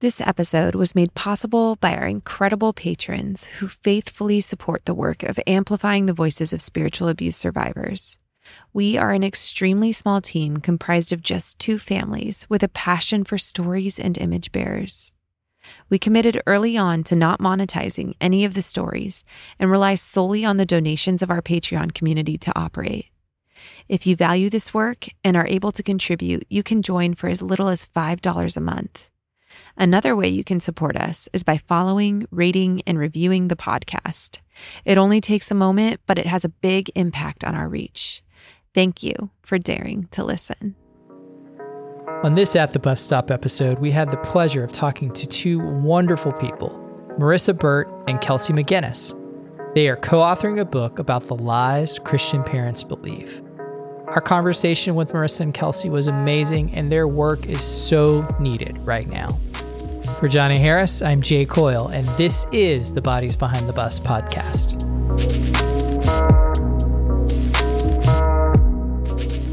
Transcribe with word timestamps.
This 0.00 0.20
episode 0.20 0.76
was 0.76 0.94
made 0.94 1.14
possible 1.14 1.74
by 1.74 1.92
our 1.96 2.06
incredible 2.06 2.72
patrons 2.72 3.46
who 3.46 3.66
faithfully 3.66 4.40
support 4.40 4.84
the 4.84 4.94
work 4.94 5.24
of 5.24 5.40
amplifying 5.44 6.06
the 6.06 6.12
voices 6.12 6.52
of 6.52 6.62
spiritual 6.62 7.08
abuse 7.08 7.36
survivors. 7.36 8.16
We 8.72 8.96
are 8.96 9.10
an 9.10 9.24
extremely 9.24 9.90
small 9.90 10.20
team 10.20 10.58
comprised 10.58 11.12
of 11.12 11.20
just 11.20 11.58
two 11.58 11.78
families 11.78 12.46
with 12.48 12.62
a 12.62 12.68
passion 12.68 13.24
for 13.24 13.38
stories 13.38 13.98
and 13.98 14.16
image 14.16 14.52
bearers. 14.52 15.14
We 15.90 15.98
committed 15.98 16.42
early 16.46 16.76
on 16.76 17.02
to 17.02 17.16
not 17.16 17.40
monetizing 17.40 18.14
any 18.20 18.44
of 18.44 18.54
the 18.54 18.62
stories 18.62 19.24
and 19.58 19.68
rely 19.68 19.96
solely 19.96 20.44
on 20.44 20.58
the 20.58 20.64
donations 20.64 21.22
of 21.22 21.30
our 21.30 21.42
Patreon 21.42 21.92
community 21.92 22.38
to 22.38 22.56
operate. 22.56 23.06
If 23.88 24.06
you 24.06 24.14
value 24.14 24.48
this 24.48 24.72
work 24.72 25.08
and 25.24 25.36
are 25.36 25.48
able 25.48 25.72
to 25.72 25.82
contribute, 25.82 26.46
you 26.48 26.62
can 26.62 26.82
join 26.82 27.14
for 27.14 27.28
as 27.28 27.42
little 27.42 27.66
as 27.66 27.84
$5 27.84 28.56
a 28.56 28.60
month. 28.60 29.10
Another 29.80 30.16
way 30.16 30.28
you 30.28 30.42
can 30.42 30.58
support 30.58 30.96
us 30.96 31.28
is 31.32 31.44
by 31.44 31.56
following, 31.56 32.26
rating, 32.32 32.82
and 32.84 32.98
reviewing 32.98 33.46
the 33.46 33.54
podcast. 33.54 34.40
It 34.84 34.98
only 34.98 35.20
takes 35.20 35.52
a 35.52 35.54
moment, 35.54 36.00
but 36.04 36.18
it 36.18 36.26
has 36.26 36.44
a 36.44 36.48
big 36.48 36.90
impact 36.96 37.44
on 37.44 37.54
our 37.54 37.68
reach. 37.68 38.24
Thank 38.74 39.04
you 39.04 39.30
for 39.40 39.56
daring 39.56 40.08
to 40.10 40.24
listen. 40.24 40.74
On 42.24 42.34
this 42.34 42.56
At 42.56 42.72
the 42.72 42.80
Bus 42.80 43.00
Stop 43.00 43.30
episode, 43.30 43.78
we 43.78 43.92
had 43.92 44.10
the 44.10 44.16
pleasure 44.16 44.64
of 44.64 44.72
talking 44.72 45.12
to 45.12 45.28
two 45.28 45.60
wonderful 45.60 46.32
people, 46.32 46.70
Marissa 47.16 47.56
Burt 47.56 47.88
and 48.08 48.20
Kelsey 48.20 48.52
McGinnis. 48.52 49.14
They 49.76 49.88
are 49.88 49.96
co 49.96 50.18
authoring 50.18 50.58
a 50.58 50.64
book 50.64 50.98
about 50.98 51.28
the 51.28 51.36
lies 51.36 52.00
Christian 52.00 52.42
parents 52.42 52.82
believe. 52.82 53.40
Our 54.08 54.20
conversation 54.20 54.96
with 54.96 55.10
Marissa 55.10 55.40
and 55.40 55.54
Kelsey 55.54 55.88
was 55.88 56.08
amazing, 56.08 56.74
and 56.74 56.90
their 56.90 57.06
work 57.06 57.46
is 57.46 57.62
so 57.62 58.26
needed 58.40 58.76
right 58.78 59.06
now. 59.06 59.38
For 60.16 60.26
Johnny 60.26 60.58
Harris, 60.58 61.00
I'm 61.00 61.22
Jay 61.22 61.46
Coyle, 61.46 61.86
and 61.86 62.04
this 62.18 62.44
is 62.50 62.92
the 62.92 63.00
Bodies 63.00 63.36
Behind 63.36 63.68
the 63.68 63.72
Bus 63.72 64.00
podcast. 64.00 64.82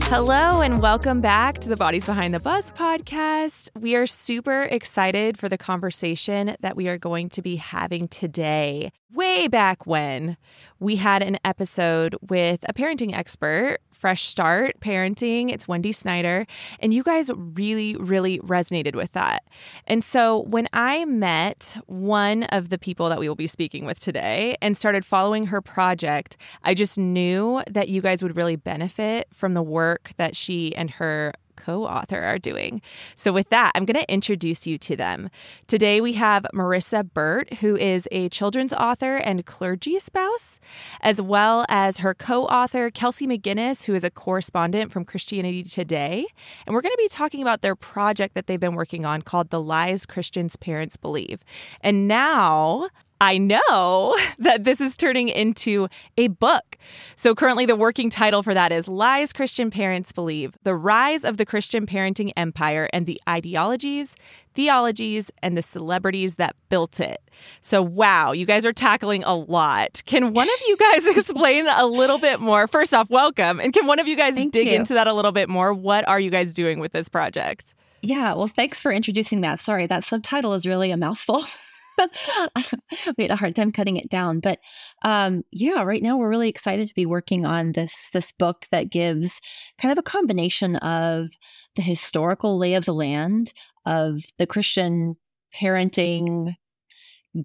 Hello, 0.05 0.61
and 0.61 0.81
welcome 0.81 1.21
back 1.21 1.59
to 1.59 1.69
the 1.69 1.75
Bodies 1.75 2.05
Behind 2.05 2.33
the 2.33 2.39
Bus 2.39 2.71
podcast. 2.71 3.69
We 3.79 3.95
are 3.95 4.07
super 4.07 4.63
excited 4.63 5.37
for 5.37 5.49
the 5.49 5.57
conversation 5.57 6.55
that 6.61 6.75
we 6.75 6.87
are 6.87 6.97
going 6.97 7.29
to 7.29 7.41
be 7.43 7.57
having 7.57 8.07
today. 8.07 8.91
Way 9.11 9.47
back 9.47 9.85
when 9.85 10.37
we 10.79 10.95
had 10.95 11.21
an 11.21 11.37
episode 11.45 12.15
with 12.21 12.63
a 12.67 12.73
parenting 12.73 13.15
expert 13.15 13.77
Fresh 13.97 14.27
Start 14.27 14.79
Parenting. 14.81 15.51
It's 15.51 15.67
Wendy 15.67 15.91
Snyder. 15.91 16.45
And 16.79 16.93
you 16.93 17.03
guys 17.03 17.31
really, 17.33 17.95
really 17.95 18.39
resonated 18.39 18.95
with 18.95 19.13
that. 19.13 19.43
And 19.87 20.03
so 20.03 20.39
when 20.43 20.67
I 20.73 21.05
met 21.05 21.77
one 21.87 22.43
of 22.43 22.69
the 22.69 22.77
people 22.77 23.09
that 23.09 23.19
we 23.19 23.27
will 23.27 23.35
be 23.35 23.47
speaking 23.47 23.85
with 23.85 23.99
today 23.99 24.57
and 24.61 24.77
started 24.77 25.05
following 25.05 25.47
her 25.47 25.61
project, 25.61 26.37
I 26.63 26.73
just 26.73 26.97
knew 26.97 27.61
that 27.69 27.89
you 27.89 28.01
guys 28.01 28.21
would 28.21 28.35
really 28.35 28.55
benefit 28.55 29.27
from 29.33 29.53
the 29.53 29.63
work 29.63 30.11
that 30.17 30.35
she 30.35 30.75
and 30.75 30.91
her 30.91 31.33
co 31.65 31.85
author 31.85 32.21
are 32.21 32.37
doing. 32.37 32.81
So, 33.15 33.31
with 33.31 33.49
that, 33.49 33.71
I'm 33.75 33.85
going 33.85 33.99
to 33.99 34.11
introduce 34.11 34.67
you 34.67 34.77
to 34.79 34.95
them. 34.95 35.29
Today, 35.67 36.01
we 36.01 36.13
have 36.13 36.45
Marissa 36.53 37.07
Burt, 37.13 37.55
who 37.55 37.75
is 37.75 38.07
a 38.11 38.29
children's 38.29 38.73
author 38.73 39.17
and 39.17 39.45
clergy 39.45 39.99
spouse, 39.99 40.59
as 41.01 41.21
well 41.21 41.65
as 41.69 41.99
her 41.99 42.13
co 42.13 42.45
author, 42.45 42.89
Kelsey 42.91 43.27
McGinnis, 43.27 43.85
who 43.85 43.95
is 43.95 44.03
a 44.03 44.09
correspondent 44.09 44.91
from 44.91 45.05
Christianity 45.05 45.63
Today. 45.63 46.25
And 46.65 46.73
we're 46.73 46.81
going 46.81 46.93
to 46.93 47.03
be 47.03 47.09
talking 47.09 47.41
about 47.41 47.61
their 47.61 47.75
project 47.75 48.35
that 48.35 48.47
they've 48.47 48.59
been 48.59 48.75
working 48.75 49.05
on 49.05 49.21
called 49.21 49.49
The 49.49 49.61
Lies 49.61 50.05
Christians 50.05 50.55
Parents 50.55 50.97
Believe. 50.97 51.43
And 51.81 52.07
now 52.07 52.89
I 53.21 53.37
know 53.37 54.17
that 54.39 54.63
this 54.63 54.81
is 54.81 54.97
turning 54.97 55.29
into 55.29 55.87
a 56.17 56.27
book. 56.27 56.77
So, 57.15 57.33
currently, 57.33 57.65
the 57.65 57.75
working 57.75 58.09
title 58.09 58.43
for 58.43 58.53
that 58.53 58.71
is 58.71 58.87
Lies 58.87 59.33
Christian 59.33 59.71
Parents 59.71 60.11
Believe 60.11 60.57
The 60.63 60.75
Rise 60.75 61.23
of 61.23 61.37
the 61.37 61.45
Christian 61.45 61.85
Parenting 61.85 62.31
Empire 62.35 62.89
and 62.93 63.05
the 63.05 63.19
Ideologies, 63.27 64.15
Theologies, 64.53 65.31
and 65.41 65.57
the 65.57 65.61
Celebrities 65.61 66.35
That 66.35 66.55
Built 66.69 66.99
It. 66.99 67.21
So, 67.61 67.81
wow, 67.81 68.31
you 68.31 68.45
guys 68.45 68.65
are 68.65 68.73
tackling 68.73 69.23
a 69.23 69.35
lot. 69.35 70.01
Can 70.05 70.33
one 70.33 70.47
of 70.47 70.59
you 70.67 70.77
guys 70.77 71.07
explain 71.17 71.67
a 71.67 71.85
little 71.85 72.17
bit 72.17 72.39
more? 72.39 72.67
First 72.67 72.93
off, 72.93 73.09
welcome. 73.09 73.59
And 73.59 73.73
can 73.73 73.87
one 73.87 73.99
of 73.99 74.07
you 74.07 74.15
guys 74.15 74.35
Thank 74.35 74.53
dig 74.53 74.67
you. 74.67 74.73
into 74.73 74.93
that 74.93 75.07
a 75.07 75.13
little 75.13 75.31
bit 75.31 75.49
more? 75.49 75.73
What 75.73 76.07
are 76.07 76.19
you 76.19 76.29
guys 76.29 76.53
doing 76.53 76.79
with 76.79 76.91
this 76.91 77.09
project? 77.09 77.75
Yeah, 78.01 78.33
well, 78.33 78.47
thanks 78.47 78.79
for 78.79 78.91
introducing 78.91 79.41
that. 79.41 79.59
Sorry, 79.59 79.87
that 79.87 80.03
subtitle 80.03 80.53
is 80.53 80.67
really 80.67 80.91
a 80.91 80.97
mouthful. 80.97 81.43
we 83.17 83.23
had 83.23 83.31
a 83.31 83.35
hard 83.35 83.55
time 83.55 83.71
cutting 83.71 83.97
it 83.97 84.09
down, 84.09 84.39
but 84.39 84.59
um, 85.03 85.43
yeah, 85.51 85.83
right 85.83 86.03
now 86.03 86.17
we're 86.17 86.29
really 86.29 86.49
excited 86.49 86.87
to 86.87 86.93
be 86.93 87.05
working 87.05 87.45
on 87.45 87.71
this 87.71 88.09
this 88.11 88.31
book 88.31 88.65
that 88.71 88.91
gives 88.91 89.41
kind 89.79 89.91
of 89.91 89.97
a 89.97 90.03
combination 90.03 90.75
of 90.77 91.27
the 91.75 91.81
historical 91.81 92.57
lay 92.57 92.75
of 92.75 92.85
the 92.85 92.93
land 92.93 93.53
of 93.85 94.21
the 94.37 94.47
Christian 94.47 95.15
parenting 95.55 96.55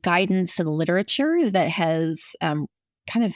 guidance 0.03 0.59
and 0.59 0.69
literature 0.69 1.51
that 1.51 1.69
has 1.69 2.33
um, 2.41 2.67
kind 3.09 3.25
of 3.25 3.35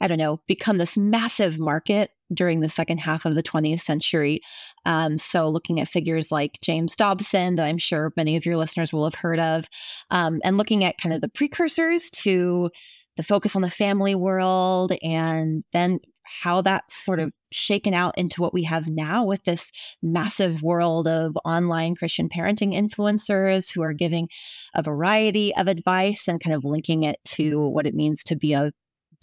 I 0.00 0.08
don't 0.08 0.18
know, 0.18 0.40
become 0.46 0.76
this 0.76 0.98
massive 0.98 1.58
market 1.58 2.10
during 2.32 2.60
the 2.60 2.68
second 2.68 2.98
half 2.98 3.24
of 3.24 3.34
the 3.34 3.42
20th 3.42 3.80
century. 3.80 4.40
Um, 4.86 5.18
so, 5.18 5.48
looking 5.48 5.80
at 5.80 5.88
figures 5.88 6.30
like 6.30 6.58
James 6.62 6.96
Dobson, 6.96 7.56
that 7.56 7.66
I'm 7.66 7.78
sure 7.78 8.12
many 8.16 8.36
of 8.36 8.46
your 8.46 8.56
listeners 8.56 8.92
will 8.92 9.04
have 9.04 9.14
heard 9.14 9.40
of, 9.40 9.66
um, 10.10 10.40
and 10.44 10.56
looking 10.56 10.84
at 10.84 10.98
kind 10.98 11.14
of 11.14 11.20
the 11.20 11.28
precursors 11.28 12.10
to 12.22 12.70
the 13.16 13.22
focus 13.22 13.54
on 13.54 13.62
the 13.62 13.70
family 13.70 14.14
world, 14.14 14.92
and 15.02 15.64
then 15.72 16.00
how 16.24 16.62
that's 16.62 17.04
sort 17.04 17.20
of 17.20 17.32
shaken 17.52 17.94
out 17.94 18.16
into 18.18 18.40
what 18.40 18.54
we 18.54 18.64
have 18.64 18.86
now 18.88 19.24
with 19.24 19.44
this 19.44 19.70
massive 20.02 20.62
world 20.62 21.06
of 21.06 21.36
online 21.44 21.94
Christian 21.94 22.28
parenting 22.28 22.74
influencers 22.74 23.72
who 23.72 23.82
are 23.82 23.92
giving 23.92 24.28
a 24.74 24.82
variety 24.82 25.54
of 25.54 25.68
advice 25.68 26.26
and 26.26 26.42
kind 26.42 26.56
of 26.56 26.64
linking 26.64 27.04
it 27.04 27.16
to 27.24 27.60
what 27.68 27.86
it 27.86 27.94
means 27.94 28.24
to 28.24 28.36
be 28.36 28.54
a 28.54 28.72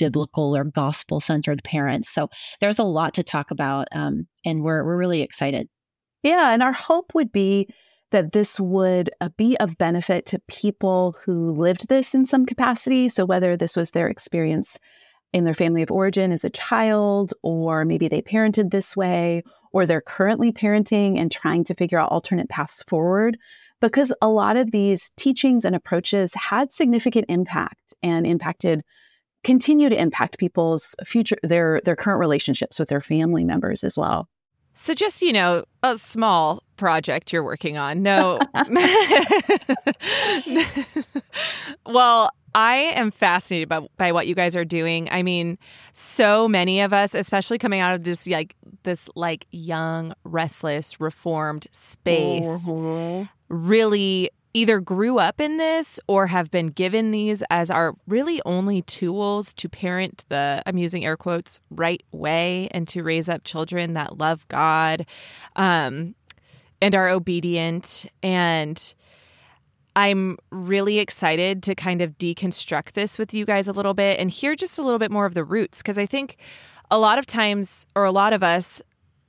biblical 0.01 0.57
or 0.57 0.63
gospel 0.63 1.19
centered 1.19 1.63
parents. 1.63 2.09
So 2.09 2.28
there's 2.59 2.79
a 2.79 2.84
lot 2.84 3.13
to 3.13 3.23
talk 3.23 3.51
about, 3.51 3.88
um, 3.91 4.25
and 4.44 4.63
we're 4.63 4.84
we're 4.84 4.97
really 4.97 5.22
excited. 5.22 5.67
Yeah, 6.23 6.51
and 6.51 6.63
our 6.63 6.73
hope 6.73 7.13
would 7.13 7.31
be 7.31 7.67
that 8.09 8.31
this 8.31 8.59
would 8.59 9.11
uh, 9.22 9.29
be 9.38 9.56
of 9.59 9.78
benefit 9.78 10.25
to 10.25 10.41
people 10.47 11.16
who 11.23 11.51
lived 11.51 11.88
this 11.88 12.16
in 12.16 12.25
some 12.25 12.47
capacity. 12.47 13.09
So 13.09 13.25
whether 13.25 13.56
this 13.56 13.75
was 13.75 13.91
their 13.91 14.07
experience 14.07 14.79
in 15.34 15.44
their 15.44 15.53
family 15.53 15.84
of 15.84 15.91
origin 15.91 16.31
as 16.31 16.44
a 16.44 16.50
child, 16.50 17.31
or 17.44 17.85
maybe 17.85 18.07
they 18.07 18.23
parented 18.23 18.72
this 18.72 18.97
way, 18.97 19.44
or 19.72 19.85
they're 19.85 20.01
currently 20.01 20.51
parenting 20.51 21.19
and 21.19 21.31
trying 21.31 21.63
to 21.66 21.75
figure 21.75 22.00
out 22.00 22.11
alternate 22.11 22.50
paths 22.50 22.84
forward. 22.88 23.38
Because 23.79 24.11
a 24.22 24.29
lot 24.29 24.57
of 24.57 24.72
these 24.72 25.11
teachings 25.16 25.63
and 25.63 25.75
approaches 25.75 26.34
had 26.34 26.72
significant 26.72 27.25
impact 27.29 27.94
and 28.03 28.28
impacted 28.28 28.84
continue 29.44 29.90
to 29.90 30.00
impact 30.00 30.38
people's 30.38 30.96
future 31.06 31.38
their 31.44 31.81
their 31.84 31.96
current 31.96 32.19
relationships 32.19 32.79
with 32.79 32.90
their 32.90 33.02
family 33.02 33.44
members 33.44 33.84
as 33.84 33.97
well. 33.97 34.28
So, 34.74 34.94
just, 34.94 35.22
you 35.22 35.34
know, 35.34 35.66
a 35.84 35.97
small 35.97 36.63
project 36.78 37.34
you're 37.34 37.44
working 37.44 37.78
on. 37.78 38.02
No. 38.02 38.40
well, 41.85 42.29
I 42.53 42.75
am 42.96 43.12
fascinated 43.12 43.69
by, 43.69 43.79
by 43.97 44.12
what 44.12 44.28
you 44.28 44.35
guys 44.35 44.56
are 44.56 44.66
doing. 44.66 45.09
I 45.12 45.24
mean, 45.24 45.58
so 45.94 46.47
many 46.47 46.81
of 46.81 46.94
us, 46.94 47.16
especially 47.16 47.58
coming 47.58 47.79
out 47.79 47.96
of 47.96 48.03
this 48.03 48.28
like 48.28 48.56
this 48.84 49.09
like 49.16 49.46
young, 49.52 50.13
restless, 50.23 51.00
reformed 51.00 51.68
space, 51.72 52.47
Mm-hmm. 52.47 53.25
really 53.50 54.29
either 54.53 54.79
grew 54.79 55.17
up 55.19 55.39
in 55.39 55.57
this 55.57 55.99
or 56.08 56.28
have 56.28 56.52
been 56.52 56.67
given 56.67 57.11
these 57.11 57.43
as 57.49 57.72
our 57.72 57.93
really 58.08 58.41
only 58.46 58.81
tools 58.81 59.53
to 59.53 59.70
parent 59.70 60.25
the 60.29 60.61
I'm 60.66 60.78
using 60.78 61.05
air 61.05 61.17
quotes 61.17 61.59
right 61.70 62.03
way 62.11 62.67
and 62.72 62.87
to 62.90 63.03
raise 63.03 63.29
up 63.29 63.43
children 63.43 63.93
that 63.93 64.17
love 64.17 64.47
God 64.47 65.05
um, 65.55 66.16
and 66.81 66.96
are 66.96 67.08
obedient. 67.08 68.05
And 68.22 68.93
I'm 69.96 70.37
really 70.52 70.99
excited 70.99 71.64
to 71.64 71.75
kind 71.75 72.02
of 72.02 72.17
deconstruct 72.17 72.93
this 72.93 73.17
with 73.17 73.34
you 73.34 73.46
guys 73.46 73.67
a 73.67 73.73
little 73.73 73.93
bit 73.93 74.20
and 74.20 74.29
hear 74.29 74.55
just 74.55 74.79
a 74.79 74.84
little 74.84 74.99
bit 74.99 75.11
more 75.11 75.25
of 75.25 75.34
the 75.34 75.43
roots 75.43 75.81
because 75.81 75.97
I 75.97 76.05
think 76.05 76.37
a 76.90 76.97
lot 76.97 77.17
of 77.17 77.25
times 77.25 77.87
or 77.96 78.03
a 78.03 78.11
lot 78.11 78.34
of 78.34 78.43
us 78.43 78.81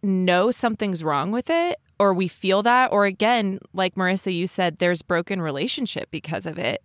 know 0.02 0.50
something's 0.50 1.05
wrong 1.05 1.31
with 1.31 1.49
it 1.49 1.79
or 2.02 2.12
we 2.12 2.26
feel 2.26 2.64
that 2.64 2.93
or 2.93 3.04
again 3.04 3.60
like 3.72 3.94
marissa 3.94 4.34
you 4.34 4.44
said 4.44 4.78
there's 4.78 5.02
broken 5.02 5.40
relationship 5.40 6.10
because 6.10 6.46
of 6.46 6.58
it 6.58 6.82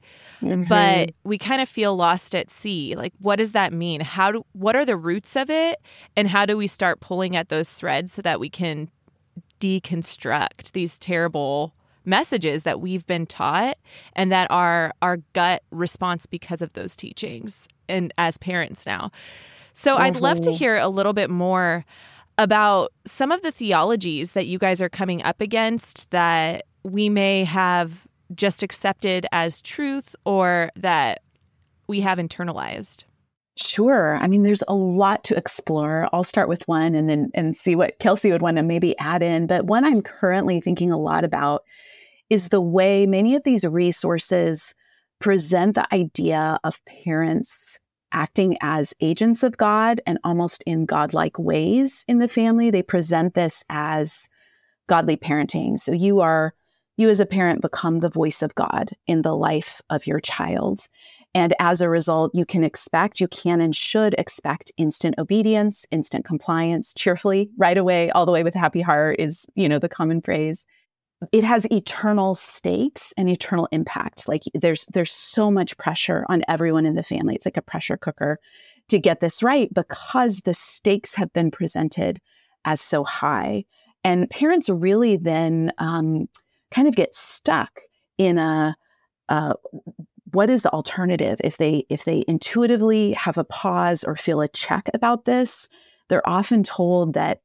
but 0.70 1.12
we 1.24 1.40
kind 1.40 1.60
of 1.60 1.68
feel 1.68 1.96
lost 1.96 2.36
at 2.36 2.52
sea 2.52 2.96
like 2.96 3.14
what 3.18 3.38
does 3.38 3.54
that 3.54 3.74
mean 3.74 4.00
how 4.00 4.32
do 4.32 4.46
what 4.54 4.76
are 4.76 4.86
the 4.86 4.96
roots 4.96 5.36
of 5.36 5.50
it 5.50 5.80
and 6.16 6.28
how 6.28 6.46
do 6.46 6.56
we 6.56 6.68
start 6.68 7.00
pulling 7.00 7.36
at 7.36 7.50
those 7.50 7.74
threads 7.74 8.14
so 8.14 8.22
that 8.22 8.40
we 8.40 8.48
can 8.48 8.92
deconstruct 9.60 10.74
these 10.74 11.00
terrible 11.00 11.74
messages 12.06 12.62
that 12.62 12.80
we've 12.80 13.08
been 13.08 13.26
taught 13.26 13.76
and 14.14 14.32
that 14.32 14.50
are 14.52 14.94
our 15.02 15.18
gut 15.34 15.64
response 15.72 16.28
because 16.28 16.62
of 16.62 16.74
those 16.74 16.96
teachings 16.96 17.68
and 17.90 18.14
as 18.20 18.38
parents 18.38 18.86
now. 18.86 19.12
So 19.74 19.94
mm-hmm. 19.94 20.04
I'd 20.04 20.16
love 20.16 20.42
to 20.42 20.50
mm-hmm. 20.50 20.58
hear 20.58 20.78
a 20.78 20.88
little 20.88 21.14
bit 21.14 21.30
more 21.30 21.86
about 22.38 22.92
some 23.06 23.32
of 23.32 23.42
the 23.42 23.52
theologies 23.52 24.34
that 24.34 24.48
you 24.48 24.60
guys 24.60 24.82
are 24.82 24.90
coming 24.90 25.24
up 25.24 25.42
against 25.42 26.10
that 26.12 26.66
we 26.84 27.10
may 27.10 27.44
have 27.44 28.08
just 28.36 28.64
accepted 28.64 29.26
as 29.32 29.62
truth 29.62 30.16
or 30.26 30.70
that 30.76 31.22
we 31.88 32.02
have 32.02 32.18
internalized. 32.18 33.04
Sure. 33.58 34.18
I 34.22 34.28
mean, 34.28 34.44
there's 34.44 34.64
a 34.68 34.76
lot 34.76 35.24
to 35.26 35.36
explore. 35.36 36.08
I'll 36.14 36.24
start 36.24 36.48
with 36.48 36.68
one 36.68 36.94
and 36.94 37.10
then 37.10 37.32
and 37.34 37.56
see 37.56 37.76
what 37.76 37.98
Kelsey 38.00 38.32
would 38.32 38.42
want 38.42 38.58
to 38.58 38.64
maybe 38.64 38.98
add 39.00 39.24
in. 39.24 39.48
But 39.48 39.66
one 39.66 39.84
I'm 39.84 40.04
currently 40.04 40.62
thinking 40.62 40.92
a 40.92 40.98
lot 40.98 41.24
about 41.24 41.64
is 42.30 42.50
the 42.50 42.62
way 42.62 43.08
many 43.08 43.36
of 43.36 43.44
these 43.44 43.66
resources 43.66 44.76
present 45.20 45.74
the 45.74 45.92
idea 45.94 46.60
of 46.64 46.84
parents 46.86 47.80
acting 48.12 48.58
as 48.62 48.94
agents 49.02 49.44
of 49.44 49.58
God 49.58 50.02
and 50.06 50.18
almost 50.24 50.64
in 50.66 50.86
godlike 50.86 51.38
ways 51.38 52.06
in 52.08 52.20
the 52.20 52.28
family. 52.28 52.72
They 52.72 52.84
present 52.84 53.34
this 53.34 53.64
as 53.70 54.30
godly 54.88 55.18
parenting. 55.18 55.80
So 55.80 55.92
you 55.92 56.22
are 56.22 56.54
you 56.98 57.10
as 57.10 57.20
a 57.20 57.26
parent 57.26 57.62
become 57.62 58.00
the 58.00 58.10
voice 58.10 58.42
of 58.42 58.56
God 58.56 58.90
in 59.06 59.22
the 59.22 59.36
life 59.36 59.82
of 59.90 60.08
your 60.08 60.20
child. 60.20 60.88
And 61.36 61.54
as 61.60 61.82
a 61.82 61.90
result, 61.90 62.32
you 62.34 62.46
can 62.46 62.64
expect, 62.64 63.20
you 63.20 63.28
can 63.28 63.62
and 63.62 63.76
should 63.76 64.16
expect 64.18 64.72
instant 64.78 65.16
obedience, 65.20 65.86
instant 65.92 66.26
compliance, 66.26 66.96
cheerfully, 66.96 67.52
right 67.58 67.78
away, 67.78 68.10
all 68.12 68.26
the 68.26 68.32
way 68.32 68.44
with 68.44 68.56
happy 68.56 68.82
heart 68.82 69.18
is, 69.20 69.46
you 69.54 69.70
know, 69.70 69.78
the 69.78 69.90
common 69.90 70.22
phrase. 70.22 70.66
It 71.32 71.44
has 71.44 71.66
eternal 71.72 72.36
stakes 72.36 73.14
and 73.18 73.30
eternal 73.30 73.68
impact. 73.72 74.28
Like 74.28 74.44
there's 74.54 74.86
there's 74.86 75.12
so 75.12 75.50
much 75.50 75.78
pressure 75.78 76.26
on 76.30 76.44
everyone 76.48 76.86
in 76.86 76.96
the 76.96 77.04
family. 77.04 77.36
It's 77.36 77.46
like 77.46 77.58
a 77.58 77.62
pressure 77.62 77.98
cooker 77.98 78.40
to 78.90 79.00
get 79.00 79.20
this 79.20 79.42
right 79.42 79.74
because 79.74 80.42
the 80.42 80.54
stakes 80.54 81.16
have 81.16 81.34
been 81.34 81.52
presented 81.52 82.22
as 82.66 82.82
so 82.82 83.04
high. 83.04 83.66
And 84.04 84.30
parents 84.30 84.70
really 84.70 85.18
then 85.18 85.74
um, 85.80 86.30
kind 86.72 86.88
of 86.88 86.96
get 86.96 87.16
stuck 87.16 87.82
in 88.18 88.38
a 88.38 88.76
uh, 89.30 89.54
what 90.32 90.50
is 90.50 90.62
the 90.62 90.72
alternative 90.72 91.40
if 91.44 91.58
they 91.58 91.86
if 91.90 92.06
they 92.06 92.24
intuitively 92.28 93.14
have 93.14 93.38
a 93.38 93.44
pause 93.44 94.04
or 94.04 94.16
feel 94.16 94.42
a 94.42 94.48
check 94.48 94.90
about 94.94 95.26
this 95.26 95.70
they're 96.10 96.28
often 96.28 96.64
told 96.64 97.14
that 97.14 97.42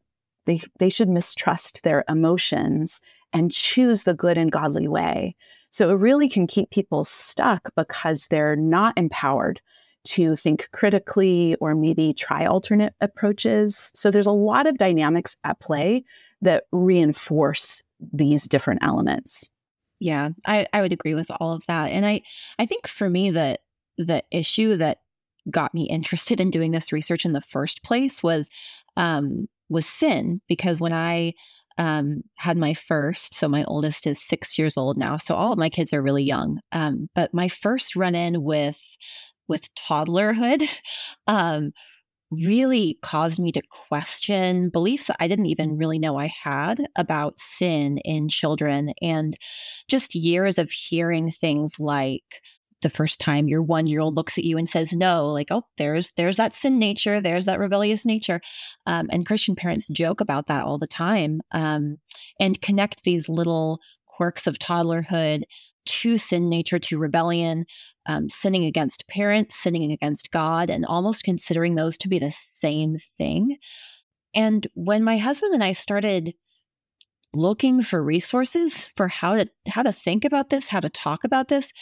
they 0.47 0.61
they 0.79 0.89
should 0.89 1.09
mistrust 1.09 1.83
their 1.83 2.05
emotions 2.09 3.01
and 3.33 3.53
choose 3.53 4.05
the 4.05 4.15
good 4.15 4.39
and 4.39 4.53
godly 4.53 4.89
way. 4.89 5.37
So 5.71 5.91
it 5.91 5.95
really 5.95 6.29
can 6.29 6.47
keep 6.47 6.71
people 6.71 7.05
stuck 7.05 7.71
because 7.77 8.27
they're 8.27 8.57
not 8.57 8.97
empowered 8.97 9.61
to 10.05 10.37
think 10.37 10.69
critically 10.73 11.55
or 11.61 11.75
maybe 11.75 12.13
try 12.13 12.45
alternate 12.45 12.95
approaches. 13.01 13.93
So 13.95 14.11
there's 14.11 14.27
a 14.27 14.33
lot 14.33 14.67
of 14.67 14.77
dynamics 14.77 15.37
at 15.45 15.61
play 15.61 16.05
that 16.43 16.65
reinforce 16.73 17.83
these 18.13 18.49
different 18.49 18.83
elements. 18.83 19.49
Yeah, 20.01 20.31
I, 20.45 20.67
I 20.73 20.81
would 20.83 20.93
agree 20.93 21.15
with 21.15 21.31
all 21.39 21.53
of 21.53 21.65
that. 21.69 21.91
And 21.91 22.05
I, 22.05 22.23
I 22.59 22.67
think 22.67 22.89
for 22.89 23.09
me 23.09 23.31
that 23.31 23.61
the 23.97 24.25
issue 24.33 24.77
that 24.79 24.99
got 25.51 25.73
me 25.73 25.85
interested 25.89 26.41
in 26.41 26.51
doing 26.51 26.73
this 26.73 26.93
research 26.93 27.25
in 27.25 27.33
the 27.33 27.41
first 27.41 27.83
place 27.85 28.23
was 28.23 28.49
um, 28.97 29.49
was 29.69 29.87
sin. 29.87 30.41
Because 30.49 30.81
when 30.81 30.93
I 30.93 31.35
um, 31.79 32.23
had 32.37 32.57
my 32.57 32.75
first, 32.75 33.35
so 33.35 33.49
my 33.49 33.65
oldest 33.65 34.07
is 34.07 34.23
six 34.23 34.59
years 34.59 34.77
old 34.77 34.97
now, 34.97 35.17
so 35.17 35.35
all 35.35 35.53
of 35.53 35.59
my 35.59 35.69
kids 35.69 35.93
are 35.93 36.03
really 36.03 36.25
young. 36.25 36.61
Um, 36.73 37.09
but 37.15 37.33
my 37.35 37.49
first 37.49 37.97
run 37.97 38.15
in 38.15 38.43
with 38.43 38.79
with 39.49 39.75
toddlerhood 39.75 40.67
um, 41.27 41.73
really 42.33 42.99
caused 43.03 43.39
me 43.39 43.53
to 43.53 43.63
question 43.71 44.71
beliefs 44.71 45.07
that 45.07 45.17
I 45.21 45.29
didn't 45.29 45.47
even 45.47 45.77
really 45.77 45.99
know 45.99 46.19
I 46.19 46.33
had 46.43 46.79
about 46.97 47.39
sin 47.39 47.99
in 47.99 48.29
children. 48.29 48.93
And 49.03 49.37
just 49.89 50.15
years 50.15 50.59
of 50.59 50.71
hearing 50.71 51.31
things 51.31 51.79
like, 51.79 52.25
the 52.83 52.91
first 52.91 53.21
time 53.21 53.49
your 53.49 53.63
one 53.63 53.87
year 53.87 54.01
old 54.01 54.17
looks 54.17 54.37
at 54.39 54.45
you 54.45 54.59
and 54.59 54.69
says 54.69 54.93
no 54.93 55.29
like 55.29 55.49
oh 55.51 55.63
there's 55.79 56.13
there's 56.17 56.37
that 56.37 56.55
sin 56.55 56.79
nature 56.79 57.21
there's 57.21 57.47
that 57.47 57.59
rebellious 57.59 58.05
nature 58.05 58.41
um, 58.87 59.09
and 59.11 59.27
christian 59.27 59.55
parents 59.55 59.89
joke 59.89 60.21
about 60.21 60.47
that 60.47 60.65
all 60.65 60.79
the 60.79 60.87
time 60.87 61.41
um, 61.53 61.97
and 62.41 62.61
connect 62.61 63.05
these 63.05 63.29
little 63.29 63.79
quirks 64.07 64.47
of 64.47 64.59
toddlerhood 64.59 65.43
to 65.85 66.17
sin 66.17 66.49
nature 66.49 66.79
to 66.79 66.99
rebellion 66.99 67.65
um, 68.07 68.29
sinning 68.29 68.65
against 68.65 69.07
parents, 69.09 69.55
sinning 69.55 69.93
against 69.93 70.31
God, 70.31 70.71
and 70.71 70.85
almost 70.85 71.25
considering 71.25 71.75
those 71.75 71.97
to 71.99 72.09
be 72.09 72.19
the 72.19 72.33
same 72.33 72.97
thing. 73.19 73.59
And 74.35 74.67
when 74.75 75.05
my 75.05 75.19
husband 75.19 75.55
and 75.55 75.63
I 75.63 75.73
started 75.73 76.35
looking 77.35 77.83
for 77.83 78.03
resources 78.03 78.91
for 78.97 79.09
how 79.09 79.35
to 79.35 79.49
how 79.69 79.83
to 79.83 79.93
think 79.93 80.25
about 80.25 80.51
this, 80.51 80.69
how 80.69 80.81
to 80.81 80.91
talk 80.91 81.25
about 81.25 81.49
this, 81.49 81.73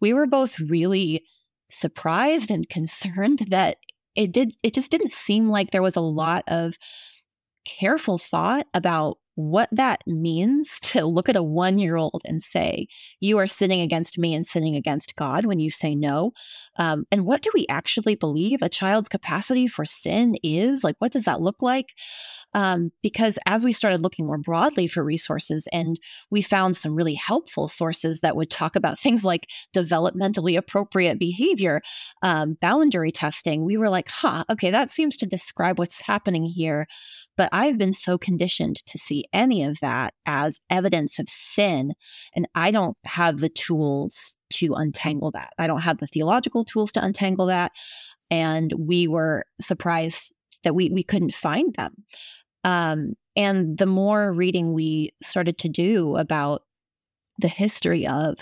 we 0.00 0.12
were 0.12 0.26
both 0.26 0.58
really 0.60 1.24
surprised 1.70 2.50
and 2.50 2.68
concerned 2.70 3.46
that 3.50 3.78
it 4.14 4.32
did 4.32 4.54
it 4.62 4.74
just 4.74 4.90
didn't 4.90 5.12
seem 5.12 5.48
like 5.48 5.70
there 5.70 5.82
was 5.82 5.96
a 5.96 6.00
lot 6.00 6.44
of 6.48 6.74
careful 7.64 8.18
thought 8.18 8.66
about 8.74 9.18
what 9.38 9.68
that 9.70 10.00
means 10.04 10.80
to 10.82 11.06
look 11.06 11.28
at 11.28 11.36
a 11.36 11.42
one 11.42 11.78
year 11.78 11.96
old 11.96 12.22
and 12.24 12.42
say, 12.42 12.88
You 13.20 13.38
are 13.38 13.46
sinning 13.46 13.80
against 13.80 14.18
me 14.18 14.34
and 14.34 14.44
sinning 14.44 14.74
against 14.74 15.14
God 15.16 15.46
when 15.46 15.60
you 15.60 15.70
say 15.70 15.94
no. 15.94 16.32
Um, 16.78 17.04
and 17.10 17.26
what 17.26 17.42
do 17.42 17.50
we 17.52 17.66
actually 17.68 18.14
believe 18.14 18.62
a 18.62 18.68
child's 18.68 19.08
capacity 19.08 19.66
for 19.66 19.84
sin 19.84 20.36
is? 20.42 20.84
Like, 20.84 20.96
what 20.98 21.12
does 21.12 21.24
that 21.24 21.40
look 21.40 21.60
like? 21.60 21.94
Um, 22.54 22.92
because 23.02 23.38
as 23.46 23.64
we 23.64 23.72
started 23.72 24.02
looking 24.02 24.26
more 24.26 24.38
broadly 24.38 24.86
for 24.86 25.04
resources, 25.04 25.68
and 25.72 25.98
we 26.30 26.40
found 26.40 26.76
some 26.76 26.94
really 26.94 27.14
helpful 27.14 27.68
sources 27.68 28.20
that 28.20 28.36
would 28.36 28.50
talk 28.50 28.76
about 28.76 28.98
things 28.98 29.24
like 29.24 29.46
developmentally 29.74 30.56
appropriate 30.56 31.18
behavior, 31.18 31.82
um, 32.22 32.56
boundary 32.60 33.10
testing, 33.10 33.64
we 33.64 33.76
were 33.76 33.90
like, 33.90 34.08
huh, 34.08 34.44
okay, 34.50 34.70
that 34.70 34.90
seems 34.90 35.16
to 35.18 35.26
describe 35.26 35.78
what's 35.78 36.00
happening 36.00 36.44
here. 36.44 36.86
But 37.36 37.50
I've 37.52 37.78
been 37.78 37.92
so 37.92 38.18
conditioned 38.18 38.84
to 38.86 38.98
see 38.98 39.24
any 39.32 39.62
of 39.62 39.78
that 39.80 40.14
as 40.26 40.58
evidence 40.70 41.18
of 41.18 41.28
sin. 41.28 41.92
And 42.34 42.48
I 42.54 42.70
don't 42.70 42.96
have 43.04 43.38
the 43.38 43.48
tools 43.48 44.36
to 44.50 44.74
untangle 44.74 45.30
that. 45.32 45.52
I 45.58 45.66
don't 45.66 45.80
have 45.80 45.98
the 45.98 46.06
theological 46.06 46.64
tools 46.64 46.92
to 46.92 47.04
untangle 47.04 47.46
that. 47.46 47.72
And 48.30 48.72
we 48.78 49.08
were 49.08 49.44
surprised 49.60 50.32
that 50.64 50.74
we, 50.74 50.90
we 50.90 51.02
couldn't 51.02 51.34
find 51.34 51.74
them. 51.76 51.94
Um, 52.64 53.14
and 53.36 53.78
the 53.78 53.86
more 53.86 54.32
reading 54.32 54.72
we 54.72 55.10
started 55.22 55.58
to 55.58 55.68
do 55.68 56.16
about 56.16 56.62
the 57.38 57.48
history 57.48 58.06
of 58.06 58.36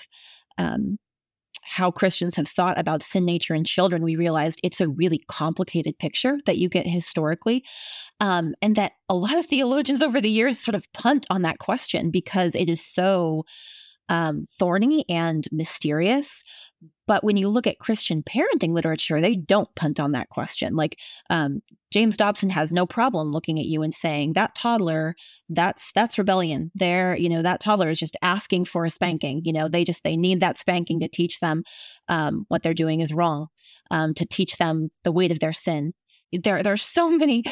um, 0.58 0.98
how 1.62 1.90
Christians 1.90 2.36
have 2.36 2.48
thought 2.48 2.78
about 2.78 3.02
sin 3.02 3.24
nature 3.24 3.54
in 3.54 3.64
children, 3.64 4.02
we 4.02 4.16
realized 4.16 4.60
it's 4.62 4.80
a 4.80 4.88
really 4.88 5.20
complicated 5.28 5.98
picture 5.98 6.38
that 6.46 6.58
you 6.58 6.68
get 6.68 6.86
historically. 6.86 7.64
Um, 8.20 8.54
and 8.62 8.76
that 8.76 8.92
a 9.08 9.14
lot 9.14 9.36
of 9.36 9.46
theologians 9.46 10.00
over 10.00 10.20
the 10.20 10.30
years 10.30 10.58
sort 10.58 10.76
of 10.76 10.90
punt 10.92 11.26
on 11.28 11.42
that 11.42 11.58
question 11.58 12.10
because 12.10 12.54
it 12.54 12.70
is 12.70 12.84
so 12.84 13.44
um, 14.08 14.46
thorny 14.58 15.04
and 15.08 15.46
mysterious. 15.52 16.42
But 17.06 17.22
when 17.22 17.36
you 17.36 17.48
look 17.48 17.66
at 17.66 17.78
Christian 17.78 18.22
parenting 18.22 18.72
literature, 18.72 19.20
they 19.20 19.36
don't 19.36 19.72
punt 19.76 20.00
on 20.00 20.12
that 20.12 20.28
question. 20.28 20.74
Like 20.74 20.98
um, 21.30 21.60
James 21.92 22.16
Dobson 22.16 22.50
has 22.50 22.72
no 22.72 22.84
problem 22.84 23.30
looking 23.30 23.58
at 23.58 23.66
you 23.66 23.82
and 23.82 23.94
saying 23.94 24.32
that 24.32 24.54
toddler, 24.54 25.14
that's 25.48 25.92
that's 25.94 26.18
rebellion. 26.18 26.70
There, 26.74 27.16
you 27.16 27.28
know, 27.28 27.42
that 27.42 27.60
toddler 27.60 27.90
is 27.90 27.98
just 27.98 28.16
asking 28.22 28.64
for 28.64 28.84
a 28.84 28.90
spanking. 28.90 29.42
You 29.44 29.52
know, 29.52 29.68
they 29.68 29.84
just 29.84 30.02
they 30.02 30.16
need 30.16 30.40
that 30.40 30.58
spanking 30.58 31.00
to 31.00 31.08
teach 31.08 31.38
them 31.40 31.62
um, 32.08 32.44
what 32.48 32.62
they're 32.62 32.74
doing 32.74 33.00
is 33.00 33.12
wrong, 33.12 33.46
um, 33.90 34.14
to 34.14 34.26
teach 34.26 34.56
them 34.56 34.90
the 35.04 35.12
weight 35.12 35.30
of 35.30 35.40
their 35.40 35.52
sin. 35.52 35.92
There, 36.32 36.62
there 36.62 36.72
are 36.72 36.76
so 36.76 37.08
many 37.08 37.44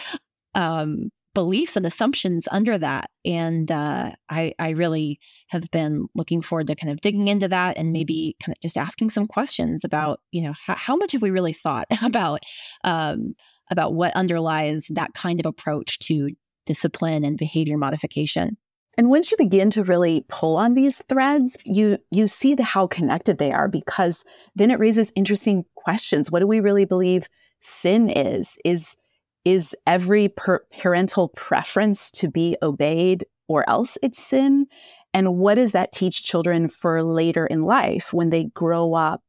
um, 0.55 1.11
beliefs 1.35 1.77
and 1.77 1.85
assumptions 1.85 2.49
under 2.51 2.79
that. 2.79 3.11
And 3.25 3.71
uh, 3.71 4.13
I, 4.31 4.55
I 4.59 4.71
really 4.71 5.19
have 5.49 5.71
been 5.71 6.07
looking 6.15 6.41
forward 6.41 6.69
to 6.69 6.77
kind 6.77 6.93
of 6.93 7.01
digging 7.01 7.29
into 7.29 7.49
that 7.49 7.77
and 7.77 7.93
maybe 7.93 8.37
kind 8.43 8.57
of 8.57 8.61
just 8.61 8.79
asking 8.79 9.11
some 9.11 9.27
questions 9.27 9.85
about, 9.85 10.21
you 10.31 10.43
know, 10.43 10.55
how, 10.67 10.75
how 10.75 10.97
much 10.97 11.13
have 11.13 11.23
we 11.23 11.31
really 11.31 11.53
thought 11.53 11.87
about 12.03 12.41
um, 12.85 13.35
about 13.71 13.95
what 13.95 14.15
underlies 14.15 14.87
that 14.91 15.15
kind 15.15 15.41
of 15.41 15.47
approach 15.47 15.99
to 15.99 16.31
discipline 16.67 17.25
and 17.25 17.39
behavior 17.39 17.77
modification. 17.77 18.57
And 18.97 19.11
once 19.11 19.31
you 19.31 19.37
begin 19.37 19.71
to 19.71 19.83
really 19.83 20.25
pull 20.29 20.57
on 20.57 20.75
these 20.75 21.03
threads, 21.09 21.57
you 21.65 21.99
you 22.11 22.27
see 22.27 22.55
the 22.55 22.63
how 22.63 22.87
connected 22.87 23.39
they 23.39 23.53
are 23.53 23.69
because 23.69 24.25
then 24.55 24.71
it 24.71 24.79
raises 24.79 25.13
interesting 25.17 25.65
questions. 25.75 26.31
What 26.31 26.41
do 26.41 26.47
we 26.47 26.61
really 26.61 26.85
believe 26.85 27.29
sin 27.61 28.09
is? 28.09 28.57
Is 28.65 28.97
is 29.45 29.77
every 29.87 30.29
per- 30.29 30.65
parental 30.79 31.29
preference 31.29 32.11
to 32.13 32.31
be 32.31 32.57
obeyed 32.63 33.25
or 33.49 33.69
else 33.69 33.99
it's 34.03 34.23
sin? 34.23 34.67
And 35.13 35.37
what 35.37 35.55
does 35.55 35.73
that 35.73 35.93
teach 35.93 36.25
children 36.25 36.69
for 36.69 37.03
later 37.03 37.47
in 37.47 37.63
life 37.63 38.13
when 38.13 38.31
they 38.31 38.45
grow 38.45 38.95
up 38.95 39.23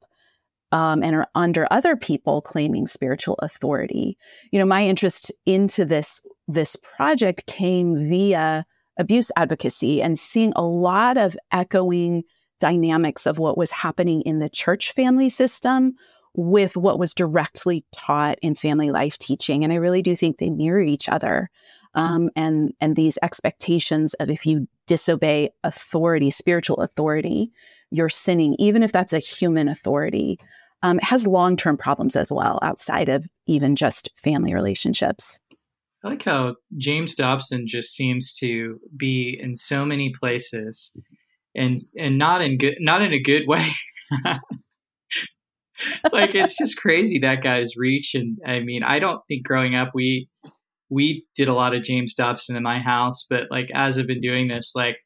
um, 0.71 1.03
and 1.03 1.15
are 1.15 1.27
under 1.35 1.67
other 1.69 1.95
people 1.95 2.41
claiming 2.41 2.87
spiritual 2.87 3.35
authority? 3.39 4.17
You 4.51 4.59
know, 4.59 4.65
my 4.65 4.85
interest 4.85 5.31
into 5.45 5.85
this 5.85 6.21
this 6.47 6.75
project 6.75 7.45
came 7.47 8.09
via 8.09 8.65
abuse 8.97 9.31
advocacy 9.35 10.01
and 10.01 10.17
seeing 10.17 10.53
a 10.55 10.63
lot 10.65 11.17
of 11.17 11.35
echoing 11.51 12.23
dynamics 12.59 13.25
of 13.25 13.39
what 13.39 13.57
was 13.57 13.71
happening 13.71 14.21
in 14.21 14.39
the 14.39 14.49
church 14.49 14.91
family 14.91 15.29
system 15.29 15.95
with 16.35 16.75
what 16.75 16.99
was 16.99 17.13
directly 17.13 17.85
taught 17.93 18.37
in 18.41 18.55
family 18.55 18.91
life 18.91 19.17
teaching. 19.17 19.63
And 19.63 19.71
I 19.71 19.77
really 19.77 20.01
do 20.01 20.15
think 20.15 20.37
they 20.37 20.49
mirror 20.49 20.81
each 20.81 21.07
other. 21.09 21.49
Um, 21.93 22.29
and 22.35 22.73
and 22.81 22.95
these 22.95 23.17
expectations 23.23 24.13
of 24.15 24.29
if 24.29 24.45
you 24.45 24.67
disobey 24.85 25.49
authority, 25.63 26.29
spiritual 26.29 26.77
authority, 26.77 27.51
you're 27.89 28.09
sinning, 28.09 28.55
even 28.59 28.83
if 28.83 28.91
that's 28.91 29.13
a 29.13 29.19
human 29.19 29.69
authority. 29.69 30.39
Um, 30.83 30.99
has 30.99 31.25
long 31.25 31.55
term 31.55 31.77
problems 31.77 32.15
as 32.15 32.31
well 32.31 32.59
outside 32.61 33.09
of 33.09 33.25
even 33.47 33.75
just 33.75 34.09
family 34.17 34.53
relationships. 34.53 35.39
I 36.03 36.09
like 36.09 36.21
how 36.21 36.57
James 36.77 37.15
Dobson 37.15 37.65
just 37.65 37.95
seems 37.95 38.33
to 38.35 38.79
be 38.95 39.39
in 39.41 39.55
so 39.55 39.83
many 39.83 40.13
places, 40.19 40.91
and 41.55 41.79
and 41.97 42.19
not 42.19 42.43
in 42.43 42.59
good, 42.59 42.75
not 42.81 43.01
in 43.01 43.13
a 43.13 43.19
good 43.19 43.47
way. 43.47 43.71
like 46.11 46.35
it's 46.35 46.57
just 46.57 46.77
crazy 46.77 47.19
that 47.19 47.43
guy's 47.43 47.75
reach, 47.77 48.15
and 48.15 48.37
I 48.45 48.61
mean, 48.61 48.83
I 48.83 48.99
don't 48.99 49.21
think 49.27 49.45
growing 49.45 49.75
up 49.75 49.91
we 49.93 50.29
we 50.89 51.25
did 51.35 51.47
a 51.47 51.53
lot 51.53 51.75
of 51.75 51.83
James 51.83 52.13
Dobson 52.13 52.55
in 52.55 52.63
my 52.63 52.79
house, 52.79 53.25
but 53.29 53.45
like 53.49 53.69
as 53.73 53.97
I've 53.97 54.07
been 54.07 54.21
doing 54.21 54.47
this, 54.47 54.73
like 54.75 54.97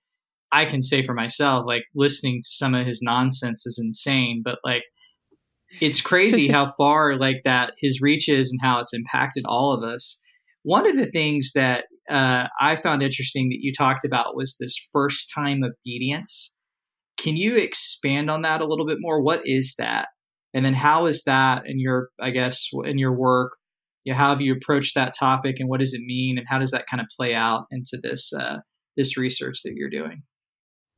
I 0.52 0.66
can 0.66 0.82
say 0.82 1.06
for 1.06 1.14
myself, 1.14 1.66
like 1.66 1.84
listening 1.96 2.42
to 2.42 2.50
some 2.50 2.76
of 2.76 2.86
his 2.86 3.02
nonsense 3.02 3.66
is 3.66 3.80
insane, 3.84 4.42
but 4.44 4.60
like 4.64 4.84
it's 5.80 6.02
crazy 6.02 6.48
how 6.48 6.74
far 6.78 7.18
like 7.18 7.42
that 7.46 7.74
his 7.80 8.02
reach 8.02 8.28
is 8.28 8.52
and 8.52 8.60
how 8.62 8.80
it's 8.80 8.94
impacted 8.94 9.44
all 9.48 9.72
of 9.72 9.84
us 9.84 10.20
one 10.64 10.88
of 10.88 10.98
the 10.98 11.06
things 11.06 11.52
that 11.56 11.86
uh, 12.10 12.48
I 12.60 12.76
found 12.76 13.04
interesting 13.04 13.50
that 13.50 13.60
you 13.60 13.72
talked 13.72 14.06
about 14.06 14.36
was 14.36 14.56
this 14.60 14.76
first 14.92 15.32
time 15.34 15.62
obedience. 15.64 16.56
Can 17.18 17.38
you 17.38 17.56
expand 17.56 18.30
on 18.30 18.42
that 18.44 18.62
a 18.62 18.66
little 18.66 18.86
bit 18.86 18.98
more? 19.00 19.22
What 19.22 19.42
is 19.46 19.76
that? 19.78 20.10
And 20.54 20.66
then 20.66 20.74
how 20.74 21.06
is 21.06 21.24
that 21.24 21.64
in 21.66 21.80
your, 21.80 22.10
I 22.20 22.32
guess, 22.32 22.70
in 22.86 22.98
your 22.98 23.14
work? 23.14 23.52
You 24.04 24.14
know, 24.14 24.18
how 24.18 24.30
have 24.30 24.42
you 24.42 24.54
approached 24.54 24.96
that 24.96 25.14
topic, 25.18 25.60
and 25.60 25.70
what 25.70 25.80
does 25.80 25.94
it 25.94 26.02
mean, 26.02 26.38
and 26.38 26.48
how 26.48 26.58
does 26.58 26.72
that 26.72 26.88
kind 26.88 27.02
of 27.02 27.08
play 27.16 27.36
out 27.36 27.66
into 27.70 28.00
this 28.02 28.34
uh, 28.34 28.58
this 28.98 29.18
research 29.18 29.62
that 29.64 29.74
you're 29.76 29.90
doing? 29.90 30.24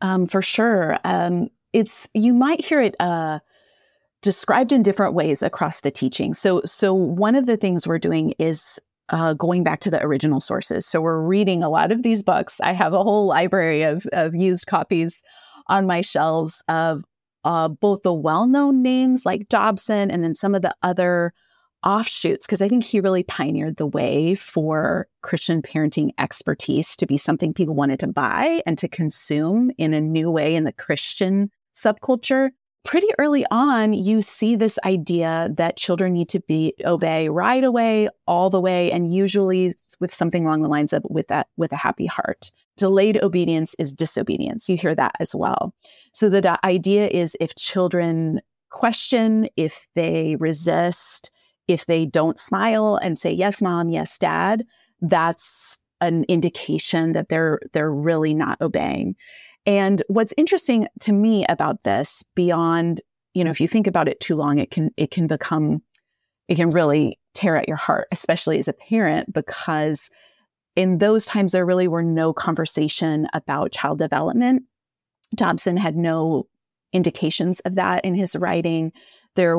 Um, 0.01 0.27
for 0.27 0.41
sure, 0.41 0.97
um, 1.03 1.49
it's 1.73 2.07
you 2.13 2.33
might 2.33 2.63
hear 2.63 2.81
it 2.81 2.95
uh, 2.99 3.39
described 4.21 4.71
in 4.71 4.83
different 4.83 5.13
ways 5.13 5.41
across 5.41 5.81
the 5.81 5.91
teaching. 5.91 6.33
So, 6.33 6.61
so 6.65 6.93
one 6.93 7.35
of 7.35 7.47
the 7.47 7.57
things 7.57 7.87
we're 7.87 7.99
doing 7.99 8.33
is 8.39 8.79
uh, 9.09 9.33
going 9.33 9.63
back 9.63 9.79
to 9.81 9.91
the 9.91 10.01
original 10.03 10.39
sources. 10.39 10.85
So 10.85 11.01
we're 11.01 11.21
reading 11.21 11.63
a 11.63 11.69
lot 11.69 11.91
of 11.91 12.03
these 12.03 12.23
books. 12.23 12.61
I 12.61 12.73
have 12.73 12.93
a 12.93 13.03
whole 13.03 13.27
library 13.27 13.83
of, 13.83 14.05
of 14.13 14.35
used 14.35 14.67
copies 14.67 15.21
on 15.67 15.87
my 15.87 16.01
shelves 16.01 16.63
of 16.67 17.03
uh, 17.43 17.67
both 17.67 18.03
the 18.03 18.13
well 18.13 18.47
known 18.47 18.81
names 18.81 19.25
like 19.25 19.49
Dobson 19.49 20.11
and 20.11 20.23
then 20.23 20.35
some 20.35 20.55
of 20.55 20.61
the 20.61 20.75
other 20.83 21.33
offshoots, 21.83 22.45
because 22.45 22.61
I 22.61 22.69
think 22.69 22.83
he 22.83 22.99
really 22.99 23.23
pioneered 23.23 23.77
the 23.77 23.87
way 23.87 24.35
for 24.35 25.07
Christian 25.21 25.61
parenting 25.61 26.11
expertise 26.19 26.95
to 26.97 27.07
be 27.07 27.17
something 27.17 27.53
people 27.53 27.75
wanted 27.75 27.99
to 28.01 28.07
buy 28.07 28.61
and 28.65 28.77
to 28.77 28.87
consume 28.87 29.71
in 29.77 29.93
a 29.93 30.01
new 30.01 30.29
way 30.29 30.55
in 30.55 30.63
the 30.63 30.73
Christian 30.73 31.49
subculture 31.73 32.49
pretty 32.83 33.07
early 33.19 33.45
on, 33.51 33.93
you 33.93 34.21
see 34.21 34.55
this 34.55 34.79
idea 34.85 35.49
that 35.55 35.77
children 35.77 36.13
need 36.13 36.29
to 36.29 36.39
be 36.41 36.73
obey 36.85 37.29
right 37.29 37.63
away, 37.63 38.09
all 38.25 38.49
the 38.49 38.61
way, 38.61 38.91
and 38.91 39.13
usually 39.13 39.73
with 39.99 40.13
something 40.13 40.45
along 40.45 40.61
the 40.61 40.67
lines 40.67 40.93
of 40.93 41.03
with 41.09 41.27
that 41.27 41.47
with 41.57 41.71
a 41.71 41.77
happy 41.77 42.05
heart. 42.05 42.51
Delayed 42.77 43.21
obedience 43.21 43.75
is 43.77 43.93
disobedience. 43.93 44.69
You 44.69 44.77
hear 44.77 44.95
that 44.95 45.15
as 45.19 45.35
well. 45.35 45.73
So 46.13 46.29
the 46.29 46.59
idea 46.65 47.07
is 47.07 47.35
if 47.39 47.55
children 47.55 48.41
question, 48.69 49.47
if 49.55 49.87
they 49.95 50.35
resist, 50.37 51.31
if 51.67 51.85
they 51.85 52.05
don't 52.05 52.39
smile 52.39 52.95
and 52.95 53.19
say 53.19 53.31
yes, 53.31 53.61
mom, 53.61 53.89
yes, 53.89 54.17
dad, 54.17 54.65
that's 55.01 55.77
an 55.99 56.23
indication 56.25 57.13
that 57.13 57.29
they're 57.29 57.59
they're 57.73 57.91
really 57.91 58.33
not 58.33 58.59
obeying. 58.61 59.15
And 59.65 60.01
what's 60.07 60.33
interesting 60.37 60.87
to 61.01 61.13
me 61.13 61.45
about 61.47 61.83
this 61.83 62.23
beyond, 62.35 63.01
you 63.33 63.43
know, 63.43 63.51
if 63.51 63.61
you 63.61 63.67
think 63.67 63.85
about 63.85 64.07
it 64.07 64.19
too 64.19 64.35
long, 64.35 64.57
it 64.57 64.71
can 64.71 64.91
it 64.97 65.11
can 65.11 65.27
become 65.27 65.83
it 66.47 66.55
can 66.55 66.69
really 66.69 67.19
tear 67.33 67.55
at 67.55 67.67
your 67.67 67.77
heart, 67.77 68.07
especially 68.11 68.57
as 68.59 68.67
a 68.67 68.73
parent, 68.73 69.31
because 69.31 70.09
in 70.75 70.99
those 70.99 71.25
times 71.25 71.51
there 71.51 71.65
really 71.65 71.87
were 71.87 72.03
no 72.03 72.33
conversation 72.33 73.27
about 73.33 73.71
child 73.71 73.97
development. 73.97 74.63
Dobson 75.35 75.77
had 75.77 75.95
no 75.95 76.47
indications 76.93 77.59
of 77.61 77.75
that 77.75 78.03
in 78.03 78.13
his 78.13 78.35
writing. 78.35 78.91
There 79.35 79.57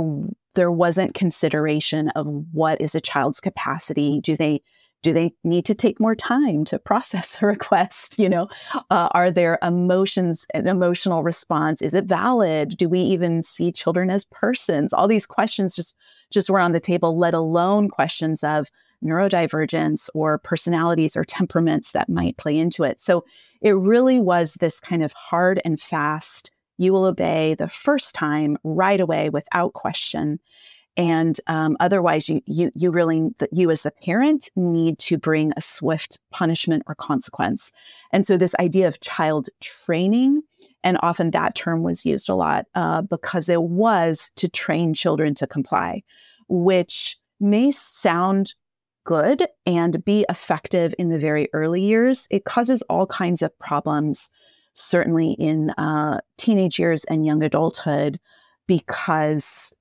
there 0.55 0.73
wasn't 0.73 1.15
consideration 1.15 2.11
of 2.11 2.27
what 2.53 2.81
is 2.81 2.95
a 2.95 3.01
child's 3.01 3.41
capacity. 3.41 4.21
Do 4.21 4.37
they 4.37 4.63
do 5.03 5.13
they 5.13 5.35
need 5.43 5.67
to 5.67 5.75
take 5.75 5.99
more 5.99 6.15
time 6.15 6.65
to 6.65 6.79
process 6.91 7.39
a 7.43 7.47
request 7.47 8.19
you 8.19 8.29
know 8.29 8.49
uh, 8.91 9.09
are 9.13 9.31
there 9.31 9.59
emotions 9.63 10.47
an 10.55 10.67
emotional 10.67 11.23
response 11.23 11.83
is 11.83 11.95
it 11.95 12.05
valid 12.05 12.77
do 12.77 12.89
we 12.89 13.01
even 13.01 13.43
see 13.43 13.73
children 13.73 14.11
as 14.11 14.25
persons 14.27 14.93
all 14.93 15.09
these 15.09 15.27
questions 15.27 15.75
just 15.75 15.97
just 16.31 16.49
were 16.49 16.61
on 16.61 16.73
the 16.73 16.81
table 16.81 17.19
let 17.19 17.35
alone 17.35 17.89
questions 17.89 18.43
of 18.45 18.71
neurodivergence 19.03 20.09
or 20.15 20.39
personalities 20.39 21.17
or 21.17 21.25
temperaments 21.25 21.93
that 21.93 22.09
might 22.09 22.37
play 22.37 22.59
into 22.59 22.85
it. 22.85 23.01
So 23.01 23.25
it 23.61 23.73
really 23.73 24.21
was 24.21 24.55
this 24.55 24.81
kind 24.81 25.03
of 25.03 25.13
hard 25.13 25.61
and 25.65 25.81
fast 25.81 26.51
you 26.79 26.93
will 26.93 27.05
obey 27.05 27.55
the 27.55 27.69
first 27.69 28.15
time 28.15 28.57
right 28.65 28.99
away 28.99 29.29
without 29.29 29.73
question. 29.75 30.41
And 30.97 31.39
um, 31.47 31.77
otherwise 31.81 32.29
you 32.29 32.43
you 32.47 32.71
you 32.75 32.91
really 32.91 33.31
you 33.51 33.71
as 33.71 33.87
a 33.87 33.91
parent 33.91 34.51
need 34.57 34.99
to 35.01 35.17
bring 35.17 35.53
a 35.57 35.61
swift 35.61 36.19
punishment 36.31 36.83
or 36.87 36.95
consequence. 36.95 37.73
And 38.13 38.27
so 38.27 38.37
this 38.37 38.55
idea 38.59 38.89
of 38.89 39.01
child 39.01 39.49
training 39.61 40.43
and 40.85 40.99
often 41.03 41.31
that 41.31 41.55
term 41.55 41.83
was 41.83 42.05
used 42.05 42.29
a 42.29 42.35
lot 42.35 42.67
uh, 42.75 43.03
because 43.03 43.49
it 43.49 43.63
was 43.63 44.31
to 44.37 44.49
train 44.49 44.93
children 44.93 45.35
to 45.35 45.47
comply 45.47 46.03
which 46.49 47.17
may 47.41 47.71
sound 47.71 48.55
good 49.05 49.47
and 49.67 50.05
be 50.05 50.25
effective 50.29 50.95
in 50.99 51.09
the 51.09 51.19
very 51.19 51.49
early 51.53 51.83
years 51.83 52.27
it 52.31 52.45
causes 52.45 52.83
all 52.83 53.07
kinds 53.07 53.43
of 53.43 53.57
problems 53.59 54.31
certainly 54.75 55.33
in 55.33 55.71
uh, 55.71 56.21
teenage 56.39 56.79
years 56.79 57.05
and 57.05 57.27
young 57.27 57.43
adulthood 57.43 58.19
because 58.67 59.75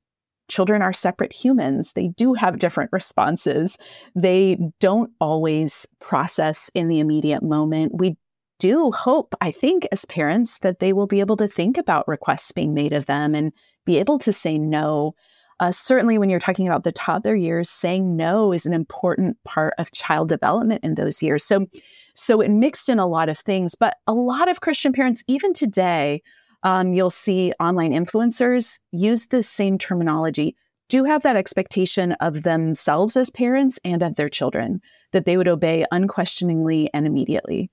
children 0.51 0.81
are 0.81 0.93
separate 0.93 1.33
humans. 1.33 1.93
They 1.93 2.09
do 2.09 2.33
have 2.33 2.59
different 2.59 2.91
responses. 2.91 3.77
They 4.15 4.57
don't 4.79 5.11
always 5.21 5.87
process 5.99 6.69
in 6.75 6.89
the 6.89 6.99
immediate 6.99 7.41
moment. 7.41 7.93
We 7.95 8.17
do 8.59 8.91
hope, 8.91 9.33
I 9.39 9.51
think, 9.51 9.87
as 9.91 10.05
parents, 10.05 10.59
that 10.59 10.79
they 10.79 10.93
will 10.93 11.07
be 11.07 11.21
able 11.21 11.37
to 11.37 11.47
think 11.47 11.77
about 11.77 12.07
requests 12.07 12.51
being 12.51 12.73
made 12.73 12.93
of 12.93 13.05
them 13.05 13.33
and 13.33 13.53
be 13.85 13.97
able 13.97 14.19
to 14.19 14.33
say 14.33 14.57
no. 14.57 15.15
Uh, 15.61 15.71
certainly, 15.71 16.17
when 16.17 16.27
you're 16.27 16.39
talking 16.39 16.67
about 16.67 16.83
the 16.83 16.91
toddler 16.91 17.35
years, 17.35 17.69
saying 17.69 18.17
no 18.17 18.51
is 18.51 18.65
an 18.65 18.73
important 18.73 19.37
part 19.43 19.75
of 19.77 19.91
child 19.91 20.27
development 20.27 20.83
in 20.83 20.95
those 20.95 21.21
years. 21.21 21.43
So, 21.43 21.67
so 22.15 22.41
it 22.41 22.49
mixed 22.49 22.89
in 22.89 22.97
a 22.97 23.05
lot 23.05 23.29
of 23.29 23.37
things. 23.37 23.75
But 23.75 23.97
a 24.07 24.13
lot 24.13 24.49
of 24.49 24.61
Christian 24.61 24.91
parents, 24.91 25.23
even 25.27 25.53
today, 25.53 26.23
um, 26.63 26.93
you'll 26.93 27.11
see 27.11 27.53
online 27.59 27.91
influencers 27.91 28.79
use 28.91 29.27
the 29.27 29.43
same 29.43 29.77
terminology, 29.77 30.55
do 30.89 31.03
have 31.03 31.21
that 31.21 31.35
expectation 31.35 32.13
of 32.13 32.41
themselves 32.41 33.15
as 33.15 33.29
parents 33.29 33.79
and 33.85 34.01
of 34.01 34.15
their 34.15 34.29
children 34.29 34.81
that 35.11 35.25
they 35.25 35.37
would 35.37 35.47
obey 35.47 35.85
unquestioningly 35.91 36.89
and 36.91 37.05
immediately. 37.05 37.69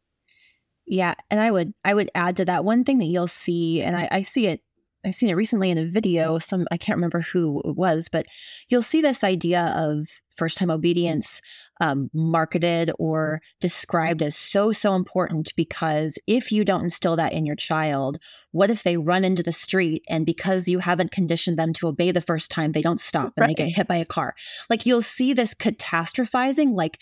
Yeah, 0.86 1.14
and 1.30 1.40
I 1.40 1.50
would 1.50 1.72
I 1.84 1.94
would 1.94 2.10
add 2.14 2.36
to 2.36 2.44
that 2.46 2.66
one 2.66 2.84
thing 2.84 2.98
that 2.98 3.06
you'll 3.06 3.28
see, 3.28 3.82
and 3.82 3.96
I, 3.96 4.08
I 4.10 4.22
see 4.22 4.46
it 4.46 4.60
I've 5.04 5.14
seen 5.14 5.30
it 5.30 5.34
recently 5.34 5.70
in 5.70 5.78
a 5.78 5.86
video. 5.86 6.38
Some 6.38 6.66
I 6.70 6.76
can't 6.76 6.96
remember 6.96 7.20
who 7.20 7.60
it 7.64 7.76
was, 7.76 8.08
but 8.10 8.26
you'll 8.68 8.82
see 8.82 9.00
this 9.00 9.22
idea 9.24 9.72
of 9.76 10.08
first 10.38 10.56
time 10.56 10.70
obedience 10.70 11.42
um, 11.80 12.10
marketed 12.12 12.90
or 12.98 13.40
described 13.60 14.22
as 14.22 14.36
so, 14.36 14.72
so 14.72 14.94
important 14.94 15.52
because 15.56 16.18
if 16.26 16.50
you 16.50 16.64
don't 16.64 16.82
instill 16.82 17.16
that 17.16 17.32
in 17.32 17.46
your 17.46 17.56
child, 17.56 18.18
what 18.50 18.70
if 18.70 18.82
they 18.82 18.96
run 18.96 19.24
into 19.24 19.42
the 19.42 19.52
street 19.52 20.04
and 20.08 20.26
because 20.26 20.68
you 20.68 20.78
haven't 20.78 21.12
conditioned 21.12 21.58
them 21.58 21.72
to 21.74 21.88
obey 21.88 22.10
the 22.10 22.20
first 22.20 22.50
time, 22.50 22.72
they 22.72 22.82
don't 22.82 23.00
stop 23.00 23.32
and 23.36 23.42
right. 23.42 23.56
they 23.56 23.64
get 23.64 23.74
hit 23.74 23.88
by 23.88 23.96
a 23.96 24.04
car? 24.04 24.34
Like 24.70 24.86
you'll 24.86 25.02
see 25.02 25.32
this 25.32 25.54
catastrophizing. 25.54 26.74
Like, 26.74 26.98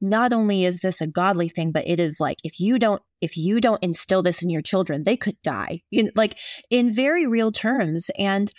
not 0.00 0.32
only 0.32 0.64
is 0.64 0.80
this 0.80 1.00
a 1.00 1.06
godly 1.06 1.48
thing, 1.48 1.72
but 1.72 1.88
it 1.88 1.98
is 1.98 2.20
like 2.20 2.38
if 2.44 2.60
you 2.60 2.78
don't 2.78 3.02
if 3.20 3.36
you 3.36 3.60
don't 3.60 3.82
instill 3.82 4.22
this 4.22 4.42
in 4.42 4.50
your 4.50 4.62
children, 4.62 5.02
they 5.02 5.16
could 5.16 5.40
die. 5.42 5.82
In, 5.90 6.12
like 6.14 6.38
in 6.70 6.92
very 6.92 7.26
real 7.26 7.50
terms. 7.50 8.10
And 8.16 8.50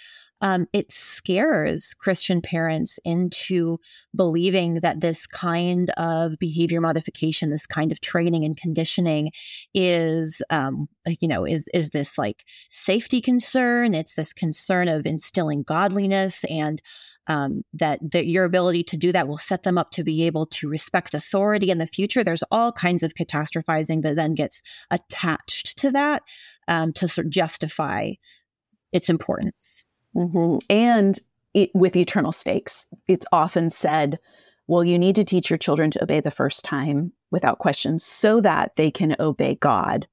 um, 0.42 0.68
it 0.74 0.92
scares 0.92 1.94
Christian 1.94 2.42
parents 2.42 3.00
into 3.04 3.78
believing 4.16 4.76
that 4.76 5.02
this 5.02 5.28
kind 5.28 5.90
of 5.98 6.40
behavior 6.40 6.82
modification, 6.82 7.50
this 7.50 7.66
kind 7.66 7.92
of 7.92 8.02
training 8.02 8.46
and 8.46 8.56
conditioning, 8.56 9.32
is, 9.74 10.42
um, 10.50 10.88
you 11.20 11.28
know, 11.28 11.46
is 11.46 11.68
is 11.74 11.90
this 11.90 12.18
like 12.18 12.46
safety 12.70 13.22
concern? 13.22 13.94
It's 13.94 14.16
this 14.16 14.34
concern 14.34 14.88
of 14.88 15.06
instilling 15.06 15.64
godliness 15.64 16.44
and 16.46 16.82
um, 17.28 17.64
that 17.74 18.00
that 18.12 18.26
your 18.26 18.46
ability 18.46 18.84
to 18.84 18.98
do 18.98 19.12
that 19.12 19.28
will 19.28 19.38
set 19.38 19.64
them 19.64 19.78
up 19.78 19.92
to 19.92 20.04
be 20.04 20.24
able 20.24 20.48
to 20.48 20.68
respect 20.68 21.14
authority 21.14 21.70
in 21.70 21.78
the 21.78 21.88
future. 21.88 22.24
There's 22.24 22.44
all 22.50 22.72
kinds 22.72 23.04
of 23.04 23.14
catastrophizing 23.14 24.02
that 24.04 24.16
then 24.16 24.34
gets 24.34 24.62
attached 24.90 25.78
to 25.80 25.92
that 25.92 26.24
um, 26.68 26.92
to 26.94 27.08
sort 27.08 27.28
of 27.28 27.32
justify 27.32 28.12
its 28.92 29.10
importance. 29.10 29.84
Mm-hmm. 30.20 30.58
And 30.70 31.18
it, 31.54 31.72
with 31.74 31.96
eternal 31.96 32.32
stakes, 32.32 32.88
it's 33.08 33.26
often 33.32 33.70
said, 33.70 34.20
well, 34.68 34.84
you 34.84 35.00
need 35.00 35.16
to 35.16 35.24
teach 35.24 35.50
your 35.50 35.58
children 35.58 35.90
to 35.92 36.04
obey 36.04 36.20
the 36.20 36.30
first 36.30 36.64
time 36.64 37.12
without 37.32 37.60
question 37.60 37.98
so 37.98 38.42
that 38.42 38.76
they 38.76 38.92
can 38.92 39.16
obey 39.20 39.56
God 39.56 40.08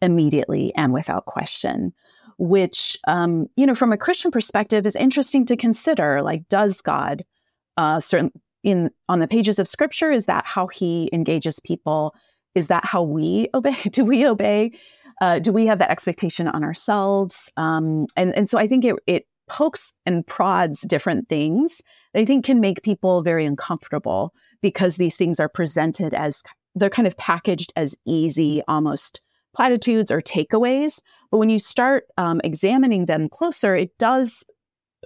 immediately 0.00 0.72
and 0.76 0.92
without 0.92 1.26
question, 1.26 1.92
which, 2.38 2.96
um, 3.06 3.46
you 3.56 3.66
know, 3.66 3.74
from 3.74 3.92
a 3.92 3.98
Christian 3.98 4.30
perspective 4.30 4.86
is 4.86 4.96
interesting 4.96 5.44
to 5.46 5.56
consider. 5.56 6.22
Like, 6.22 6.48
does 6.48 6.80
God, 6.80 7.24
uh, 7.76 8.00
certain 8.00 8.30
in 8.62 8.90
on 9.08 9.18
the 9.18 9.28
pages 9.28 9.58
of 9.58 9.68
scripture, 9.68 10.10
is 10.10 10.26
that 10.26 10.46
how 10.46 10.68
he 10.68 11.10
engages 11.12 11.60
people? 11.60 12.14
Is 12.54 12.68
that 12.68 12.84
how 12.84 13.02
we 13.02 13.48
obey? 13.54 13.76
Do 13.90 14.04
we 14.04 14.26
obey? 14.26 14.72
Uh, 15.20 15.40
do 15.40 15.52
we 15.52 15.66
have 15.66 15.80
that 15.80 15.90
expectation 15.90 16.46
on 16.46 16.62
ourselves? 16.62 17.50
Um, 17.56 18.06
and 18.16 18.32
and 18.34 18.48
so 18.48 18.56
I 18.56 18.68
think 18.68 18.84
it 18.84 18.94
it 19.06 19.26
pokes 19.48 19.92
and 20.06 20.26
prods 20.26 20.82
different 20.82 21.28
things 21.28 21.82
I 22.14 22.24
think 22.24 22.44
can 22.44 22.60
make 22.60 22.82
people 22.82 23.22
very 23.22 23.46
uncomfortable 23.46 24.32
because 24.60 24.96
these 24.96 25.16
things 25.16 25.38
are 25.38 25.48
presented 25.48 26.14
as 26.14 26.42
they're 26.74 26.90
kind 26.90 27.06
of 27.06 27.16
packaged 27.16 27.72
as 27.76 27.96
easy, 28.06 28.62
almost 28.68 29.20
platitudes 29.54 30.10
or 30.10 30.20
takeaways. 30.20 31.00
But 31.30 31.38
when 31.38 31.50
you 31.50 31.58
start 31.58 32.04
um, 32.16 32.40
examining 32.44 33.06
them 33.06 33.28
closer, 33.28 33.74
it 33.74 33.96
does, 33.98 34.44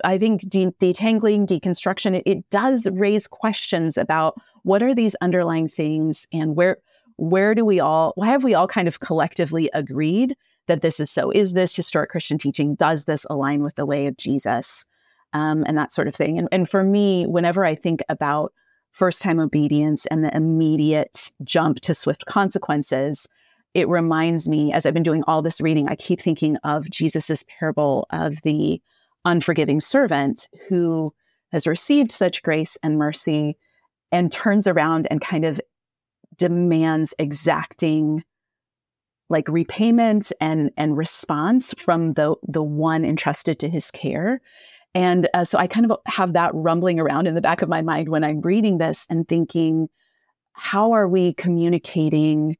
I 0.04 0.18
think, 0.18 0.48
de- 0.48 0.72
detangling, 0.80 1.46
deconstruction, 1.46 2.16
it, 2.16 2.22
it 2.26 2.50
does 2.50 2.88
raise 2.92 3.26
questions 3.26 3.96
about 3.96 4.40
what 4.62 4.82
are 4.82 4.94
these 4.94 5.14
underlying 5.16 5.68
things 5.68 6.26
and 6.32 6.56
where 6.56 6.78
where 7.16 7.54
do 7.54 7.64
we 7.64 7.78
all 7.78 8.12
why 8.16 8.28
have 8.28 8.42
we 8.42 8.54
all 8.54 8.66
kind 8.66 8.88
of 8.88 9.00
collectively 9.00 9.68
agreed 9.74 10.34
that 10.66 10.82
this 10.82 11.00
is 11.00 11.10
so. 11.10 11.30
Is 11.30 11.52
this 11.52 11.74
historic 11.74 12.10
Christian 12.10 12.38
teaching? 12.38 12.74
Does 12.74 13.04
this 13.04 13.26
align 13.28 13.62
with 13.62 13.74
the 13.74 13.86
way 13.86 14.06
of 14.06 14.16
Jesus? 14.16 14.86
Um, 15.32 15.64
and 15.66 15.78
that 15.78 15.92
sort 15.92 16.08
of 16.08 16.14
thing. 16.14 16.38
And, 16.38 16.48
and 16.52 16.68
for 16.68 16.84
me, 16.84 17.24
whenever 17.24 17.64
I 17.64 17.74
think 17.74 18.02
about 18.08 18.52
first 18.90 19.22
time 19.22 19.40
obedience 19.40 20.04
and 20.06 20.22
the 20.22 20.36
immediate 20.36 21.32
jump 21.42 21.80
to 21.80 21.94
swift 21.94 22.26
consequences, 22.26 23.26
it 23.74 23.88
reminds 23.88 24.48
me, 24.48 24.72
as 24.72 24.84
I've 24.84 24.94
been 24.94 25.02
doing 25.02 25.24
all 25.26 25.40
this 25.40 25.60
reading, 25.60 25.88
I 25.88 25.96
keep 25.96 26.20
thinking 26.20 26.56
of 26.58 26.90
Jesus's 26.90 27.44
parable 27.58 28.06
of 28.10 28.42
the 28.42 28.82
unforgiving 29.24 29.80
servant 29.80 30.48
who 30.68 31.14
has 31.52 31.66
received 31.66 32.12
such 32.12 32.42
grace 32.42 32.76
and 32.82 32.98
mercy 32.98 33.56
and 34.10 34.30
turns 34.30 34.66
around 34.66 35.06
and 35.10 35.20
kind 35.20 35.44
of 35.44 35.60
demands 36.36 37.14
exacting 37.18 38.24
like 39.28 39.48
repayment 39.48 40.32
and 40.40 40.70
and 40.76 40.96
response 40.96 41.74
from 41.78 42.14
the 42.14 42.34
the 42.46 42.62
one 42.62 43.04
entrusted 43.04 43.58
to 43.60 43.68
his 43.68 43.90
care. 43.90 44.40
And 44.94 45.28
uh, 45.32 45.44
so 45.44 45.58
i 45.58 45.66
kind 45.66 45.90
of 45.90 45.98
have 46.06 46.34
that 46.34 46.50
rumbling 46.54 47.00
around 47.00 47.26
in 47.26 47.34
the 47.34 47.40
back 47.40 47.62
of 47.62 47.68
my 47.68 47.80
mind 47.80 48.10
when 48.10 48.24
i'm 48.24 48.40
reading 48.42 48.78
this 48.78 49.06
and 49.08 49.26
thinking 49.26 49.88
how 50.52 50.92
are 50.92 51.08
we 51.08 51.32
communicating 51.34 52.56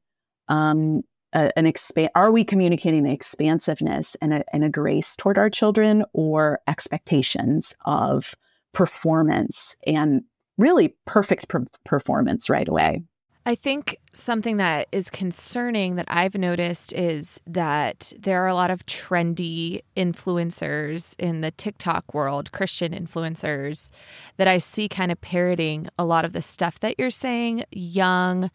um, 0.47 1.03
an 1.33 1.65
expand 1.65 2.09
are 2.15 2.31
we 2.31 2.43
communicating 2.43 3.05
expansiveness 3.05 4.15
and 4.21 4.33
a, 4.33 4.43
and 4.53 4.63
a 4.63 4.69
grace 4.69 5.15
toward 5.15 5.37
our 5.37 5.49
children 5.49 6.03
or 6.13 6.59
expectations 6.67 7.75
of 7.85 8.35
performance 8.73 9.75
and 9.85 10.21
really 10.57 10.95
perfect 11.05 11.47
per- 11.47 11.65
performance 11.85 12.49
right 12.49 12.67
away 12.67 13.01
I 13.45 13.55
think 13.55 13.97
something 14.13 14.55
that 14.57 14.87
is 14.93 15.09
concerning 15.09 15.95
that 15.95 16.05
I've 16.07 16.35
noticed 16.35 16.93
is 16.93 17.41
that 17.45 18.13
there 18.17 18.41
are 18.41 18.47
a 18.47 18.53
lot 18.53 18.71
of 18.71 18.85
trendy 18.85 19.81
influencers 19.97 21.13
in 21.19 21.41
the 21.41 21.51
TikTok 21.51 22.13
world, 22.13 22.53
Christian 22.53 22.93
influencers, 22.93 23.91
that 24.37 24.47
I 24.47 24.59
see 24.59 24.87
kind 24.87 25.11
of 25.11 25.19
parroting 25.19 25.89
a 25.99 26.05
lot 26.05 26.23
of 26.23 26.31
the 26.31 26.41
stuff 26.41 26.79
that 26.79 26.95
you're 26.97 27.09
saying, 27.09 27.65
young 27.69 28.49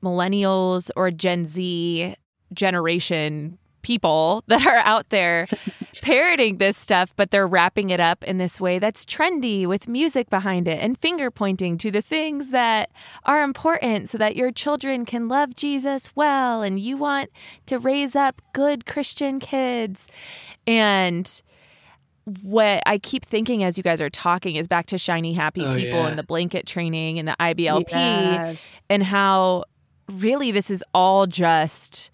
millennials 0.00 0.90
or 0.94 1.10
Gen 1.10 1.44
Z 1.44 2.14
generation 2.52 3.58
people 3.82 4.44
that 4.48 4.66
are 4.66 4.78
out 4.78 5.08
there 5.10 5.46
parroting 6.02 6.58
this 6.58 6.76
stuff, 6.76 7.12
but 7.16 7.30
they're 7.30 7.46
wrapping 7.46 7.90
it 7.90 8.00
up 8.00 8.24
in 8.24 8.38
this 8.38 8.60
way 8.60 8.78
that's 8.78 9.04
trendy 9.04 9.66
with 9.66 9.88
music 9.88 10.30
behind 10.30 10.66
it 10.66 10.80
and 10.80 10.98
finger 10.98 11.30
pointing 11.30 11.76
to 11.78 11.90
the 11.90 12.02
things 12.02 12.50
that 12.50 12.90
are 13.24 13.42
important 13.42 14.08
so 14.08 14.18
that 14.18 14.36
your 14.36 14.50
children 14.50 15.04
can 15.04 15.28
love 15.28 15.54
Jesus 15.54 16.14
well 16.16 16.62
and 16.62 16.78
you 16.78 16.96
want 16.96 17.30
to 17.66 17.78
raise 17.78 18.16
up 18.16 18.40
good 18.52 18.86
Christian 18.86 19.40
kids. 19.40 20.08
And 20.66 21.42
what 22.42 22.82
I 22.86 22.98
keep 22.98 23.24
thinking 23.24 23.64
as 23.64 23.76
you 23.76 23.82
guys 23.82 24.00
are 24.00 24.10
talking 24.10 24.56
is 24.56 24.68
back 24.68 24.86
to 24.86 24.98
shiny 24.98 25.32
happy 25.32 25.64
oh, 25.64 25.74
people 25.74 26.00
yeah. 26.00 26.08
and 26.08 26.18
the 26.18 26.22
blanket 26.22 26.66
training 26.66 27.18
and 27.18 27.26
the 27.26 27.36
IBLP 27.40 27.90
yes. 27.90 28.86
and 28.88 29.02
how 29.02 29.64
really 30.08 30.50
this 30.50 30.70
is 30.70 30.84
all 30.94 31.26
just 31.26 32.10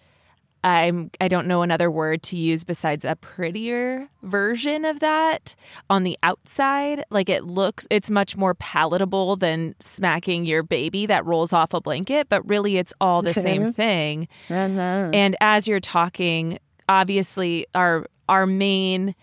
I'm 0.65 1.11
I 1.21 1.29
don't 1.29 1.47
know 1.47 1.63
another 1.63 1.91
word 1.91 2.23
to 2.25 2.37
use 2.37 2.65
besides 2.65 3.05
a 3.05 3.17
prettier 3.17 4.09
version 4.23 4.85
of 4.85 5.01
that 5.01 5.55
on 5.89 6.03
the 6.03 6.19
outside. 6.23 7.05
Like 7.11 7.29
it 7.29 7.45
looks 7.45 7.87
it's 7.91 8.11
much 8.11 8.37
more 8.37 8.55
palatable 8.55 9.37
than 9.37 9.75
smacking 9.81 10.45
your 10.45 10.63
baby 10.63 11.07
that 11.07 11.25
rolls 11.25 11.53
off 11.53 11.75
a 11.75 11.81
blanket, 11.81 12.29
but 12.29 12.49
really 12.49 12.77
it's 12.77 12.93
all 13.01 13.23
the 13.23 13.35
same 13.35 13.73
thing. 13.75 14.29
Uh-huh. 14.51 15.11
And 15.13 15.37
as 15.41 15.69
you're 15.69 15.81
talking, 15.81 16.59
obviously 16.89 17.67
our 17.75 18.07
our 18.29 18.47
main 18.47 19.15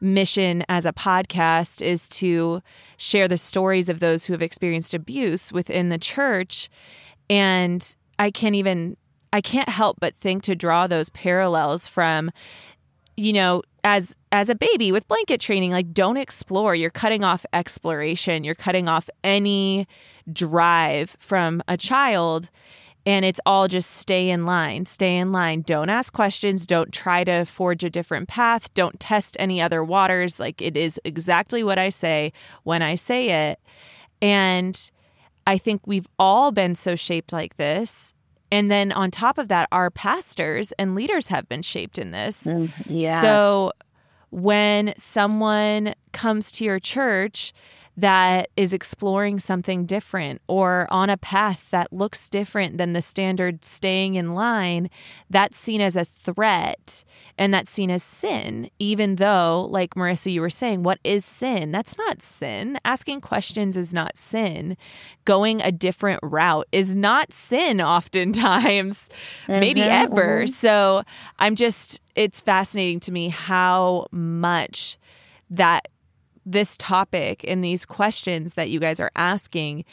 mission 0.00 0.64
as 0.68 0.84
a 0.84 0.92
podcast 0.92 1.80
is 1.80 2.08
to 2.10 2.62
share 2.98 3.26
the 3.26 3.38
stories 3.38 3.88
of 3.88 4.00
those 4.00 4.26
who 4.26 4.34
have 4.34 4.42
experienced 4.42 4.92
abuse 4.92 5.50
within 5.50 5.88
the 5.88 5.98
church 5.98 6.68
and 7.30 7.96
I 8.18 8.30
can't 8.30 8.54
even 8.54 8.96
I 9.34 9.40
can't 9.40 9.68
help 9.68 9.98
but 9.98 10.14
think 10.14 10.44
to 10.44 10.54
draw 10.54 10.86
those 10.86 11.10
parallels 11.10 11.88
from 11.88 12.30
you 13.16 13.32
know 13.32 13.62
as 13.82 14.16
as 14.30 14.48
a 14.48 14.54
baby 14.54 14.92
with 14.92 15.08
blanket 15.08 15.40
training 15.40 15.72
like 15.72 15.92
don't 15.92 16.16
explore. 16.16 16.76
You're 16.76 16.88
cutting 16.88 17.24
off 17.24 17.44
exploration. 17.52 18.44
You're 18.44 18.54
cutting 18.54 18.88
off 18.88 19.10
any 19.24 19.88
drive 20.32 21.16
from 21.18 21.64
a 21.66 21.76
child 21.76 22.48
and 23.04 23.24
it's 23.24 23.40
all 23.44 23.66
just 23.66 23.90
stay 23.90 24.30
in 24.30 24.46
line 24.46 24.86
stay 24.86 25.16
in 25.16 25.32
line. 25.32 25.62
Don't 25.62 25.90
ask 25.90 26.12
questions. 26.12 26.64
Don't 26.64 26.92
try 26.92 27.24
to 27.24 27.44
forge 27.44 27.82
a 27.82 27.90
different 27.90 28.28
path. 28.28 28.72
Don't 28.72 29.00
test 29.00 29.36
any 29.40 29.60
other 29.60 29.82
waters. 29.82 30.38
Like 30.38 30.62
it 30.62 30.76
is 30.76 31.00
exactly 31.04 31.64
what 31.64 31.76
i 31.76 31.88
say 31.88 32.32
when 32.62 32.82
i 32.82 32.94
say 32.94 33.50
it. 33.50 33.58
And 34.22 34.92
i 35.44 35.58
think 35.58 35.88
we've 35.88 36.06
all 36.20 36.52
been 36.52 36.76
so 36.76 36.94
shaped 36.94 37.32
like 37.32 37.56
this 37.56 38.13
and 38.50 38.70
then 38.70 38.92
on 38.92 39.10
top 39.10 39.38
of 39.38 39.48
that, 39.48 39.68
our 39.72 39.90
pastors 39.90 40.72
and 40.78 40.94
leaders 40.94 41.28
have 41.28 41.48
been 41.48 41.62
shaped 41.62 41.98
in 41.98 42.10
this. 42.10 42.44
Mm, 42.44 42.70
yes. 42.86 43.22
So 43.22 43.72
when 44.30 44.94
someone 44.96 45.94
comes 46.12 46.50
to 46.52 46.64
your 46.64 46.78
church 46.78 47.52
that 47.96 48.50
is 48.56 48.72
exploring 48.72 49.38
something 49.38 49.86
different 49.86 50.42
or 50.48 50.88
on 50.90 51.10
a 51.10 51.16
path 51.16 51.70
that 51.70 51.92
looks 51.92 52.28
different 52.28 52.76
than 52.76 52.92
the 52.92 53.00
standard 53.00 53.64
staying 53.64 54.16
in 54.16 54.34
line, 54.34 54.90
that's 55.30 55.56
seen 55.56 55.80
as 55.80 55.94
a 55.94 56.04
threat 56.04 57.04
and 57.38 57.54
that's 57.54 57.70
seen 57.70 57.90
as 57.90 58.02
sin, 58.02 58.70
even 58.78 59.16
though, 59.16 59.68
like 59.70 59.94
Marissa, 59.94 60.32
you 60.32 60.40
were 60.40 60.50
saying, 60.50 60.82
what 60.82 60.98
is 61.04 61.24
sin? 61.24 61.70
That's 61.70 61.96
not 61.98 62.22
sin. 62.22 62.78
Asking 62.84 63.20
questions 63.20 63.76
is 63.76 63.94
not 63.94 64.16
sin. 64.16 64.76
Going 65.24 65.60
a 65.60 65.72
different 65.72 66.20
route 66.22 66.66
is 66.72 66.94
not 66.94 67.32
sin, 67.32 67.80
oftentimes, 67.80 69.08
mm-hmm. 69.48 69.60
maybe 69.60 69.82
ever. 69.82 70.42
Mm-hmm. 70.42 70.52
So 70.52 71.02
I'm 71.38 71.56
just, 71.56 72.00
it's 72.14 72.40
fascinating 72.40 73.00
to 73.00 73.12
me 73.12 73.28
how 73.28 74.06
much 74.12 74.98
that 75.50 75.88
this 76.44 76.76
topic 76.78 77.44
and 77.46 77.64
these 77.64 77.86
questions 77.86 78.54
that 78.54 78.70
you 78.70 78.80
guys 78.80 79.00
are 79.00 79.12
asking 79.16 79.84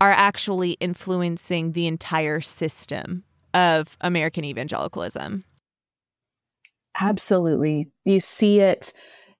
are 0.00 0.12
actually 0.12 0.72
influencing 0.72 1.72
the 1.72 1.86
entire 1.86 2.40
system 2.40 3.24
of 3.54 3.96
American 4.00 4.44
evangelicalism. 4.44 5.44
Absolutely. 7.00 7.88
You 8.04 8.20
see 8.20 8.60
it 8.60 8.92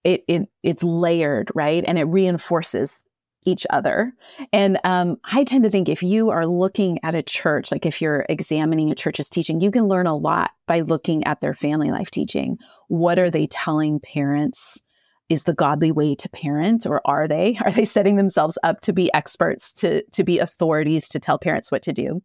it, 0.04 0.24
it 0.28 0.48
it's 0.62 0.82
layered, 0.82 1.50
right? 1.54 1.84
And 1.86 1.98
it 1.98 2.04
reinforces 2.04 3.04
each 3.44 3.66
other. 3.70 4.12
And 4.52 4.78
um, 4.84 5.18
I 5.24 5.44
tend 5.44 5.64
to 5.64 5.70
think 5.70 5.88
if 5.88 6.02
you 6.02 6.30
are 6.30 6.46
looking 6.46 6.98
at 7.02 7.14
a 7.14 7.22
church, 7.22 7.72
like 7.72 7.86
if 7.86 8.02
you're 8.02 8.26
examining 8.28 8.90
a 8.90 8.94
church's 8.94 9.28
teaching, 9.28 9.60
you 9.60 9.70
can 9.70 9.88
learn 9.88 10.06
a 10.06 10.16
lot 10.16 10.50
by 10.66 10.80
looking 10.80 11.24
at 11.24 11.40
their 11.40 11.54
family 11.54 11.90
life 11.90 12.10
teaching. 12.10 12.58
What 12.88 13.18
are 13.18 13.30
they 13.30 13.46
telling 13.46 14.00
parents? 14.00 14.82
Is 15.28 15.44
the 15.44 15.54
godly 15.54 15.92
way 15.92 16.14
to 16.14 16.28
parent 16.30 16.86
or 16.86 17.00
are 17.04 17.28
they? 17.28 17.58
Are 17.64 17.70
they 17.70 17.84
setting 17.84 18.16
themselves 18.16 18.58
up 18.62 18.80
to 18.82 18.92
be 18.92 19.12
experts 19.14 19.72
to 19.74 20.02
to 20.12 20.24
be 20.24 20.38
authorities 20.38 21.08
to 21.10 21.18
tell 21.18 21.38
parents 21.38 21.70
what 21.70 21.82
to 21.82 21.92
do? 21.92 22.22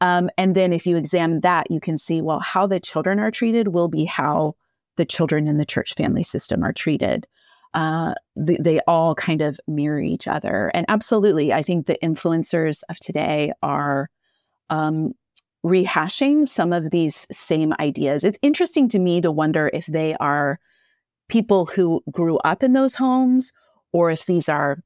Um, 0.00 0.28
and 0.36 0.54
then 0.54 0.72
if 0.72 0.86
you 0.86 0.96
examine 0.96 1.40
that 1.40 1.70
you 1.70 1.80
can 1.80 1.98
see 1.98 2.20
well 2.22 2.40
how 2.40 2.66
the 2.66 2.80
children 2.80 3.18
are 3.18 3.30
treated 3.30 3.68
will 3.68 3.88
be 3.88 4.04
how 4.04 4.54
the 4.96 5.04
children 5.04 5.46
in 5.46 5.58
the 5.58 5.66
church 5.66 5.94
family 5.94 6.22
system 6.22 6.62
are 6.62 6.72
treated. 6.72 7.26
Uh, 7.74 8.14
they, 8.36 8.56
they 8.56 8.80
all 8.86 9.14
kind 9.14 9.42
of 9.42 9.60
mirror 9.66 10.00
each 10.00 10.26
other. 10.28 10.70
And 10.74 10.86
absolutely 10.88 11.52
i 11.52 11.62
think 11.62 11.86
the 11.86 11.98
influencers 12.02 12.82
of 12.88 12.98
today 13.00 13.52
are 13.62 14.08
um, 14.70 15.12
rehashing 15.64 16.46
some 16.46 16.72
of 16.72 16.90
these 16.90 17.26
same 17.32 17.74
ideas. 17.80 18.22
It's 18.24 18.38
interesting 18.40 18.88
to 18.90 18.98
me 18.98 19.20
to 19.20 19.32
wonder 19.32 19.70
if 19.72 19.86
they 19.86 20.14
are 20.20 20.60
people 21.28 21.66
who 21.66 22.02
grew 22.10 22.38
up 22.38 22.62
in 22.62 22.72
those 22.72 22.94
homes 22.94 23.52
or 23.92 24.10
if 24.10 24.26
these 24.26 24.48
are 24.48 24.82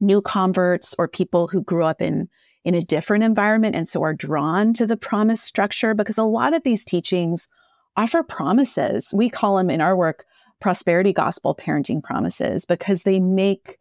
new 0.00 0.20
converts 0.20 0.94
or 0.98 1.08
people 1.08 1.48
who 1.48 1.62
grew 1.62 1.84
up 1.84 2.00
in 2.02 2.28
in 2.64 2.74
a 2.74 2.82
different 2.82 3.22
environment 3.22 3.76
and 3.76 3.86
so 3.86 4.02
are 4.02 4.14
drawn 4.14 4.72
to 4.72 4.86
the 4.86 4.96
promise 4.96 5.42
structure 5.42 5.94
because 5.94 6.16
a 6.16 6.24
lot 6.24 6.54
of 6.54 6.62
these 6.62 6.84
teachings 6.84 7.46
offer 7.96 8.22
promises. 8.22 9.12
We 9.14 9.28
call 9.28 9.56
them 9.56 9.70
in 9.70 9.80
our 9.80 9.96
work 9.96 10.24
prosperity 10.60 11.12
gospel 11.12 11.54
parenting 11.54 12.02
promises 12.02 12.64
because 12.64 13.02
they 13.02 13.20
make 13.20 13.78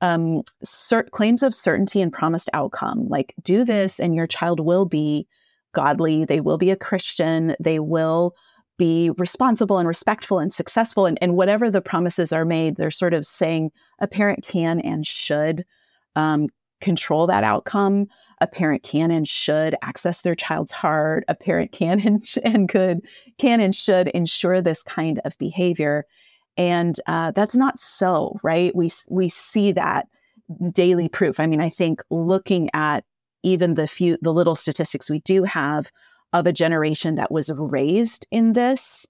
um, 0.00 0.42
cert- 0.64 1.12
claims 1.12 1.42
of 1.42 1.54
certainty 1.54 2.00
and 2.00 2.12
promised 2.12 2.50
outcome 2.52 3.08
like 3.08 3.34
do 3.42 3.64
this 3.64 4.00
and 4.00 4.14
your 4.14 4.26
child 4.26 4.58
will 4.60 4.84
be 4.84 5.26
godly. 5.72 6.24
They 6.24 6.40
will 6.40 6.58
be 6.58 6.70
a 6.70 6.76
christian. 6.76 7.54
They 7.60 7.78
will 7.78 8.34
be 8.76 9.10
responsible 9.18 9.78
and 9.78 9.86
respectful 9.86 10.38
and 10.38 10.52
successful. 10.52 11.06
And, 11.06 11.18
and 11.20 11.36
whatever 11.36 11.70
the 11.70 11.80
promises 11.80 12.32
are 12.32 12.44
made, 12.44 12.76
they're 12.76 12.90
sort 12.90 13.14
of 13.14 13.24
saying 13.24 13.70
a 14.00 14.08
parent 14.08 14.44
can 14.44 14.80
and 14.80 15.06
should 15.06 15.64
um, 16.16 16.48
control 16.80 17.26
that 17.26 17.44
outcome. 17.44 18.06
A 18.40 18.46
parent 18.46 18.82
can 18.82 19.10
and 19.10 19.26
should 19.28 19.76
access 19.82 20.22
their 20.22 20.34
child's 20.34 20.72
heart. 20.72 21.24
A 21.28 21.34
parent 21.34 21.72
can 21.72 22.00
and, 22.00 22.26
sh- 22.26 22.38
and 22.44 22.68
could, 22.68 23.00
can 23.38 23.60
and 23.60 23.74
should 23.74 24.08
ensure 24.08 24.60
this 24.60 24.82
kind 24.82 25.20
of 25.24 25.38
behavior. 25.38 26.04
And 26.56 26.98
uh, 27.06 27.30
that's 27.30 27.56
not 27.56 27.78
so, 27.78 28.38
right? 28.42 28.74
We, 28.74 28.90
we 29.08 29.28
see 29.28 29.72
that 29.72 30.08
daily 30.72 31.08
proof. 31.08 31.40
I 31.40 31.46
mean, 31.46 31.60
I 31.60 31.70
think 31.70 32.02
looking 32.10 32.70
at 32.74 33.04
even 33.42 33.74
the 33.74 33.86
few, 33.86 34.18
the 34.20 34.32
little 34.32 34.54
statistics 34.54 35.08
we 35.08 35.20
do 35.20 35.44
have 35.44 35.90
of 36.34 36.46
a 36.46 36.52
generation 36.52 37.14
that 37.14 37.30
was 37.30 37.50
raised 37.54 38.26
in 38.30 38.52
this, 38.52 39.06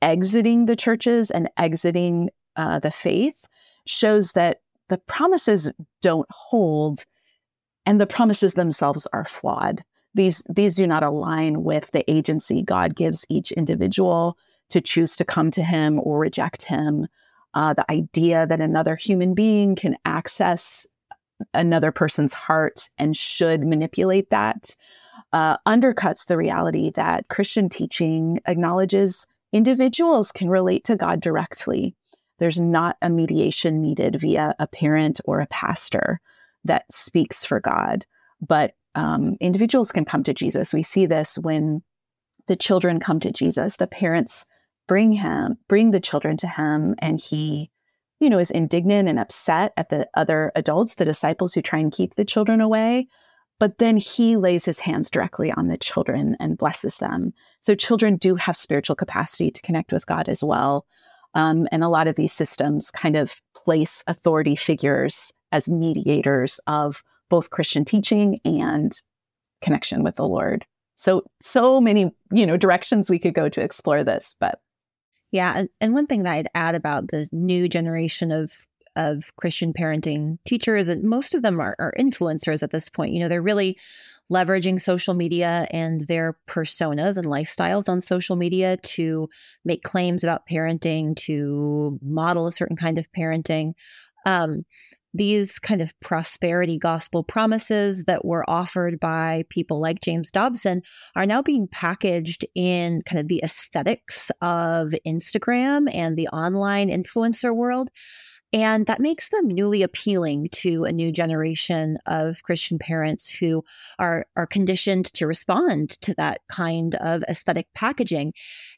exiting 0.00 0.66
the 0.66 0.76
churches 0.76 1.30
and 1.30 1.50
exiting 1.58 2.30
uh, 2.56 2.78
the 2.78 2.90
faith, 2.90 3.46
shows 3.84 4.32
that 4.32 4.60
the 4.88 4.96
promises 4.98 5.72
don't 6.00 6.28
hold 6.30 7.04
and 7.84 8.00
the 8.00 8.06
promises 8.06 8.54
themselves 8.54 9.06
are 9.12 9.24
flawed. 9.24 9.82
These, 10.14 10.42
these 10.48 10.76
do 10.76 10.86
not 10.86 11.02
align 11.02 11.64
with 11.64 11.90
the 11.90 12.08
agency 12.10 12.62
God 12.62 12.94
gives 12.94 13.26
each 13.28 13.50
individual 13.52 14.38
to 14.70 14.80
choose 14.80 15.16
to 15.16 15.24
come 15.24 15.50
to 15.50 15.62
Him 15.62 16.00
or 16.02 16.18
reject 16.18 16.62
Him. 16.62 17.08
Uh, 17.54 17.74
the 17.74 17.90
idea 17.90 18.46
that 18.46 18.60
another 18.60 18.94
human 18.94 19.34
being 19.34 19.74
can 19.74 19.96
access 20.04 20.86
another 21.54 21.90
person's 21.90 22.32
heart 22.32 22.88
and 22.98 23.16
should 23.16 23.66
manipulate 23.66 24.30
that 24.30 24.76
uh, 25.32 25.56
undercuts 25.66 26.26
the 26.26 26.36
reality 26.36 26.90
that 26.90 27.28
Christian 27.28 27.68
teaching 27.68 28.40
acknowledges 28.46 29.26
individuals 29.52 30.32
can 30.32 30.48
relate 30.48 30.84
to 30.84 30.96
God 30.96 31.20
directly. 31.20 31.94
There's 32.38 32.60
not 32.60 32.96
a 33.02 33.10
mediation 33.10 33.80
needed 33.80 34.20
via 34.20 34.54
a 34.58 34.66
parent 34.66 35.20
or 35.24 35.40
a 35.40 35.46
pastor 35.46 36.20
that 36.64 36.90
speaks 36.92 37.44
for 37.44 37.60
God, 37.60 38.06
but 38.40 38.74
um, 38.94 39.36
individuals 39.40 39.92
can 39.92 40.04
come 40.04 40.22
to 40.24 40.34
Jesus. 40.34 40.72
We 40.72 40.82
see 40.82 41.06
this 41.06 41.38
when 41.38 41.82
the 42.46 42.56
children 42.56 42.98
come 42.98 43.20
to 43.20 43.32
Jesus. 43.32 43.76
The 43.76 43.86
parents 43.86 44.46
bring 44.86 45.12
him, 45.12 45.58
bring 45.68 45.90
the 45.90 46.00
children 46.00 46.36
to 46.38 46.48
him, 46.48 46.94
and 46.98 47.20
he, 47.20 47.70
you 48.20 48.30
know, 48.30 48.38
is 48.38 48.50
indignant 48.50 49.08
and 49.08 49.18
upset 49.18 49.72
at 49.76 49.90
the 49.90 50.08
other 50.14 50.50
adults, 50.56 50.94
the 50.94 51.04
disciples 51.04 51.54
who 51.54 51.62
try 51.62 51.78
and 51.78 51.92
keep 51.92 52.14
the 52.14 52.24
children 52.24 52.60
away. 52.60 53.08
But 53.58 53.78
then 53.78 53.96
he 53.96 54.36
lays 54.36 54.64
his 54.64 54.78
hands 54.78 55.10
directly 55.10 55.50
on 55.52 55.68
the 55.68 55.76
children 55.76 56.36
and 56.38 56.58
blesses 56.58 56.98
them. 56.98 57.32
So 57.60 57.74
children 57.74 58.16
do 58.16 58.36
have 58.36 58.56
spiritual 58.56 58.96
capacity 58.96 59.50
to 59.50 59.62
connect 59.62 59.92
with 59.92 60.06
God 60.06 60.28
as 60.28 60.44
well. 60.44 60.86
Um, 61.34 61.68
and 61.72 61.82
a 61.82 61.88
lot 61.88 62.06
of 62.06 62.16
these 62.16 62.32
systems 62.32 62.90
kind 62.90 63.16
of 63.16 63.34
place 63.54 64.04
authority 64.06 64.56
figures 64.56 65.32
as 65.52 65.68
mediators 65.68 66.60
of 66.66 67.02
both 67.28 67.50
Christian 67.50 67.84
teaching 67.84 68.40
and 68.44 68.98
connection 69.60 70.02
with 70.02 70.16
the 70.16 70.26
Lord. 70.26 70.64
So, 70.94 71.24
so 71.40 71.80
many, 71.80 72.10
you 72.32 72.46
know, 72.46 72.56
directions 72.56 73.10
we 73.10 73.18
could 73.18 73.34
go 73.34 73.48
to 73.48 73.62
explore 73.62 74.04
this, 74.04 74.36
but. 74.38 74.60
Yeah. 75.30 75.64
And 75.80 75.92
one 75.92 76.06
thing 76.06 76.22
that 76.22 76.32
I'd 76.32 76.48
add 76.54 76.74
about 76.74 77.08
the 77.08 77.28
new 77.32 77.68
generation 77.68 78.32
of 78.32 78.66
of 78.98 79.34
Christian 79.36 79.72
parenting 79.72 80.38
teachers, 80.44 80.88
and 80.88 81.04
most 81.04 81.34
of 81.34 81.42
them 81.42 81.60
are, 81.60 81.76
are 81.78 81.94
influencers 81.98 82.62
at 82.62 82.72
this 82.72 82.90
point. 82.90 83.14
You 83.14 83.20
know, 83.20 83.28
they're 83.28 83.40
really 83.40 83.78
leveraging 84.30 84.80
social 84.80 85.14
media 85.14 85.66
and 85.70 86.02
their 86.02 86.36
personas 86.46 87.16
and 87.16 87.26
lifestyles 87.26 87.88
on 87.88 88.00
social 88.00 88.36
media 88.36 88.76
to 88.78 89.28
make 89.64 89.82
claims 89.82 90.22
about 90.22 90.46
parenting, 90.46 91.16
to 91.16 91.98
model 92.02 92.46
a 92.46 92.52
certain 92.52 92.76
kind 92.76 92.98
of 92.98 93.10
parenting. 93.12 93.72
Um, 94.26 94.64
these 95.14 95.58
kind 95.58 95.80
of 95.80 95.98
prosperity 96.00 96.78
gospel 96.78 97.24
promises 97.24 98.04
that 98.04 98.26
were 98.26 98.48
offered 98.48 99.00
by 99.00 99.44
people 99.48 99.80
like 99.80 100.02
James 100.02 100.30
Dobson 100.30 100.82
are 101.16 101.24
now 101.24 101.40
being 101.40 101.66
packaged 101.66 102.44
in 102.54 103.02
kind 103.02 103.20
of 103.20 103.28
the 103.28 103.40
aesthetics 103.42 104.30
of 104.42 104.94
Instagram 105.06 105.88
and 105.92 106.16
the 106.16 106.28
online 106.28 106.88
influencer 106.88 107.54
world. 107.54 107.88
And 108.52 108.86
that 108.86 109.00
makes 109.00 109.28
them 109.28 109.46
newly 109.46 109.82
appealing 109.82 110.48
to 110.52 110.84
a 110.84 110.92
new 110.92 111.12
generation 111.12 111.98
of 112.06 112.42
Christian 112.42 112.78
parents 112.78 113.28
who 113.28 113.62
are, 113.98 114.26
are 114.36 114.46
conditioned 114.46 115.06
to 115.14 115.26
respond 115.26 115.90
to 116.00 116.14
that 116.14 116.40
kind 116.50 116.94
of 116.96 117.22
aesthetic 117.28 117.66
packaging. 117.74 118.32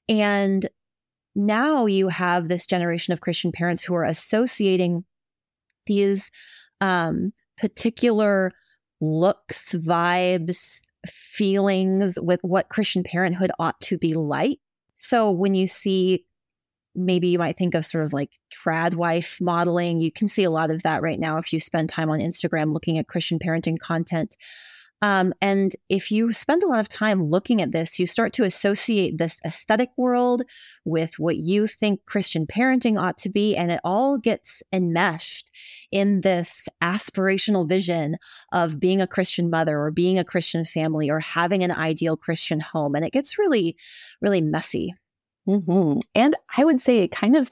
And 0.09 0.68
now 1.37 1.87
you 1.87 2.09
have 2.09 2.48
this 2.48 2.66
generation 2.66 3.12
of 3.12 3.20
Christian 3.20 3.52
parents 3.52 3.85
who 3.85 3.94
are 3.94 4.02
associating 4.02 5.04
these 5.87 6.30
um, 6.80 7.33
particular 7.56 8.50
looks, 9.00 9.72
vibes, 9.74 10.80
feelings 11.06 12.18
with 12.20 12.40
what 12.42 12.68
Christian 12.68 13.04
parenthood 13.04 13.52
ought 13.59 13.80
to 13.83 13.96
be 13.96 14.14
like. 14.14 14.59
So 14.94 15.30
when 15.30 15.54
you 15.54 15.66
see 15.66 16.24
maybe 16.94 17.29
you 17.29 17.38
might 17.38 17.57
think 17.57 17.74
of 17.74 17.87
sort 17.87 18.05
of 18.05 18.12
like 18.12 18.31
trad 18.53 18.94
wife 18.94 19.38
modeling. 19.40 20.00
You 20.00 20.12
can 20.12 20.29
see 20.29 20.44
a 20.44 20.50
lot 20.50 20.70
of 20.70 20.83
that 20.83 21.03
right 21.03 21.18
now 21.18 21.38
if 21.38 21.53
you 21.53 21.61
spend 21.61 21.88
time 21.88 22.11
on 22.11 22.20
Instagram 22.20 22.72
looking 22.72 22.98
at 22.98 23.09
Christian 23.09 23.38
parenting 23.38 23.79
content. 23.79 24.37
Um, 25.03 25.33
and 25.40 25.74
if 25.88 26.11
you 26.11 26.31
spend 26.33 26.62
a 26.62 26.66
lot 26.66 26.81
of 26.81 26.88
time 26.88 27.24
looking 27.24 27.62
at 27.62 27.72
this, 27.72 27.98
you 27.98 28.07
start 28.07 28.35
to 28.35 28.44
associate 28.44 29.16
this 29.16 29.40
aesthetic 29.46 29.90
world 29.96 30.42
with 30.85 31.18
what 31.18 31.38
you 31.38 31.66
think 31.66 32.05
Christian 32.05 32.46
parenting 32.46 33.00
ought 33.00 33.16
to 33.18 33.31
be. 33.31 33.57
And 33.57 33.72
it 33.72 33.81
all 33.83 34.18
gets 34.18 34.62
enmeshed 34.72 35.50
in 35.90 36.20
this 36.20 36.68
aspirational 36.83 37.66
vision 37.66 38.16
of 38.53 38.79
being 38.79 39.00
a 39.00 39.07
Christian 39.07 39.48
mother 39.48 39.81
or 39.81 39.90
being 39.90 40.18
a 40.18 40.24
Christian 40.24 40.66
family 40.66 41.09
or 41.11 41.20
having 41.20 41.64
an 41.64 41.72
ideal 41.72 42.16
Christian 42.16 42.61
home. 42.61 42.94
And 42.94 43.05
it 43.05 43.12
gets 43.12 43.38
really, 43.38 43.76
really 44.20 44.42
messy. 44.42 44.94
Mm-hmm. 45.48 45.98
And 46.14 46.37
I 46.57 46.64
would 46.64 46.81
say 46.81 46.98
it 46.98 47.12
kind 47.12 47.37
of 47.37 47.50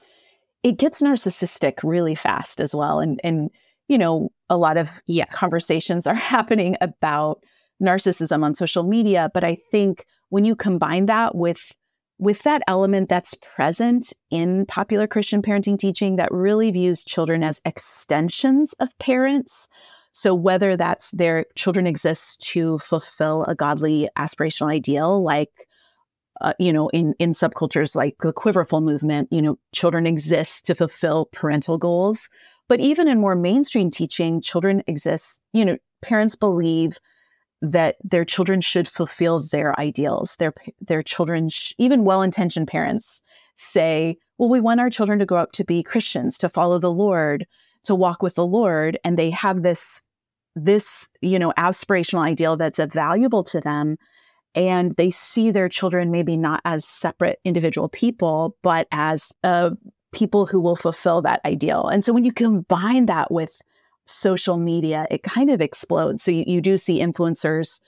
it 0.63 0.77
gets 0.77 1.01
narcissistic 1.01 1.83
really 1.83 2.15
fast 2.15 2.59
as 2.59 2.75
well. 2.75 2.99
And 2.99 3.19
and 3.23 3.49
you 3.87 3.97
know, 3.97 4.31
a 4.49 4.57
lot 4.57 4.77
of 4.77 5.01
yes. 5.07 5.29
conversations 5.33 6.05
are 6.07 6.13
happening 6.15 6.77
about 6.81 7.43
narcissism 7.81 8.43
on 8.43 8.55
social 8.55 8.83
media, 8.83 9.31
but 9.33 9.43
I 9.43 9.57
think 9.71 10.05
when 10.29 10.45
you 10.45 10.55
combine 10.55 11.07
that 11.07 11.35
with 11.35 11.75
with 12.19 12.43
that 12.43 12.61
element 12.67 13.07
that's 13.07 13.33
present 13.35 14.11
in 14.29 14.65
popular 14.65 15.07
Christian 15.07 15.41
parenting 15.41 15.79
teaching 15.79 16.17
that 16.17 16.31
really 16.31 16.69
views 16.69 17.05
children 17.05 17.43
as 17.43 17.61
extensions 17.63 18.73
of 18.73 18.97
parents. 18.99 19.69
So 20.11 20.35
whether 20.35 20.75
that's 20.75 21.11
their 21.11 21.45
children 21.55 21.87
exist 21.87 22.41
to 22.51 22.77
fulfill 22.79 23.45
a 23.45 23.55
godly 23.55 24.09
aspirational 24.17 24.69
ideal, 24.69 25.23
like 25.23 25.68
uh, 26.41 26.53
you 26.59 26.71
know, 26.71 26.87
in 26.89 27.13
in 27.19 27.31
subcultures 27.31 27.95
like 27.95 28.15
the 28.19 28.33
quiverful 28.33 28.81
movement, 28.81 29.27
you 29.31 29.41
know, 29.41 29.57
children 29.73 30.05
exist 30.05 30.65
to 30.65 30.75
fulfill 30.75 31.29
parental 31.31 31.77
goals. 31.77 32.29
But 32.67 32.79
even 32.79 33.07
in 33.07 33.19
more 33.19 33.35
mainstream 33.35 33.91
teaching, 33.91 34.41
children 34.41 34.83
exist, 34.87 35.43
you 35.53 35.65
know, 35.65 35.77
parents 36.01 36.35
believe 36.35 36.97
that 37.61 37.97
their 38.03 38.23
children 38.23 38.61
should 38.61 38.87
fulfill 38.87 39.41
their 39.41 39.77
ideals. 39.79 40.37
Their 40.37 40.53
their 40.79 41.03
children, 41.03 41.49
sh- 41.49 41.73
even 41.77 42.05
well-intentioned 42.05 42.67
parents, 42.67 43.21
say, 43.57 44.17
"Well, 44.37 44.49
we 44.49 44.61
want 44.61 44.79
our 44.79 44.89
children 44.89 45.19
to 45.19 45.25
grow 45.25 45.41
up 45.41 45.51
to 45.53 45.65
be 45.65 45.83
Christians, 45.83 46.37
to 46.37 46.49
follow 46.49 46.79
the 46.79 46.91
Lord, 46.91 47.45
to 47.83 47.95
walk 47.95 48.23
with 48.23 48.35
the 48.35 48.45
Lord," 48.45 48.97
and 49.03 49.17
they 49.17 49.29
have 49.31 49.61
this 49.61 50.01
this 50.55 51.09
you 51.21 51.37
know 51.37 51.53
aspirational 51.57 52.21
ideal 52.21 52.55
that's 52.55 52.79
valuable 52.93 53.43
to 53.43 53.59
them 53.59 53.97
and 54.55 54.93
they 54.93 55.09
see 55.09 55.51
their 55.51 55.69
children 55.69 56.11
maybe 56.11 56.35
not 56.35 56.61
as 56.65 56.85
separate 56.85 57.39
individual 57.45 57.89
people 57.89 58.55
but 58.61 58.87
as 58.91 59.31
uh, 59.43 59.71
people 60.11 60.45
who 60.45 60.61
will 60.61 60.75
fulfill 60.75 61.21
that 61.21 61.41
ideal. 61.45 61.87
And 61.87 62.03
so 62.03 62.13
when 62.13 62.23
you 62.23 62.31
combine 62.31 63.05
that 63.07 63.31
with 63.31 63.61
social 64.05 64.57
media, 64.57 65.07
it 65.11 65.23
kind 65.23 65.49
of 65.49 65.61
explodes. 65.61 66.23
So 66.23 66.31
you, 66.31 66.43
you 66.47 66.61
do 66.61 66.77
see 66.77 66.99
influencers 66.99 67.81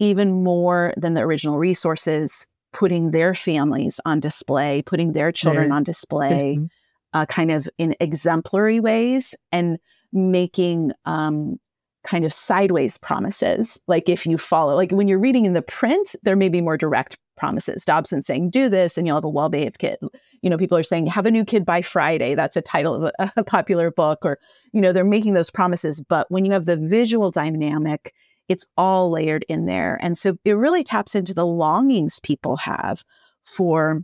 even 0.00 0.42
more 0.42 0.94
than 0.96 1.14
the 1.14 1.22
original 1.22 1.58
resources 1.58 2.46
putting 2.72 3.12
their 3.12 3.34
families 3.34 3.98
on 4.04 4.20
display, 4.20 4.82
putting 4.82 5.12
their 5.12 5.32
children 5.32 5.72
on 5.72 5.82
display, 5.82 6.56
mm-hmm. 6.56 6.66
uh, 7.14 7.26
kind 7.26 7.50
of 7.50 7.68
in 7.78 7.94
exemplary 7.98 8.78
ways 8.78 9.34
and 9.50 9.78
making 10.12 10.92
um, 11.04 11.58
kind 12.04 12.24
of 12.24 12.32
sideways 12.32 12.98
promises. 12.98 13.78
Like 13.86 14.08
if 14.08 14.26
you 14.26 14.38
follow, 14.38 14.74
like 14.74 14.90
when 14.92 15.08
you're 15.08 15.18
reading 15.18 15.46
in 15.46 15.54
the 15.54 15.62
print, 15.62 16.14
there 16.22 16.36
may 16.36 16.48
be 16.48 16.60
more 16.60 16.76
direct 16.76 17.18
promises. 17.36 17.84
Dobson 17.84 18.22
saying, 18.22 18.50
do 18.50 18.68
this 18.68 18.98
and 18.98 19.06
you'll 19.06 19.16
have 19.16 19.24
a 19.24 19.28
well 19.28 19.48
behaved 19.48 19.78
kid. 19.78 19.98
You 20.42 20.50
know, 20.50 20.58
people 20.58 20.78
are 20.78 20.82
saying, 20.82 21.06
have 21.06 21.26
a 21.26 21.30
new 21.30 21.44
kid 21.44 21.64
by 21.64 21.82
Friday. 21.82 22.34
That's 22.34 22.56
a 22.56 22.62
title 22.62 22.94
of 22.94 23.12
a, 23.18 23.32
a 23.40 23.44
popular 23.44 23.90
book. 23.90 24.20
Or, 24.24 24.38
you 24.72 24.80
know, 24.80 24.92
they're 24.92 25.04
making 25.04 25.34
those 25.34 25.50
promises. 25.50 26.00
But 26.00 26.30
when 26.30 26.44
you 26.44 26.52
have 26.52 26.66
the 26.66 26.76
visual 26.76 27.30
dynamic, 27.30 28.14
it's 28.48 28.66
all 28.76 29.10
layered 29.10 29.44
in 29.48 29.66
there. 29.66 29.98
And 30.00 30.16
so 30.16 30.36
it 30.44 30.52
really 30.52 30.84
taps 30.84 31.14
into 31.14 31.34
the 31.34 31.46
longings 31.46 32.20
people 32.20 32.56
have 32.56 33.04
for, 33.44 34.02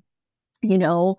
you 0.63 0.79
know, 0.79 1.17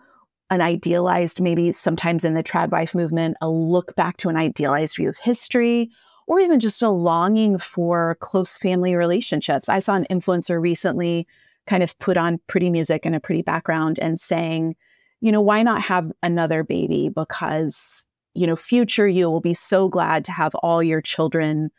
an 0.51 0.61
idealized, 0.61 1.41
maybe 1.41 1.71
sometimes 1.71 2.23
in 2.23 2.35
the 2.35 2.43
trad 2.43 2.69
wife 2.69 2.93
movement, 2.93 3.35
a 3.41 3.49
look 3.49 3.95
back 3.95 4.17
to 4.17 4.29
an 4.29 4.37
idealized 4.37 4.95
view 4.95 5.09
of 5.09 5.17
history 5.17 5.89
or 6.27 6.39
even 6.39 6.59
just 6.59 6.81
a 6.81 6.89
longing 6.89 7.57
for 7.57 8.17
close 8.19 8.57
family 8.57 8.95
relationships. 8.95 9.69
I 9.69 9.79
saw 9.79 9.95
an 9.95 10.07
influencer 10.09 10.61
recently 10.61 11.27
kind 11.67 11.83
of 11.83 11.97
put 11.99 12.17
on 12.17 12.39
pretty 12.47 12.69
music 12.69 13.05
and 13.05 13.15
a 13.15 13.19
pretty 13.19 13.41
background 13.41 13.99
and 13.99 14.19
saying, 14.19 14.75
you 15.21 15.31
know, 15.31 15.41
why 15.41 15.63
not 15.63 15.81
have 15.81 16.11
another 16.21 16.63
baby? 16.63 17.09
Because, 17.09 18.05
you 18.33 18.45
know, 18.45 18.55
future 18.55 19.07
you 19.07 19.29
will 19.29 19.41
be 19.41 19.53
so 19.53 19.89
glad 19.89 20.25
to 20.25 20.31
have 20.31 20.53
all 20.55 20.83
your 20.83 21.01
children 21.01 21.71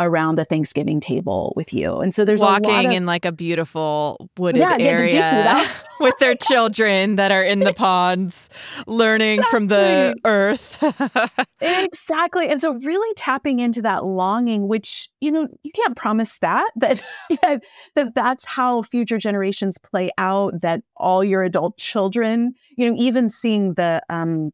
around 0.00 0.36
the 0.36 0.44
Thanksgiving 0.44 0.98
table 0.98 1.52
with 1.56 1.72
you. 1.72 1.98
And 1.98 2.12
so 2.12 2.24
there's 2.24 2.40
walking 2.40 2.86
of, 2.86 2.92
in 2.92 3.06
like 3.06 3.24
a 3.24 3.32
beautiful 3.32 4.30
wooded 4.38 4.62
yeah, 4.62 4.76
area 4.78 5.64
with 6.00 6.18
their 6.18 6.34
children 6.34 7.16
that 7.16 7.30
are 7.30 7.44
in 7.44 7.60
the 7.60 7.74
ponds 7.74 8.48
learning 8.86 9.40
exactly. 9.40 9.50
from 9.50 9.66
the 9.68 10.16
earth. 10.24 10.82
exactly. 11.60 12.48
And 12.48 12.60
so 12.60 12.74
really 12.82 13.14
tapping 13.14 13.60
into 13.60 13.82
that 13.82 14.04
longing 14.04 14.66
which, 14.66 15.08
you 15.20 15.30
know, 15.30 15.46
you 15.62 15.70
can't 15.72 15.96
promise 15.96 16.38
that 16.38 16.70
that 16.76 17.02
that, 17.42 17.62
that 17.94 18.14
that's 18.14 18.44
how 18.44 18.82
future 18.82 19.18
generations 19.18 19.78
play 19.78 20.10
out 20.16 20.60
that 20.62 20.82
all 20.96 21.22
your 21.22 21.42
adult 21.42 21.76
children, 21.76 22.54
you 22.76 22.90
know, 22.90 22.96
even 22.98 23.28
seeing 23.28 23.74
the 23.74 24.02
um 24.08 24.50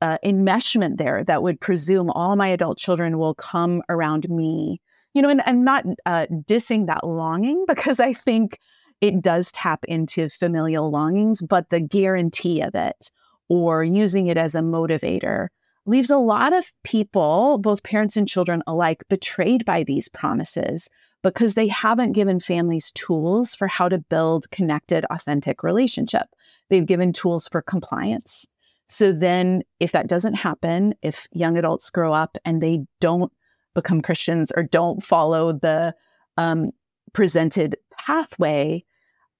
uh, 0.00 0.18
enmeshment 0.24 0.96
there 0.96 1.24
that 1.24 1.42
would 1.42 1.60
presume 1.60 2.10
all 2.10 2.36
my 2.36 2.48
adult 2.48 2.78
children 2.78 3.18
will 3.18 3.34
come 3.34 3.82
around 3.88 4.28
me. 4.28 4.80
You 5.14 5.22
know, 5.22 5.30
and 5.30 5.42
I'm 5.46 5.64
not 5.64 5.84
uh, 6.06 6.26
dissing 6.30 6.86
that 6.86 7.04
longing 7.04 7.64
because 7.68 8.00
I 8.00 8.12
think 8.12 8.58
it 9.00 9.22
does 9.22 9.52
tap 9.52 9.84
into 9.84 10.28
familial 10.28 10.90
longings, 10.90 11.40
but 11.42 11.70
the 11.70 11.80
guarantee 11.80 12.60
of 12.60 12.74
it 12.74 13.10
or 13.48 13.84
using 13.84 14.26
it 14.26 14.36
as 14.36 14.54
a 14.54 14.60
motivator 14.60 15.48
leaves 15.86 16.10
a 16.10 16.18
lot 16.18 16.52
of 16.52 16.70
people, 16.84 17.58
both 17.58 17.82
parents 17.82 18.16
and 18.16 18.28
children 18.28 18.62
alike, 18.66 19.02
betrayed 19.08 19.64
by 19.64 19.82
these 19.82 20.08
promises 20.08 20.88
because 21.22 21.54
they 21.54 21.66
haven't 21.66 22.12
given 22.12 22.38
families 22.40 22.90
tools 22.92 23.54
for 23.54 23.66
how 23.66 23.88
to 23.88 23.98
build 23.98 24.50
connected, 24.50 25.04
authentic 25.10 25.62
relationship. 25.62 26.26
They've 26.68 26.86
given 26.86 27.12
tools 27.12 27.48
for 27.48 27.62
compliance. 27.62 28.46
So 28.88 29.12
then, 29.12 29.62
if 29.80 29.92
that 29.92 30.08
doesn't 30.08 30.34
happen, 30.34 30.94
if 31.02 31.26
young 31.32 31.58
adults 31.58 31.90
grow 31.90 32.12
up 32.12 32.38
and 32.44 32.62
they 32.62 32.86
don't 33.00 33.32
become 33.74 34.00
Christians 34.00 34.50
or 34.56 34.62
don't 34.62 35.02
follow 35.02 35.52
the 35.52 35.94
um, 36.36 36.70
presented 37.12 37.76
pathway, 37.98 38.84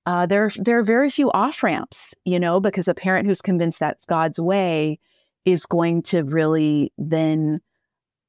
uh, 0.04 0.26
there 0.26 0.50
there 0.56 0.78
are 0.78 0.82
very 0.82 1.10
few 1.10 1.30
off 1.32 1.62
ramps, 1.62 2.14
you 2.24 2.38
know, 2.38 2.60
because 2.60 2.88
a 2.88 2.94
parent 2.94 3.26
who's 3.26 3.42
convinced 3.42 3.80
that's 3.80 4.06
God's 4.06 4.38
way 4.38 4.98
is 5.44 5.66
going 5.66 6.02
to 6.02 6.24
really 6.24 6.92
then 6.98 7.60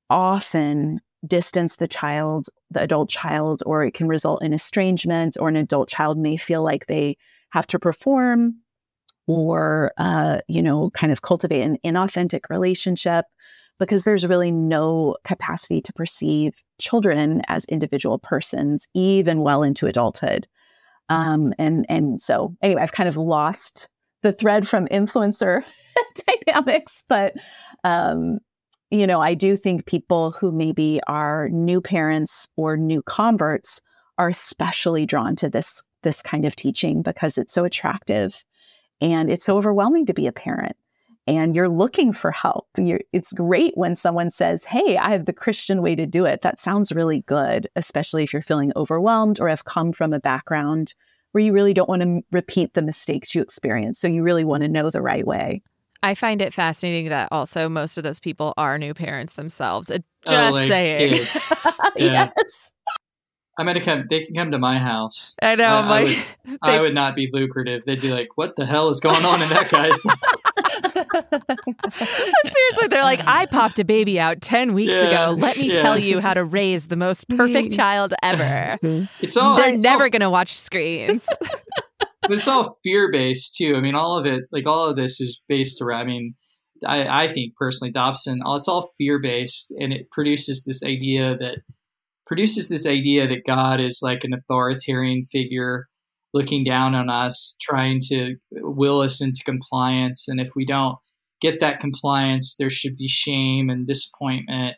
often 0.09 1.01
distance 1.27 1.75
the 1.75 1.87
child, 1.87 2.47
the 2.71 2.81
adult 2.81 3.09
child, 3.09 3.61
or 3.65 3.83
it 3.83 3.93
can 3.93 4.07
result 4.07 4.41
in 4.41 4.53
estrangement, 4.53 5.35
or 5.39 5.49
an 5.49 5.57
adult 5.57 5.89
child 5.89 6.17
may 6.17 6.37
feel 6.37 6.63
like 6.63 6.87
they 6.87 7.17
have 7.49 7.67
to 7.67 7.79
perform 7.79 8.55
or 9.29 9.93
uh, 9.97 10.39
you 10.47 10.61
know 10.61 10.89
kind 10.89 11.13
of 11.13 11.21
cultivate 11.21 11.61
an 11.61 11.77
inauthentic 11.85 12.49
relationship 12.49 13.25
because 13.77 14.03
there's 14.03 14.27
really 14.27 14.51
no 14.51 15.15
capacity 15.23 15.79
to 15.81 15.93
perceive 15.93 16.63
children 16.79 17.43
as 17.47 17.63
individual 17.65 18.17
persons 18.17 18.89
even 18.93 19.39
well 19.41 19.63
into 19.63 19.85
adulthood. 19.85 20.47
Um, 21.09 21.53
and 21.59 21.85
and 21.89 22.19
so 22.19 22.55
anyway 22.61 22.81
i've 22.81 22.91
kind 22.91 23.09
of 23.09 23.17
lost 23.17 23.89
the 24.21 24.31
thread 24.31 24.67
from 24.67 24.87
influencer 24.89 25.63
dynamics 26.45 27.03
but 27.09 27.33
um, 27.83 28.37
you 28.91 29.07
know 29.07 29.19
i 29.19 29.33
do 29.33 29.57
think 29.57 29.87
people 29.87 30.31
who 30.31 30.51
maybe 30.51 30.99
are 31.07 31.49
new 31.49 31.81
parents 31.81 32.47
or 32.57 32.77
new 32.77 33.01
converts 33.01 33.81
are 34.19 34.29
especially 34.29 35.07
drawn 35.07 35.35
to 35.37 35.49
this 35.49 35.81
this 36.03 36.21
kind 36.21 36.45
of 36.45 36.55
teaching 36.55 37.01
because 37.01 37.39
it's 37.39 37.53
so 37.53 37.65
attractive 37.65 38.43
and 39.01 39.29
it's 39.29 39.45
so 39.45 39.57
overwhelming 39.57 40.05
to 40.07 40.13
be 40.13 40.27
a 40.27 40.31
parent 40.31 40.75
and 41.29 41.55
you're 41.55 41.69
looking 41.69 42.11
for 42.11 42.31
help. 42.31 42.67
You're, 42.75 43.01
it's 43.13 43.31
great 43.33 43.73
when 43.75 43.93
someone 43.93 44.31
says, 44.31 44.65
Hey, 44.65 44.97
I 44.97 45.11
have 45.11 45.25
the 45.25 45.33
Christian 45.33 45.83
way 45.83 45.95
to 45.95 46.07
do 46.07 46.25
it. 46.25 46.41
That 46.41 46.59
sounds 46.59 46.91
really 46.91 47.21
good, 47.21 47.67
especially 47.75 48.23
if 48.23 48.33
you're 48.33 48.41
feeling 48.41 48.73
overwhelmed 48.75 49.39
or 49.39 49.47
have 49.47 49.65
come 49.65 49.93
from 49.93 50.11
a 50.11 50.19
background 50.19 50.95
where 51.31 51.43
you 51.43 51.53
really 51.53 51.75
don't 51.75 51.87
want 51.87 52.01
to 52.01 52.21
repeat 52.31 52.73
the 52.73 52.81
mistakes 52.81 53.35
you 53.35 53.43
experienced. 53.43 54.01
So 54.01 54.07
you 54.07 54.23
really 54.23 54.43
want 54.43 54.63
to 54.63 54.69
know 54.69 54.89
the 54.89 55.03
right 55.03 55.25
way. 55.25 55.61
I 56.01 56.15
find 56.15 56.41
it 56.41 56.51
fascinating 56.51 57.09
that 57.09 57.27
also 57.31 57.69
most 57.69 57.97
of 57.97 58.03
those 58.03 58.19
people 58.19 58.55
are 58.57 58.79
new 58.79 58.95
parents 58.95 59.33
themselves. 59.33 59.91
Uh, 59.91 59.99
oh, 60.25 60.31
just 60.31 60.53
oh, 60.53 60.55
like 60.55 60.67
saying. 60.67 61.13
yeah. 61.95 62.31
Yes. 62.35 62.73
I'm 63.59 63.65
gonna 63.65 63.83
come. 63.83 64.05
They 64.09 64.23
can 64.23 64.33
come 64.35 64.51
to 64.51 64.57
my 64.57 64.79
house. 64.79 65.35
I 65.41 65.55
know. 65.55 65.65
I, 65.67 65.81
I, 65.99 66.03
would, 66.03 66.11
they, 66.45 66.57
I 66.63 66.81
would 66.81 66.93
not 66.93 67.13
be 67.15 67.29
lucrative. 67.31 67.81
They'd 67.85 68.01
be 68.01 68.11
like, 68.11 68.29
"What 68.35 68.55
the 68.55 68.65
hell 68.65 68.89
is 68.89 68.99
going 69.01 69.25
on 69.25 69.41
in 69.41 69.49
that 69.49 69.69
guy's?" 69.69 70.01
Seriously, 71.91 72.87
they're 72.89 73.03
like, 73.03 73.25
I 73.25 73.45
popped 73.47 73.79
a 73.79 73.83
baby 73.83 74.19
out 74.19 74.41
10 74.41 74.73
weeks 74.73 74.91
Yeah, 74.93 75.07
ago. 75.07 75.35
Let 75.37 75.57
me 75.57 75.73
yeah. 75.73 75.81
tell 75.81 75.97
you 75.97 76.19
how 76.19 76.33
to 76.33 76.43
raise 76.43 76.87
the 76.87 76.95
most 76.95 77.27
perfect 77.29 77.73
child 77.73 78.13
ever. 78.23 78.77
It's 79.21 79.35
all 79.37 79.57
They're 79.57 79.73
it's 79.75 79.83
never 79.83 80.03
all- 80.05 80.09
going 80.09 80.21
to 80.21 80.29
watch 80.29 80.55
screens. 80.55 81.25
but 82.21 82.31
it's 82.31 82.47
all 82.47 82.79
fear 82.83 83.11
based 83.11 83.55
too. 83.55 83.75
I 83.75 83.81
mean, 83.81 83.95
all 83.95 84.17
of 84.17 84.25
it, 84.25 84.43
like 84.51 84.65
all 84.67 84.87
of 84.87 84.95
this, 84.95 85.19
is 85.19 85.41
based 85.47 85.81
around. 85.81 86.01
I 86.01 86.05
mean, 86.05 86.35
I, 86.85 87.25
I 87.25 87.27
think 87.33 87.55
personally, 87.55 87.91
Dobson, 87.91 88.41
all- 88.43 88.57
it's 88.57 88.67
all 88.67 88.93
fear 88.97 89.19
based, 89.19 89.71
and 89.79 89.91
it 89.93 90.09
produces 90.11 90.63
this 90.63 90.83
idea 90.83 91.37
that 91.37 91.57
produces 92.29 92.69
this 92.69 92.85
idea 92.85 93.27
that 93.27 93.45
God 93.45 93.81
is 93.81 93.99
like 94.01 94.23
an 94.23 94.33
authoritarian 94.33 95.25
figure 95.29 95.87
looking 96.33 96.63
down 96.63 96.95
on 96.95 97.09
us, 97.09 97.57
trying 97.59 97.99
to 98.03 98.35
will 98.51 99.01
us 99.01 99.19
into 99.21 99.43
compliance, 99.43 100.27
and 100.29 100.39
if 100.39 100.49
we 100.55 100.65
don't 100.65 100.97
get 101.41 101.59
that 101.59 101.81
compliance, 101.81 102.55
there 102.57 102.69
should 102.69 102.95
be 102.95 103.07
shame 103.07 103.69
and 103.69 103.85
disappointment. 103.85 104.77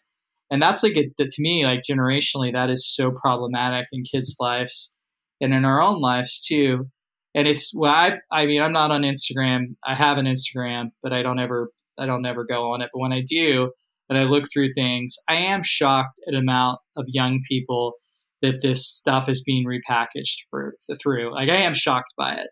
And 0.50 0.62
that's 0.62 0.82
like 0.82 0.96
a, 0.96 1.10
to 1.24 1.42
me, 1.42 1.66
like 1.66 1.82
generationally, 1.88 2.54
that 2.54 2.70
is 2.70 2.92
so 2.92 3.12
problematic 3.12 3.88
in 3.92 4.04
kids' 4.04 4.36
lives 4.40 4.94
and 5.40 5.54
in 5.54 5.66
our 5.66 5.82
own 5.82 6.02
lives 6.02 6.44
too 6.44 6.90
and 7.34 7.48
it's 7.48 7.74
well 7.74 7.92
I 7.94 8.20
I 8.32 8.46
mean 8.46 8.62
I'm 8.62 8.74
not 8.74 8.92
on 8.92 9.02
Instagram. 9.04 9.76
I 9.86 9.96
have 9.96 10.18
an 10.18 10.26
Instagram, 10.26 10.92
but 11.02 11.14
I 11.14 11.22
don't 11.22 11.40
ever 11.40 11.70
I 11.98 12.06
don't 12.06 12.26
ever 12.26 12.46
go 12.46 12.72
on 12.72 12.82
it. 12.82 12.90
But 12.94 13.00
when 13.00 13.14
I 13.14 13.22
do, 13.22 13.72
and 14.12 14.20
I 14.20 14.24
look 14.26 14.44
through 14.52 14.74
things, 14.74 15.16
I 15.30 15.36
am 15.38 15.62
shocked 15.64 16.20
at 16.28 16.34
amount 16.34 16.80
of 16.98 17.06
young 17.08 17.40
people 17.48 17.94
that 18.42 18.62
this 18.62 18.86
stuff 18.86 19.30
is 19.30 19.42
being 19.42 19.66
repackaged 19.66 20.36
for 20.50 20.76
through. 21.02 21.34
Like 21.34 21.50
I 21.50 21.56
am 21.62 21.74
shocked 21.74 22.14
by 22.18 22.34
it. 22.34 22.50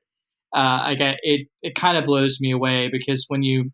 Uh, 0.56 0.80
I 0.84 0.96
get 0.96 1.18
it. 1.22 1.48
It 1.62 1.76
kind 1.76 1.98
of 1.98 2.06
blows 2.06 2.38
me 2.40 2.52
away 2.52 2.90
because 2.90 3.26
when 3.28 3.44
you 3.44 3.72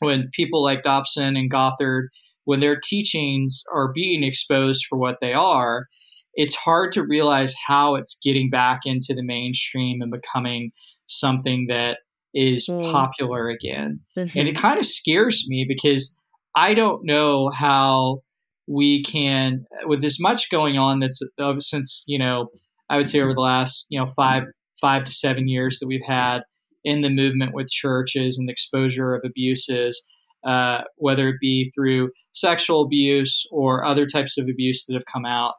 when 0.00 0.28
people 0.32 0.60
like 0.62 0.82
Dobson 0.82 1.36
and 1.36 1.48
Gothard 1.50 2.08
when 2.46 2.60
their 2.60 2.78
teachings 2.78 3.62
are 3.72 3.92
being 3.92 4.22
exposed 4.24 4.84
for 4.88 4.98
what 4.98 5.18
they 5.22 5.32
are, 5.32 5.86
it's 6.34 6.56
hard 6.56 6.92
to 6.92 7.02
realize 7.06 7.54
how 7.68 7.94
it's 7.94 8.18
getting 8.22 8.50
back 8.50 8.80
into 8.84 9.14
the 9.14 9.22
mainstream 9.22 10.02
and 10.02 10.10
becoming 10.12 10.72
something 11.06 11.66
that 11.68 11.98
is 12.34 12.68
Mm. 12.68 12.90
popular 12.92 13.48
again. 13.48 14.00
And 14.16 14.30
Mhm. 14.30 14.46
it 14.48 14.56
kind 14.56 14.78
of 14.80 14.84
scares 14.84 15.46
me 15.48 15.64
because 15.66 16.18
I 16.54 16.74
don't 16.74 17.04
know 17.04 17.50
how 17.50 18.20
we 18.66 19.02
can, 19.02 19.64
with 19.84 20.04
as 20.04 20.18
much 20.20 20.50
going 20.50 20.78
on 20.78 21.00
that's 21.00 21.20
uh, 21.38 21.54
since, 21.58 22.02
you 22.06 22.18
know, 22.18 22.48
I 22.88 22.96
would 22.96 23.08
say 23.08 23.20
over 23.20 23.34
the 23.34 23.40
last, 23.40 23.86
you 23.90 23.98
know, 23.98 24.12
five, 24.16 24.44
five 24.80 25.04
to 25.04 25.12
seven 25.12 25.48
years 25.48 25.78
that 25.78 25.86
we've 25.86 26.04
had 26.04 26.42
in 26.84 27.00
the 27.00 27.10
movement 27.10 27.54
with 27.54 27.70
churches 27.70 28.38
and 28.38 28.48
the 28.48 28.52
exposure 28.52 29.14
of 29.14 29.22
abuses, 29.24 30.06
uh, 30.46 30.82
whether 30.96 31.28
it 31.28 31.36
be 31.40 31.72
through 31.74 32.10
sexual 32.32 32.82
abuse 32.82 33.44
or 33.50 33.84
other 33.84 34.06
types 34.06 34.38
of 34.38 34.46
abuse 34.48 34.84
that 34.86 34.94
have 34.94 35.04
come 35.12 35.24
out. 35.24 35.54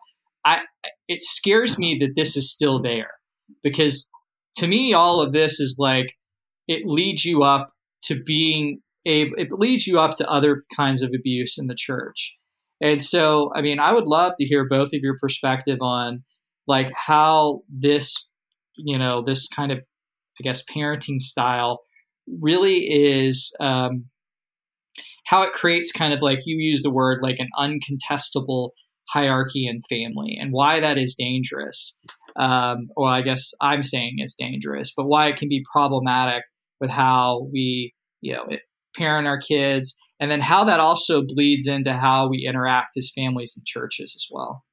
I, 0.45 0.61
it 1.07 1.23
scares 1.23 1.77
me 1.77 1.97
that 1.99 2.13
this 2.15 2.37
is 2.37 2.51
still 2.51 2.81
there 2.81 3.09
because 3.63 4.09
to 4.57 4.67
me, 4.67 4.93
all 4.93 5.21
of 5.21 5.33
this 5.33 5.59
is 5.59 5.75
like 5.79 6.13
it 6.67 6.85
leads 6.85 7.25
you 7.25 7.43
up 7.43 7.71
to 8.03 8.21
being 8.23 8.81
a, 9.05 9.23
it 9.37 9.51
leads 9.51 9.87
you 9.87 9.99
up 9.99 10.17
to 10.17 10.29
other 10.29 10.63
kinds 10.75 11.01
of 11.01 11.11
abuse 11.15 11.57
in 11.57 11.67
the 11.67 11.75
church. 11.75 12.35
And 12.81 13.01
so, 13.01 13.51
I 13.55 13.61
mean, 13.61 13.79
I 13.79 13.93
would 13.93 14.07
love 14.07 14.33
to 14.37 14.45
hear 14.45 14.67
both 14.67 14.87
of 14.87 15.01
your 15.01 15.17
perspective 15.19 15.77
on 15.81 16.23
like 16.67 16.91
how 16.93 17.61
this, 17.69 18.27
you 18.75 18.97
know, 18.97 19.23
this 19.23 19.47
kind 19.47 19.71
of, 19.71 19.79
I 19.79 20.43
guess, 20.43 20.63
parenting 20.63 21.21
style 21.21 21.81
really 22.41 22.79
is, 22.79 23.55
um, 23.59 24.05
how 25.25 25.43
it 25.43 25.53
creates 25.53 25.91
kind 25.91 26.13
of 26.13 26.21
like 26.21 26.39
you 26.45 26.57
use 26.57 26.83
the 26.83 26.91
word 26.91 27.19
like 27.21 27.39
an 27.39 27.49
uncontestable 27.57 28.71
hierarchy 29.09 29.67
in 29.67 29.81
family 29.89 30.37
and 30.39 30.51
why 30.51 30.79
that 30.79 30.97
is 30.97 31.15
dangerous. 31.15 31.97
Um, 32.35 32.89
well, 32.95 33.11
I 33.11 33.21
guess 33.21 33.51
I'm 33.61 33.83
saying 33.83 34.15
it's 34.17 34.35
dangerous, 34.35 34.91
but 34.95 35.05
why 35.05 35.27
it 35.27 35.37
can 35.37 35.47
be 35.47 35.63
problematic 35.71 36.43
with 36.79 36.89
how 36.89 37.47
we, 37.51 37.93
you 38.21 38.33
know, 38.33 38.45
it, 38.49 38.61
parent 38.97 39.27
our 39.27 39.39
kids, 39.39 39.97
and 40.19 40.31
then 40.31 40.41
how 40.41 40.63
that 40.65 40.79
also 40.79 41.21
bleeds 41.21 41.67
into 41.67 41.93
how 41.93 42.29
we 42.29 42.45
interact 42.47 42.97
as 42.97 43.11
families 43.13 43.53
and 43.57 43.65
churches 43.65 44.13
as 44.15 44.27
well. 44.31 44.63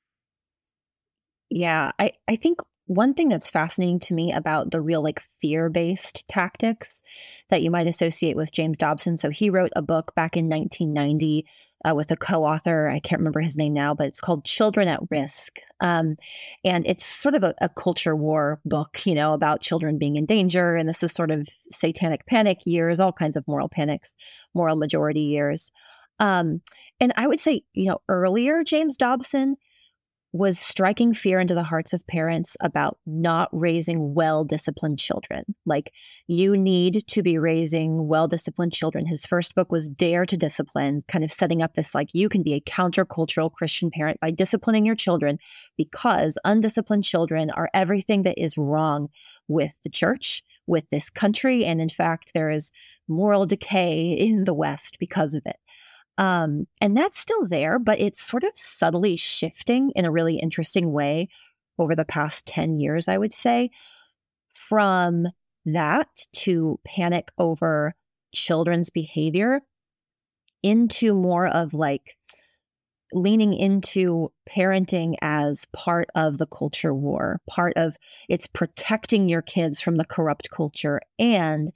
Yeah, 1.50 1.92
I, 1.98 2.12
I 2.28 2.36
think 2.36 2.60
one 2.86 3.14
thing 3.14 3.28
that's 3.28 3.50
fascinating 3.50 4.00
to 4.00 4.14
me 4.14 4.32
about 4.32 4.70
the 4.70 4.80
real 4.80 5.02
like 5.02 5.22
fear 5.40 5.68
based 5.68 6.26
tactics 6.28 7.02
that 7.48 7.62
you 7.62 7.70
might 7.70 7.86
associate 7.86 8.36
with 8.36 8.52
James 8.52 8.76
Dobson. 8.76 9.16
So 9.16 9.30
he 9.30 9.50
wrote 9.50 9.72
a 9.76 9.82
book 9.82 10.14
back 10.14 10.36
in 10.36 10.48
1990 10.48 11.46
uh, 11.84 11.94
with 11.94 12.10
a 12.10 12.16
co 12.16 12.44
author. 12.44 12.88
I 12.88 13.00
can't 13.00 13.20
remember 13.20 13.40
his 13.40 13.56
name 13.56 13.72
now, 13.72 13.94
but 13.94 14.06
it's 14.06 14.20
called 14.20 14.44
Children 14.44 14.88
at 14.88 15.00
Risk. 15.10 15.60
Um, 15.80 16.16
and 16.64 16.86
it's 16.86 17.04
sort 17.04 17.34
of 17.34 17.44
a, 17.44 17.54
a 17.60 17.68
culture 17.68 18.16
war 18.16 18.60
book, 18.64 19.04
you 19.06 19.14
know, 19.14 19.32
about 19.32 19.60
children 19.60 19.98
being 19.98 20.16
in 20.16 20.26
danger. 20.26 20.74
And 20.74 20.88
this 20.88 21.02
is 21.02 21.12
sort 21.12 21.30
of 21.30 21.48
satanic 21.70 22.26
panic 22.26 22.66
years, 22.66 23.00
all 23.00 23.12
kinds 23.12 23.36
of 23.36 23.46
moral 23.46 23.68
panics, 23.68 24.16
moral 24.54 24.76
majority 24.76 25.22
years. 25.22 25.72
Um, 26.18 26.62
and 27.00 27.12
I 27.16 27.26
would 27.26 27.40
say, 27.40 27.62
you 27.74 27.86
know, 27.86 28.00
earlier, 28.08 28.62
James 28.62 28.96
Dobson 28.96 29.56
was 30.32 30.58
striking 30.58 31.12
fear 31.12 31.38
into 31.38 31.54
the 31.54 31.62
hearts 31.62 31.92
of 31.92 32.06
parents 32.06 32.56
about 32.62 32.98
not 33.04 33.50
raising 33.52 34.14
well 34.14 34.44
disciplined 34.44 34.98
children. 34.98 35.44
Like, 35.66 35.92
you 36.26 36.56
need 36.56 37.06
to 37.08 37.22
be 37.22 37.36
raising 37.36 38.08
well 38.08 38.28
disciplined 38.28 38.72
children. 38.72 39.06
His 39.06 39.26
first 39.26 39.54
book 39.54 39.70
was 39.70 39.90
Dare 39.90 40.24
to 40.24 40.36
Discipline, 40.36 41.02
kind 41.06 41.22
of 41.22 41.30
setting 41.30 41.62
up 41.62 41.74
this 41.74 41.94
like, 41.94 42.08
you 42.14 42.30
can 42.30 42.42
be 42.42 42.54
a 42.54 42.60
countercultural 42.60 43.52
Christian 43.52 43.90
parent 43.90 44.20
by 44.20 44.30
disciplining 44.30 44.86
your 44.86 44.94
children 44.94 45.38
because 45.76 46.38
undisciplined 46.44 47.04
children 47.04 47.50
are 47.50 47.68
everything 47.74 48.22
that 48.22 48.42
is 48.42 48.56
wrong 48.56 49.08
with 49.48 49.72
the 49.84 49.90
church, 49.90 50.42
with 50.66 50.88
this 50.90 51.10
country. 51.10 51.64
And 51.64 51.80
in 51.80 51.90
fact, 51.90 52.32
there 52.32 52.50
is 52.50 52.72
moral 53.06 53.44
decay 53.44 54.12
in 54.18 54.44
the 54.44 54.54
West 54.54 54.96
because 54.98 55.34
of 55.34 55.42
it. 55.44 55.56
Um, 56.18 56.66
and 56.80 56.96
that's 56.96 57.18
still 57.18 57.46
there, 57.46 57.78
but 57.78 57.98
it's 57.98 58.22
sort 58.22 58.44
of 58.44 58.50
subtly 58.54 59.16
shifting 59.16 59.90
in 59.96 60.04
a 60.04 60.10
really 60.10 60.36
interesting 60.36 60.92
way 60.92 61.28
over 61.78 61.96
the 61.96 62.04
past 62.04 62.46
10 62.46 62.76
years, 62.76 63.08
I 63.08 63.18
would 63.18 63.32
say, 63.32 63.70
from 64.48 65.28
that 65.64 66.08
to 66.32 66.78
panic 66.84 67.30
over 67.38 67.94
children's 68.34 68.90
behavior 68.90 69.62
into 70.62 71.14
more 71.14 71.46
of 71.46 71.74
like 71.74 72.16
leaning 73.12 73.52
into 73.52 74.32
parenting 74.48 75.14
as 75.20 75.66
part 75.72 76.08
of 76.14 76.38
the 76.38 76.46
culture 76.46 76.94
war, 76.94 77.40
part 77.46 77.74
of 77.76 77.96
it's 78.28 78.46
protecting 78.46 79.28
your 79.28 79.42
kids 79.42 79.80
from 79.80 79.96
the 79.96 80.04
corrupt 80.04 80.50
culture 80.50 81.00
and 81.18 81.72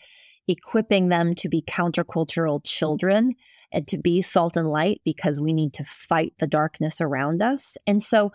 equipping 0.48 1.08
them 1.08 1.34
to 1.34 1.48
be 1.48 1.62
countercultural 1.62 2.60
children 2.64 3.34
and 3.72 3.86
to 3.88 3.98
be 3.98 4.22
salt 4.22 4.56
and 4.56 4.68
light 4.68 5.00
because 5.04 5.40
we 5.40 5.52
need 5.52 5.72
to 5.74 5.84
fight 5.84 6.34
the 6.38 6.46
darkness 6.46 7.00
around 7.00 7.42
us. 7.42 7.76
And 7.86 8.02
so, 8.02 8.32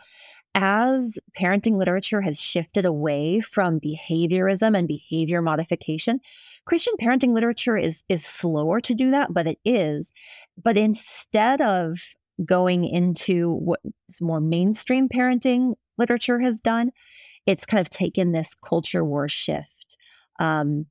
as 0.54 1.18
parenting 1.38 1.78
literature 1.78 2.22
has 2.22 2.42
shifted 2.42 2.84
away 2.84 3.40
from 3.40 3.80
behaviorism 3.80 4.78
and 4.78 4.86
behavior 4.86 5.42
modification, 5.42 6.20
Christian 6.66 6.96
parenting 7.02 7.34
literature 7.34 7.78
is 7.78 8.04
is 8.10 8.26
slower 8.26 8.82
to 8.82 8.94
do 8.94 9.12
that, 9.12 9.34
but 9.34 9.48
it 9.48 9.60
is. 9.64 10.12
But 10.62 10.76
instead 10.76 11.62
of 11.62 12.00
going 12.44 12.84
into 12.84 13.54
what 13.54 13.80
more 14.20 14.42
mainstream 14.42 15.08
parenting 15.08 15.76
literature 15.98 16.40
has 16.40 16.60
done, 16.60 16.92
it's 17.46 17.66
kind 17.66 17.80
of 17.80 17.90
taken 17.90 18.32
this 18.32 18.54
culture 18.54 19.06
war 19.06 19.30
shift 19.30 19.82
um, 20.42 20.88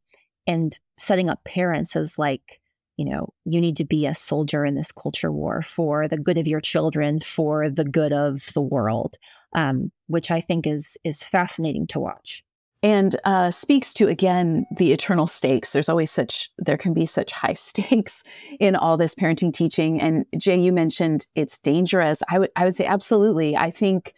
and 0.51 0.79
setting 0.99 1.31
up 1.31 1.45
parents 1.45 1.95
as 1.97 2.19
like 2.19 2.61
you 2.97 3.07
know, 3.07 3.33
you 3.47 3.63
need 3.63 3.79
to 3.79 3.87
be 3.87 4.05
a 4.05 4.15
soldier 4.15 4.63
in 4.63 4.75
this 4.75 4.93
culture 4.93 5.33
war 5.33 5.63
for 5.63 6.07
the 6.07 6.19
good 6.19 6.37
of 6.37 6.47
your 6.47 6.61
children, 6.61 7.19
for 7.19 7.71
the 7.71 7.85
good 7.85 8.13
of 8.13 8.51
the 8.53 8.61
world, 8.61 9.17
um, 9.55 9.91
which 10.09 10.31
I 10.31 10.43
think 10.43 10.67
is 10.67 10.99
is 11.03 11.27
fascinating 11.27 11.87
to 11.89 12.01
watch. 12.01 12.45
and 12.83 13.17
uh, 13.25 13.51
speaks 13.51 13.95
to 13.95 14.09
again 14.09 14.67
the 14.77 14.93
eternal 14.93 15.27
stakes. 15.27 15.73
There's 15.73 15.89
always 15.89 16.11
such 16.11 16.51
there 16.59 16.77
can 16.77 16.93
be 16.93 17.07
such 17.07 17.33
high 17.33 17.55
stakes 17.69 18.23
in 18.59 18.77
all 18.77 18.99
this 18.99 19.15
parenting 19.15 19.53
teaching. 19.53 20.01
And 20.01 20.27
jay 20.37 20.61
you 20.61 20.73
mentioned 20.73 21.27
it's 21.35 21.59
dangerous. 21.59 22.23
I 22.29 22.39
would 22.39 22.51
i 22.57 22.65
would 22.65 22.75
say 22.75 22.85
absolutely. 22.85 23.57
I 23.57 23.71
think 23.71 24.13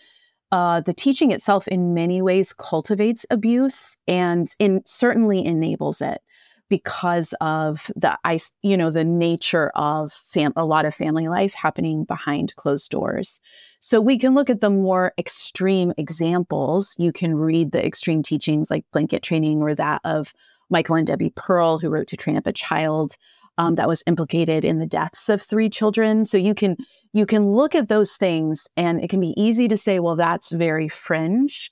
uh, 0.52 0.82
the 0.82 0.92
teaching 0.92 1.32
itself 1.32 1.66
in 1.66 1.94
many 1.94 2.20
ways 2.20 2.52
cultivates 2.52 3.24
abuse 3.30 3.96
and 4.06 4.54
in 4.58 4.82
certainly 4.84 5.44
enables 5.44 6.02
it 6.02 6.20
because 6.68 7.34
of 7.40 7.90
the 7.96 8.16
you 8.62 8.76
know 8.76 8.90
the 8.90 9.04
nature 9.04 9.70
of 9.74 10.12
fam- 10.12 10.52
a 10.56 10.64
lot 10.64 10.84
of 10.84 10.94
family 10.94 11.28
life 11.28 11.54
happening 11.54 12.04
behind 12.04 12.54
closed 12.56 12.90
doors. 12.90 13.40
So 13.80 14.00
we 14.00 14.18
can 14.18 14.34
look 14.34 14.48
at 14.48 14.60
the 14.60 14.70
more 14.70 15.12
extreme 15.18 15.92
examples. 15.98 16.94
You 16.98 17.12
can 17.12 17.34
read 17.34 17.72
the 17.72 17.84
extreme 17.84 18.22
teachings 18.22 18.70
like 18.70 18.84
blanket 18.92 19.22
training 19.22 19.60
or 19.62 19.74
that 19.74 20.00
of 20.04 20.32
Michael 20.70 20.96
and 20.96 21.06
Debbie 21.06 21.32
Pearl, 21.34 21.78
who 21.78 21.90
wrote 21.90 22.06
To 22.08 22.16
Train 22.16 22.36
Up 22.36 22.46
a 22.46 22.52
Child. 22.52 23.16
Um, 23.58 23.74
that 23.74 23.88
was 23.88 24.02
implicated 24.06 24.64
in 24.64 24.78
the 24.78 24.86
deaths 24.86 25.28
of 25.28 25.42
three 25.42 25.68
children. 25.68 26.24
So 26.24 26.36
you 26.36 26.54
can 26.54 26.76
you 27.12 27.26
can 27.26 27.52
look 27.52 27.74
at 27.74 27.88
those 27.88 28.16
things, 28.16 28.66
and 28.76 29.02
it 29.02 29.10
can 29.10 29.20
be 29.20 29.34
easy 29.40 29.68
to 29.68 29.76
say, 29.76 29.98
well, 29.98 30.16
that's 30.16 30.52
very 30.52 30.88
fringe, 30.88 31.70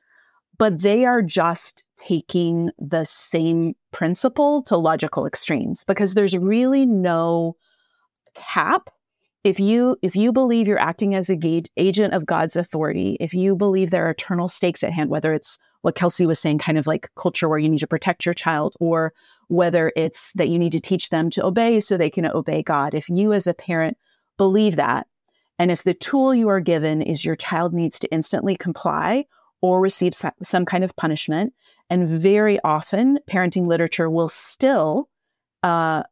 but 0.58 0.80
they 0.80 1.06
are 1.06 1.22
just 1.22 1.84
taking 1.96 2.70
the 2.78 3.05
same 3.05 3.74
principle 3.92 4.62
to 4.64 4.76
logical 4.76 5.26
extremes 5.26 5.84
because 5.84 6.14
there's 6.14 6.36
really 6.36 6.84
no 6.84 7.57
cap 8.34 8.90
if 9.42 9.59
you 9.59 9.96
if 10.02 10.14
you 10.14 10.32
believe 10.32 10.68
you're 10.68 10.78
acting 10.78 11.14
as 11.14 11.30
a 11.30 11.36
ga- 11.36 11.64
agent 11.76 12.14
of 12.14 12.26
god's 12.26 12.57
authority 12.57 13.16
if 13.20 13.34
you 13.34 13.57
believe 13.57 13.90
there 13.90 14.07
are 14.07 14.11
eternal 14.11 14.48
stakes 14.48 14.84
at 14.84 14.92
hand 14.92 15.11
whether 15.11 15.32
it's 15.32 15.59
what 15.83 15.95
kelsey 15.95 16.26
was 16.26 16.39
saying 16.39 16.59
kind 16.59 16.78
of 16.78 16.87
like 16.87 17.11
culture 17.16 17.49
where 17.49 17.59
you 17.59 17.68
need 17.68 17.78
to 17.78 17.87
protect 17.87 18.24
your 18.24 18.35
child 18.35 18.74
or 18.81 19.12
whether 19.49 19.93
it's 19.97 20.33
that 20.35 20.49
you 20.49 20.59
need 20.59 20.72
to 20.72 20.81
teach 20.81 21.11
them 21.11 21.31
to 21.31 21.45
obey 21.45 21.81
so 21.81 21.97
they 21.97 22.11
can 22.11 22.26
obey 22.26 22.62
god 22.62 22.95
if 22.95 23.09
you 23.09 23.33
as 23.33 23.47
a 23.47 23.55
parent 23.55 23.97
believe 24.37 24.76
that 24.76 25.07
and 25.59 25.70
if 25.70 25.83
the 25.83 25.95
tool 25.95 26.35
you 26.35 26.49
are 26.49 26.61
given 26.61 27.03
is 27.03 27.24
your 27.24 27.35
child 27.35 27.74
needs 27.74 27.99
to 27.99 28.11
instantly 28.11 28.57
comply 28.57 29.26
or 29.61 29.81
receive 29.81 30.14
some 30.43 30.64
kind 30.64 30.85
of 30.85 30.97
punishment 30.97 31.53
and 31.91 32.09
very 32.09 32.59
often 32.64 33.18
parenting 33.28 33.66
literature 33.66 34.09
will 34.09 34.28
still 34.28 35.09
uh, 35.62 36.03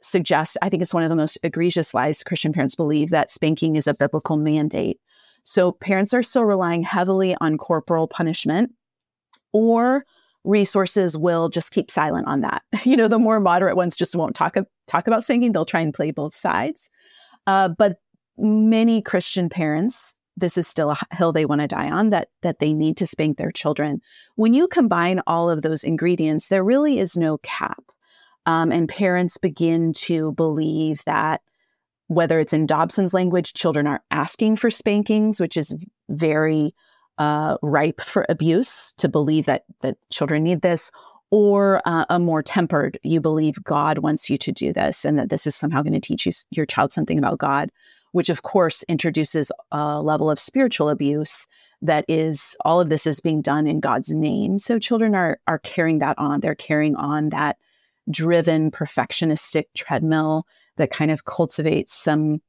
suggest, 0.00 0.56
I 0.62 0.68
think 0.68 0.82
it's 0.82 0.94
one 0.94 1.02
of 1.02 1.10
the 1.10 1.16
most 1.16 1.38
egregious 1.42 1.94
lies 1.94 2.22
Christian 2.22 2.52
parents 2.52 2.74
believe 2.74 3.10
that 3.10 3.30
spanking 3.30 3.76
is 3.76 3.86
a 3.86 3.94
biblical 3.94 4.36
mandate. 4.36 5.00
So 5.44 5.72
parents 5.72 6.14
are 6.14 6.22
still 6.22 6.44
relying 6.44 6.82
heavily 6.82 7.36
on 7.40 7.58
corporal 7.58 8.08
punishment 8.08 8.72
or 9.54 10.04
resources 10.44 11.16
will 11.16 11.48
just 11.48 11.70
keep 11.70 11.90
silent 11.90 12.26
on 12.26 12.42
that. 12.42 12.62
You 12.84 12.98
know, 12.98 13.08
the 13.08 13.18
more 13.18 13.40
moderate 13.40 13.76
ones 13.76 13.96
just 13.96 14.14
won't 14.14 14.36
talk, 14.36 14.56
talk 14.86 15.06
about 15.06 15.24
spanking. 15.24 15.52
They'll 15.52 15.64
try 15.64 15.80
and 15.80 15.94
play 15.94 16.10
both 16.10 16.34
sides. 16.34 16.90
Uh, 17.46 17.68
but 17.68 17.96
many 18.36 19.00
Christian 19.00 19.48
parents, 19.48 20.14
this 20.36 20.58
is 20.58 20.66
still 20.66 20.90
a 20.90 20.98
hill 21.14 21.32
they 21.32 21.46
want 21.46 21.62
to 21.62 21.66
die 21.68 21.90
on 21.90 22.10
that 22.10 22.28
that 22.42 22.58
they 22.58 22.74
need 22.74 22.96
to 22.98 23.06
spank 23.06 23.38
their 23.38 23.52
children. 23.52 24.00
When 24.34 24.52
you 24.52 24.68
combine 24.68 25.22
all 25.26 25.48
of 25.48 25.62
those 25.62 25.84
ingredients, 25.84 26.48
there 26.48 26.64
really 26.64 26.98
is 26.98 27.16
no 27.16 27.38
cap. 27.38 27.82
Um, 28.46 28.70
and 28.70 28.88
parents 28.88 29.38
begin 29.38 29.94
to 29.94 30.32
believe 30.32 31.02
that 31.06 31.40
whether 32.08 32.38
it's 32.38 32.52
in 32.52 32.66
Dobson's 32.66 33.14
language, 33.14 33.54
children 33.54 33.86
are 33.86 34.02
asking 34.10 34.56
for 34.56 34.70
spankings, 34.70 35.40
which 35.40 35.56
is 35.56 35.74
very 36.10 36.74
uh, 37.18 37.56
ripe 37.62 38.00
for 38.00 38.26
abuse 38.28 38.92
to 38.98 39.08
believe 39.08 39.46
that 39.46 39.64
that 39.80 39.96
children 40.10 40.42
need 40.42 40.62
this, 40.62 40.90
or 41.30 41.80
uh, 41.84 42.04
a 42.08 42.18
more 42.18 42.42
tempered, 42.42 42.98
you 43.02 43.20
believe 43.20 43.62
God 43.64 43.98
wants 43.98 44.28
you 44.30 44.38
to 44.38 44.52
do 44.52 44.72
this, 44.72 45.04
and 45.04 45.18
that 45.18 45.30
this 45.30 45.46
is 45.46 45.54
somehow 45.54 45.82
going 45.82 45.92
to 45.92 46.00
teach 46.00 46.26
you 46.26 46.32
your 46.50 46.66
child 46.66 46.92
something 46.92 47.18
about 47.18 47.38
God, 47.38 47.70
which 48.12 48.28
of 48.28 48.42
course 48.42 48.82
introduces 48.88 49.50
a 49.72 50.02
level 50.02 50.30
of 50.30 50.38
spiritual 50.38 50.88
abuse 50.88 51.46
that 51.82 52.04
is 52.08 52.56
all 52.64 52.80
of 52.80 52.88
this 52.88 53.06
is 53.06 53.20
being 53.20 53.42
done 53.42 53.66
in 53.66 53.80
God's 53.80 54.10
name. 54.10 54.58
So 54.58 54.78
children 54.78 55.14
are 55.14 55.38
are 55.46 55.58
carrying 55.58 55.98
that 55.98 56.18
on. 56.18 56.40
They're 56.40 56.54
carrying 56.54 56.96
on 56.96 57.30
that 57.30 57.56
driven 58.10 58.70
perfectionistic 58.70 59.64
treadmill 59.74 60.46
that 60.76 60.90
kind 60.90 61.10
of 61.10 61.24
cultivates 61.24 61.92
some 61.92 62.40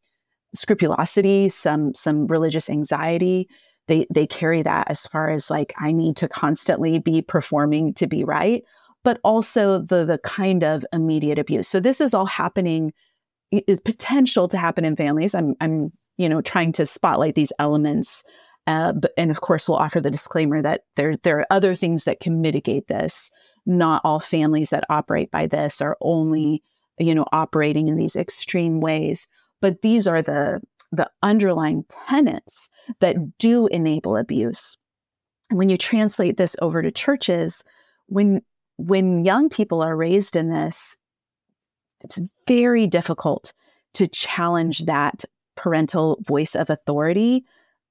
scrupulosity, 0.53 1.49
some 1.49 1.93
some 1.93 2.27
religious 2.27 2.69
anxiety. 2.69 3.47
They 3.87 4.07
they 4.13 4.27
carry 4.27 4.61
that 4.63 4.89
as 4.89 5.05
far 5.05 5.29
as 5.29 5.49
like 5.49 5.73
I 5.77 5.91
need 5.91 6.17
to 6.17 6.27
constantly 6.27 6.99
be 6.99 7.21
performing 7.21 7.93
to 7.95 8.07
be 8.07 8.23
right, 8.23 8.63
but 9.03 9.19
also 9.23 9.79
the 9.79 10.05
the 10.05 10.19
kind 10.19 10.63
of 10.63 10.85
immediate 10.91 11.39
abuse. 11.39 11.67
So 11.67 11.79
this 11.79 12.01
is 12.01 12.13
all 12.13 12.25
happening 12.25 12.93
potential 13.85 14.47
to 14.49 14.57
happen 14.57 14.85
in 14.85 14.95
families. 14.95 15.35
I'm 15.35 15.55
I'm 15.61 15.91
you 16.17 16.29
know 16.29 16.41
trying 16.41 16.71
to 16.73 16.85
spotlight 16.85 17.35
these 17.35 17.53
elements 17.59 18.23
uh, 18.67 18.93
but, 18.93 19.11
and 19.17 19.29
of 19.29 19.41
course, 19.41 19.69
we'll 19.69 19.77
offer 19.77 20.01
the 20.01 20.09
disclaimer 20.11 20.61
that 20.61 20.81
there 20.95 21.17
there 21.17 21.39
are 21.39 21.47
other 21.51 21.75
things 21.75 22.05
that 22.05 22.19
can 22.19 22.41
mitigate 22.41 22.87
this 22.87 23.31
not 23.65 24.01
all 24.03 24.19
families 24.19 24.69
that 24.69 24.83
operate 24.89 25.31
by 25.31 25.47
this 25.47 25.81
are 25.81 25.97
only 26.01 26.63
you 26.99 27.15
know 27.15 27.25
operating 27.31 27.87
in 27.87 27.95
these 27.95 28.15
extreme 28.15 28.79
ways 28.79 29.27
but 29.61 29.81
these 29.81 30.07
are 30.07 30.21
the 30.21 30.61
the 30.95 31.09
underlying 31.21 31.85
tenets 32.07 32.69
that 32.99 33.15
do 33.37 33.67
enable 33.67 34.17
abuse 34.17 34.77
when 35.51 35.69
you 35.69 35.77
translate 35.77 36.37
this 36.37 36.55
over 36.61 36.81
to 36.81 36.91
churches 36.91 37.63
when 38.07 38.41
when 38.77 39.23
young 39.23 39.49
people 39.49 39.81
are 39.81 39.95
raised 39.95 40.35
in 40.35 40.49
this 40.49 40.95
it's 42.01 42.19
very 42.47 42.87
difficult 42.87 43.53
to 43.93 44.07
challenge 44.07 44.85
that 44.85 45.25
parental 45.55 46.19
voice 46.21 46.55
of 46.55 46.69
authority 46.69 47.45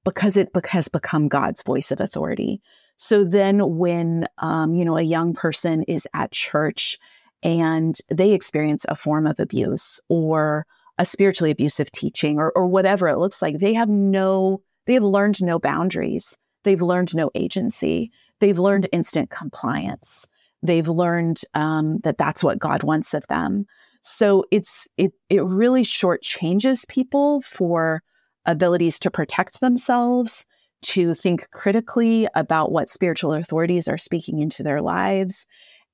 because 0.04 0.36
it 0.36 0.50
has 0.66 0.88
become 0.88 1.28
God's 1.28 1.62
voice 1.62 1.90
of 1.90 2.00
authority. 2.00 2.60
So 2.96 3.24
then 3.24 3.76
when, 3.76 4.28
um, 4.38 4.74
you 4.74 4.84
know, 4.84 4.96
a 4.96 5.02
young 5.02 5.34
person 5.34 5.82
is 5.84 6.06
at 6.14 6.30
church 6.30 6.98
and 7.42 7.98
they 8.08 8.32
experience 8.32 8.86
a 8.88 8.94
form 8.94 9.26
of 9.26 9.40
abuse 9.40 9.98
or 10.08 10.66
a 10.98 11.06
spiritually 11.06 11.50
abusive 11.50 11.90
teaching 11.92 12.38
or, 12.38 12.52
or 12.54 12.66
whatever 12.66 13.08
it 13.08 13.18
looks 13.18 13.42
like, 13.42 13.58
they 13.58 13.74
have 13.74 13.88
no, 13.88 14.60
they 14.86 14.94
have 14.94 15.02
learned 15.02 15.42
no 15.42 15.58
boundaries. 15.58 16.38
They've 16.62 16.82
learned 16.82 17.14
no 17.14 17.30
agency. 17.34 18.10
They've 18.40 18.58
learned 18.58 18.88
instant 18.92 19.30
compliance. 19.30 20.26
They've 20.62 20.88
learned 20.88 21.42
um, 21.54 21.98
that 22.04 22.18
that's 22.18 22.42
what 22.42 22.58
God 22.58 22.82
wants 22.82 23.12
of 23.14 23.26
them. 23.28 23.66
So 24.02 24.44
it's 24.50 24.86
it 24.98 25.12
it 25.30 25.42
really 25.44 25.82
shortchanges 25.82 26.86
people 26.88 27.40
for 27.40 28.02
abilities 28.46 28.98
to 29.00 29.10
protect 29.10 29.60
themselves, 29.60 30.46
to 30.82 31.14
think 31.14 31.50
critically 31.50 32.28
about 32.34 32.70
what 32.70 32.90
spiritual 32.90 33.32
authorities 33.32 33.88
are 33.88 33.98
speaking 33.98 34.40
into 34.40 34.62
their 34.62 34.82
lives. 34.82 35.46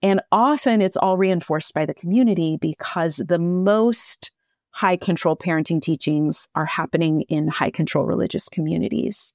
And 0.03 0.20
often 0.32 0.80
it's 0.80 0.96
all 0.96 1.16
reinforced 1.16 1.72
by 1.74 1.86
the 1.86 1.94
community 1.94 2.59
because 2.61 3.16
the 3.16 3.38
most 3.38 4.32
high 4.70 4.96
control 4.96 5.36
parenting 5.36 5.82
teachings 5.82 6.48
are 6.54 6.66
happening 6.66 7.22
in 7.22 7.48
high 7.48 7.70
control 7.70 8.06
religious 8.06 8.48
communities. 8.48 9.34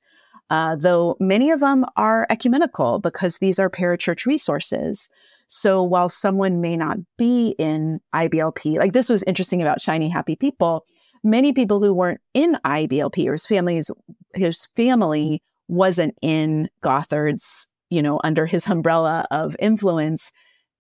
Uh, 0.50 0.76
though 0.76 1.18
many 1.20 1.50
of 1.50 1.60
them 1.60 1.86
are 1.98 2.28
ecumenical 2.30 3.00
because 3.00 3.40
these 3.40 3.58
are 3.58 3.70
parachurch 3.70 4.26
resources. 4.26 5.10
So 5.48 5.82
while 5.84 6.10
someone 6.10 6.62
may 6.62 6.78
not 6.78 6.98
be 7.18 7.56
in 7.58 8.00
IBLP, 8.14 8.78
like 8.78 8.94
this 8.94 9.10
was 9.10 9.24
interesting 9.24 9.62
about 9.62 9.82
Shiny 9.82 10.08
Happy 10.08 10.36
People, 10.36 10.86
many 11.24 11.52
people 11.52 11.82
who 11.82 11.94
weren't 11.94 12.22
in 12.34 12.58
IBLP 12.64 13.28
or 13.28 13.34
his 13.34 13.48
families, 13.48 13.90
his 14.36 14.68
family 14.76 15.42
wasn't 15.68 16.16
in 16.22 16.70
Gothard's, 16.84 17.68
you 17.90 18.02
know, 18.02 18.20
under 18.24 18.46
his 18.46 18.68
umbrella 18.68 19.26
of 19.32 19.56
influence, 19.60 20.32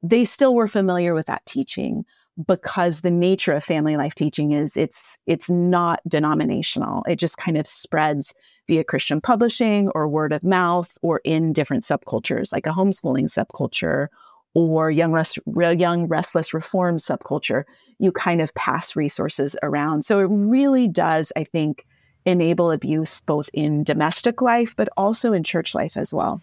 they 0.03 0.25
still 0.25 0.53
were 0.53 0.67
familiar 0.67 1.15
with 1.15 1.25
that 1.25 1.45
teaching 1.47 2.05
because 2.47 3.01
the 3.01 3.11
nature 3.11 3.53
of 3.53 3.63
family 3.63 3.97
life 3.97 4.15
teaching 4.15 4.51
is 4.51 4.75
it's 4.75 5.17
it's 5.25 5.49
not 5.49 6.01
denominational. 6.07 7.03
It 7.07 7.17
just 7.17 7.37
kind 7.37 7.57
of 7.57 7.67
spreads 7.67 8.33
via 8.67 8.83
Christian 8.83 9.21
publishing 9.21 9.89
or 9.89 10.07
word 10.07 10.33
of 10.33 10.43
mouth 10.43 10.97
or 11.01 11.21
in 11.23 11.53
different 11.53 11.83
subcultures 11.83 12.51
like 12.51 12.65
a 12.65 12.71
homeschooling 12.71 13.25
subculture 13.25 14.07
or 14.55 14.89
young, 14.89 15.11
rest, 15.11 15.37
young 15.45 16.07
restless 16.07 16.53
reform 16.53 16.95
subculture, 16.97 17.65
you 17.99 18.11
kind 18.11 18.41
of 18.41 18.53
pass 18.55 18.95
resources 18.95 19.55
around. 19.61 20.03
So 20.05 20.19
it 20.19 20.29
really 20.31 20.87
does, 20.87 21.31
I 21.35 21.43
think, 21.43 21.85
enable 22.25 22.71
abuse 22.71 23.21
both 23.21 23.49
in 23.53 23.83
domestic 23.83 24.41
life, 24.41 24.73
but 24.75 24.87
also 24.97 25.33
in 25.33 25.43
church 25.43 25.75
life 25.75 25.97
as 25.97 26.13
well. 26.13 26.41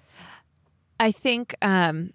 I 1.00 1.10
think 1.10 1.56
um, 1.62 2.12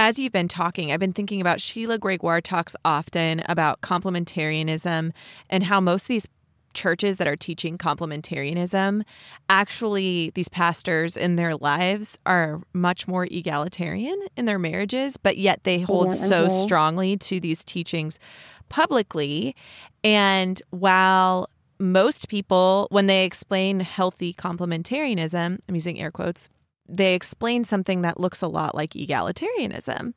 as 0.00 0.18
you've 0.18 0.32
been 0.32 0.48
talking, 0.48 0.90
I've 0.90 0.98
been 0.98 1.12
thinking 1.12 1.42
about 1.42 1.60
Sheila 1.60 1.98
Gregoire 1.98 2.40
talks 2.40 2.74
often 2.86 3.42
about 3.44 3.82
complementarianism 3.82 5.12
and 5.50 5.62
how 5.62 5.78
most 5.78 6.04
of 6.04 6.08
these 6.08 6.26
churches 6.72 7.18
that 7.18 7.28
are 7.28 7.36
teaching 7.36 7.76
complementarianism 7.76 9.02
actually 9.50 10.30
these 10.36 10.48
pastors 10.48 11.18
in 11.18 11.36
their 11.36 11.54
lives 11.56 12.18
are 12.24 12.62
much 12.72 13.06
more 13.08 13.26
egalitarian 13.30 14.16
in 14.36 14.44
their 14.44 14.58
marriages 14.58 15.16
but 15.16 15.36
yet 15.36 15.64
they 15.64 15.80
hold 15.80 16.14
yeah, 16.14 16.26
so 16.26 16.44
okay. 16.44 16.62
strongly 16.62 17.16
to 17.16 17.40
these 17.40 17.64
teachings 17.64 18.20
publicly 18.68 19.56
and 20.04 20.62
while 20.70 21.50
most 21.80 22.28
people 22.28 22.86
when 22.92 23.06
they 23.06 23.24
explain 23.24 23.80
healthy 23.80 24.32
complementarianism 24.32 25.58
i'm 25.68 25.74
using 25.74 26.00
air 26.00 26.12
quotes 26.12 26.48
they 26.90 27.14
explain 27.14 27.64
something 27.64 28.02
that 28.02 28.18
looks 28.18 28.42
a 28.42 28.48
lot 28.48 28.74
like 28.74 28.90
egalitarianism. 28.90 30.14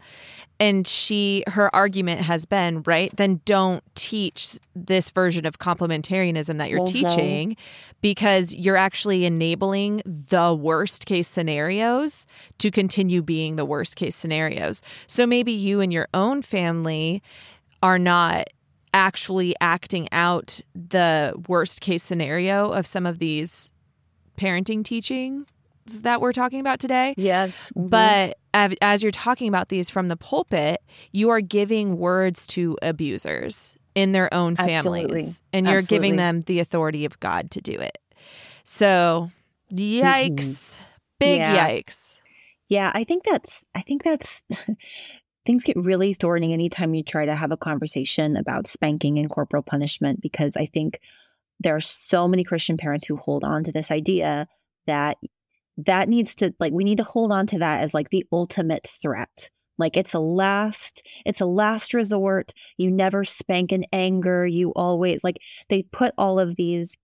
And 0.59 0.88
she 0.88 1.43
her 1.47 1.74
argument 1.76 2.21
has 2.21 2.45
been, 2.45 2.84
right, 2.84 3.15
then 3.15 3.41
don't 3.45 3.84
teach 3.95 4.59
this 4.76 5.11
version 5.11 5.45
of 5.45 5.59
complementarianism 5.59 6.57
that 6.57 6.69
you're 6.69 6.82
okay. 6.82 6.91
teaching 6.91 7.57
because 8.01 8.53
you're 8.53 8.78
actually 8.78 9.26
enabling 9.26 10.01
the 10.05 10.53
worst 10.53 11.05
case 11.05 11.28
scenarios 11.28 12.26
to 12.59 12.71
continue 12.71 13.21
being 13.21 13.55
the 13.55 13.65
worst 13.65 13.95
case 13.95 14.15
scenarios. 14.15 14.82
So 15.07 15.28
maybe 15.28 15.51
you 15.51 15.82
and 15.82 15.91
your 15.91 16.07
own 16.13 16.41
family 16.41 17.21
are 17.82 17.99
not 17.99 18.47
actually 18.93 19.55
acting 19.59 20.07
out 20.11 20.61
the 20.76 21.34
worst 21.47 21.82
case 21.82 22.03
scenario 22.03 22.71
of 22.71 22.86
some 22.86 23.05
of 23.05 23.19
these 23.19 23.74
parenting 24.38 24.84
teachings 24.84 25.47
that 25.86 26.21
we're 26.21 26.34
talking 26.34 26.59
about 26.59 26.79
today. 26.79 27.13
Yes. 27.17 27.71
Mm-hmm. 27.75 27.89
But 27.89 28.38
as 28.81 29.03
you're 29.03 29.11
talking 29.11 29.47
about 29.47 29.69
these 29.69 29.89
from 29.89 30.07
the 30.07 30.17
pulpit, 30.17 30.81
you 31.11 31.29
are 31.29 31.41
giving 31.41 31.97
words 31.97 32.47
to 32.47 32.77
abusers 32.81 33.75
in 33.95 34.11
their 34.11 34.34
own 34.34 34.55
families. 34.55 34.77
Absolutely. 34.77 35.34
And 35.51 35.65
you're 35.65 35.77
Absolutely. 35.77 36.07
giving 36.07 36.15
them 36.17 36.41
the 36.43 36.59
authority 36.59 37.05
of 37.05 37.19
God 37.19 37.51
to 37.51 37.61
do 37.61 37.73
it. 37.73 37.97
So, 38.63 39.29
yikes. 39.71 40.36
Mm-hmm. 40.36 40.84
Big 41.19 41.39
yeah. 41.39 41.69
yikes. 41.69 42.19
Yeah, 42.69 42.91
I 42.93 43.03
think 43.03 43.23
that's 43.23 43.65
I 43.75 43.81
think 43.81 44.03
that's 44.03 44.43
things 45.45 45.63
get 45.63 45.77
really 45.77 46.13
thorny 46.13 46.53
anytime 46.53 46.93
you 46.93 47.03
try 47.03 47.25
to 47.25 47.36
have 47.36 47.51
a 47.51 47.57
conversation 47.57 48.36
about 48.36 48.67
spanking 48.67 49.19
and 49.19 49.29
corporal 49.29 49.63
punishment 49.63 50.21
because 50.21 50.55
I 50.55 50.65
think 50.65 50.99
there 51.59 51.75
are 51.75 51.81
so 51.81 52.27
many 52.27 52.43
Christian 52.43 52.77
parents 52.77 53.07
who 53.07 53.15
hold 53.15 53.43
on 53.43 53.63
to 53.63 53.71
this 53.71 53.91
idea 53.91 54.47
that 54.88 55.17
that 55.78 56.09
needs 56.09 56.36
to 56.36 56.53
like 56.59 56.74
we 56.74 56.84
need 56.84 56.97
to 56.97 57.03
hold 57.03 57.32
on 57.32 57.47
to 57.47 57.59
that 57.59 57.82
as 57.82 57.93
like 57.93 58.09
the 58.09 58.26
ultimate 58.32 58.88
threat. 58.88 59.49
Like 59.78 59.97
it's 59.97 60.13
a 60.13 60.19
last 60.19 61.05
it's 61.26 61.41
a 61.41 61.45
last 61.45 61.93
resort. 61.93 62.53
You 62.78 62.91
never 62.91 63.24
spank 63.24 63.71
in 63.71 63.86
anger. 63.91 64.45
You 64.45 64.71
always 64.76 65.24
like 65.24 65.39
they 65.69 65.84
put 65.84 66.13
all 66.17 66.39
of 66.39 66.55
these 66.55 66.97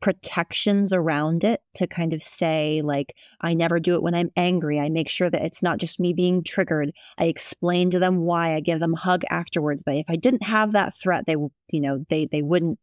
protections 0.00 0.94
around 0.94 1.44
it 1.44 1.60
to 1.74 1.86
kind 1.86 2.14
of 2.14 2.22
say 2.22 2.80
like 2.82 3.14
i 3.42 3.52
never 3.52 3.78
do 3.78 3.94
it 3.94 4.02
when 4.02 4.14
i'm 4.14 4.30
angry. 4.34 4.80
I 4.80 4.88
make 4.88 5.10
sure 5.10 5.28
that 5.30 5.42
it's 5.42 5.62
not 5.62 5.78
just 5.78 6.00
me 6.00 6.12
being 6.14 6.42
triggered. 6.42 6.92
I 7.18 7.24
explain 7.24 7.90
to 7.90 7.98
them 7.98 8.20
why. 8.20 8.54
I 8.54 8.60
give 8.60 8.80
them 8.80 8.94
a 8.94 8.98
hug 8.98 9.22
afterwards. 9.30 9.82
But 9.84 9.96
if 9.96 10.06
i 10.08 10.16
didn't 10.16 10.42
have 10.44 10.72
that 10.72 10.94
threat 10.94 11.24
they 11.26 11.34
you 11.34 11.80
know 11.80 12.04
they 12.08 12.26
they 12.26 12.42
wouldn't 12.42 12.78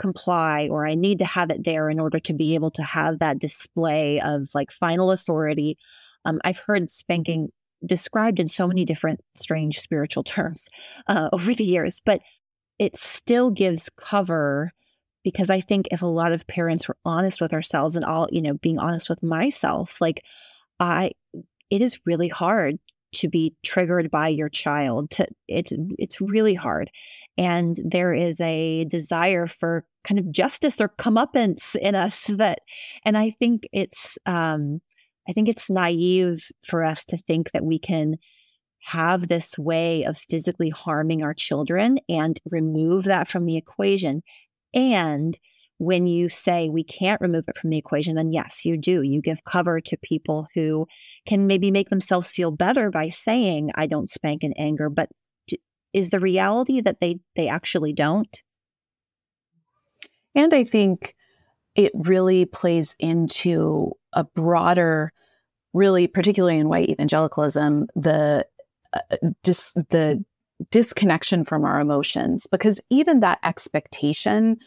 comply 0.00 0.68
or 0.70 0.86
i 0.86 0.94
need 0.94 1.18
to 1.18 1.24
have 1.24 1.50
it 1.50 1.64
there 1.64 1.90
in 1.90 2.00
order 2.00 2.18
to 2.18 2.32
be 2.32 2.54
able 2.54 2.70
to 2.70 2.82
have 2.82 3.18
that 3.18 3.38
display 3.38 4.20
of 4.20 4.48
like 4.54 4.72
final 4.72 5.10
authority 5.10 5.76
um, 6.24 6.40
i've 6.44 6.58
heard 6.58 6.90
spanking 6.90 7.50
described 7.84 8.40
in 8.40 8.48
so 8.48 8.66
many 8.66 8.84
different 8.84 9.20
strange 9.36 9.78
spiritual 9.78 10.24
terms 10.36 10.68
uh, 11.06 11.28
over 11.32 11.54
the 11.54 11.64
years 11.64 12.00
but 12.04 12.20
it 12.78 12.96
still 12.96 13.50
gives 13.50 13.90
cover 13.96 14.72
because 15.22 15.50
I 15.50 15.60
think 15.60 15.88
if 15.90 16.02
a 16.02 16.06
lot 16.06 16.32
of 16.32 16.46
parents 16.46 16.88
were 16.88 16.96
honest 17.04 17.40
with 17.40 17.52
ourselves 17.52 17.96
and 17.96 18.04
all, 18.04 18.28
you 18.32 18.42
know, 18.42 18.54
being 18.54 18.78
honest 18.78 19.08
with 19.08 19.22
myself, 19.22 20.00
like 20.00 20.22
I, 20.78 21.12
it 21.70 21.82
is 21.82 22.00
really 22.06 22.28
hard 22.28 22.78
to 23.12 23.28
be 23.28 23.54
triggered 23.62 24.10
by 24.10 24.28
your 24.28 24.48
child. 24.48 25.10
To 25.10 25.26
it's 25.48 25.72
it's 25.98 26.20
really 26.20 26.54
hard, 26.54 26.90
and 27.36 27.76
there 27.84 28.14
is 28.14 28.40
a 28.40 28.84
desire 28.84 29.46
for 29.46 29.84
kind 30.04 30.18
of 30.18 30.32
justice 30.32 30.80
or 30.80 30.88
comeuppance 30.88 31.76
in 31.76 31.94
us 31.94 32.26
that, 32.26 32.60
and 33.04 33.16
I 33.16 33.30
think 33.30 33.68
it's 33.72 34.18
um, 34.26 34.80
I 35.28 35.32
think 35.32 35.48
it's 35.48 35.70
naive 35.70 36.48
for 36.64 36.84
us 36.84 37.04
to 37.06 37.18
think 37.18 37.52
that 37.52 37.64
we 37.64 37.78
can 37.78 38.16
have 38.82 39.28
this 39.28 39.58
way 39.58 40.04
of 40.04 40.16
physically 40.16 40.70
harming 40.70 41.22
our 41.22 41.34
children 41.34 41.98
and 42.08 42.40
remove 42.50 43.04
that 43.04 43.28
from 43.28 43.44
the 43.44 43.56
equation 43.56 44.22
and 44.72 45.38
when 45.80 46.06
you 46.06 46.28
say 46.28 46.68
we 46.68 46.84
can't 46.84 47.22
remove 47.22 47.46
it 47.48 47.56
from 47.56 47.70
the 47.70 47.78
equation, 47.78 48.14
then 48.14 48.32
yes, 48.32 48.66
you 48.66 48.76
do. 48.76 49.00
You 49.00 49.22
give 49.22 49.44
cover 49.44 49.80
to 49.80 49.96
people 49.96 50.46
who 50.54 50.86
can 51.26 51.46
maybe 51.46 51.70
make 51.70 51.88
themselves 51.88 52.32
feel 52.32 52.50
better 52.50 52.90
by 52.90 53.08
saying, 53.08 53.70
I 53.74 53.86
don't 53.86 54.10
spank 54.10 54.44
in 54.44 54.52
anger. 54.58 54.90
But 54.90 55.08
is 55.94 56.10
the 56.10 56.20
reality 56.20 56.82
that 56.82 57.00
they, 57.00 57.20
they 57.34 57.48
actually 57.48 57.94
don't? 57.94 58.42
And 60.34 60.54
I 60.54 60.64
think 60.64 61.14
it 61.74 61.92
really 61.94 62.44
plays 62.44 62.94
into 62.98 63.92
a 64.12 64.24
broader, 64.24 65.12
really, 65.72 66.06
particularly 66.06 66.58
in 66.58 66.68
white 66.68 66.90
evangelicalism, 66.90 67.86
the 67.94 68.46
uh, 68.92 69.16
just 69.44 69.76
the 69.90 70.24
disconnection 70.70 71.44
from 71.44 71.64
our 71.64 71.80
emotions 71.80 72.46
because 72.46 72.80
even 72.90 73.20
that 73.20 73.38
expectation 73.44 74.58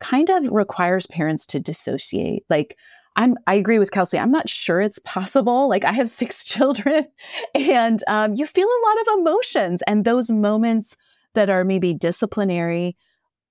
kind 0.00 0.30
of 0.30 0.48
requires 0.48 1.06
parents 1.06 1.46
to 1.46 1.60
dissociate. 1.60 2.44
Like, 2.48 2.76
I'm, 3.16 3.36
I 3.46 3.54
agree 3.54 3.78
with 3.78 3.90
Kelsey. 3.90 4.18
I'm 4.18 4.30
not 4.30 4.48
sure 4.48 4.80
it's 4.80 4.98
possible. 5.00 5.68
Like, 5.68 5.84
I 5.84 5.92
have 5.92 6.10
six 6.22 6.44
children, 6.44 7.06
and 7.54 8.02
um, 8.06 8.34
you 8.34 8.46
feel 8.46 8.68
a 8.68 8.84
lot 8.86 9.00
of 9.00 9.20
emotions, 9.20 9.82
and 9.86 10.04
those 10.04 10.30
moments 10.30 10.96
that 11.34 11.50
are 11.50 11.64
maybe 11.64 11.94
disciplinary, 11.94 12.96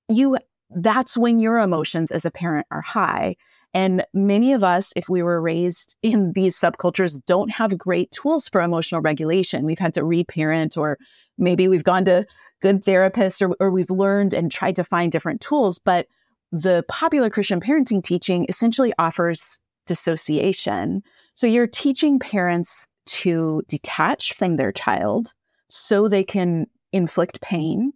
you 0.07 0.37
that's 0.75 1.17
when 1.17 1.39
your 1.39 1.59
emotions 1.59 2.11
as 2.11 2.25
a 2.25 2.31
parent 2.31 2.67
are 2.71 2.81
high. 2.81 3.35
And 3.73 4.03
many 4.13 4.51
of 4.53 4.63
us, 4.63 4.91
if 4.95 5.07
we 5.07 5.23
were 5.23 5.41
raised 5.41 5.97
in 6.03 6.33
these 6.33 6.57
subcultures, 6.57 7.23
don't 7.25 7.51
have 7.51 7.77
great 7.77 8.11
tools 8.11 8.49
for 8.49 8.61
emotional 8.61 9.01
regulation. 9.01 9.65
We've 9.65 9.79
had 9.79 9.93
to 9.95 10.03
reparent, 10.03 10.77
or 10.77 10.97
maybe 11.37 11.67
we've 11.67 11.83
gone 11.83 12.05
to 12.05 12.25
good 12.61 12.83
therapists, 12.83 13.41
or, 13.41 13.55
or 13.59 13.71
we've 13.71 13.89
learned 13.89 14.33
and 14.33 14.51
tried 14.51 14.75
to 14.75 14.83
find 14.83 15.11
different 15.11 15.41
tools. 15.41 15.79
But 15.79 16.07
the 16.51 16.83
popular 16.87 17.29
Christian 17.29 17.61
parenting 17.61 18.03
teaching 18.03 18.45
essentially 18.49 18.93
offers 18.99 19.59
dissociation. 19.87 21.01
So 21.33 21.47
you're 21.47 21.67
teaching 21.67 22.19
parents 22.19 22.87
to 23.07 23.63
detach 23.67 24.33
from 24.33 24.57
their 24.57 24.71
child 24.71 25.33
so 25.69 26.07
they 26.07 26.23
can 26.23 26.67
inflict 26.91 27.41
pain 27.41 27.93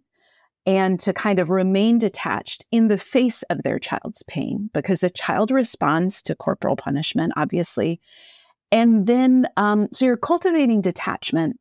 and 0.66 0.98
to 1.00 1.12
kind 1.12 1.38
of 1.38 1.50
remain 1.50 1.98
detached 1.98 2.66
in 2.72 2.88
the 2.88 2.98
face 2.98 3.42
of 3.44 3.62
their 3.62 3.78
child's 3.78 4.22
pain 4.24 4.68
because 4.74 5.00
the 5.00 5.10
child 5.10 5.50
responds 5.50 6.20
to 6.22 6.34
corporal 6.34 6.74
punishment, 6.74 7.32
obviously. 7.36 8.00
And 8.72 9.06
then, 9.06 9.46
um, 9.56 9.88
so 9.92 10.04
you're 10.04 10.16
cultivating 10.16 10.80
detachment 10.80 11.58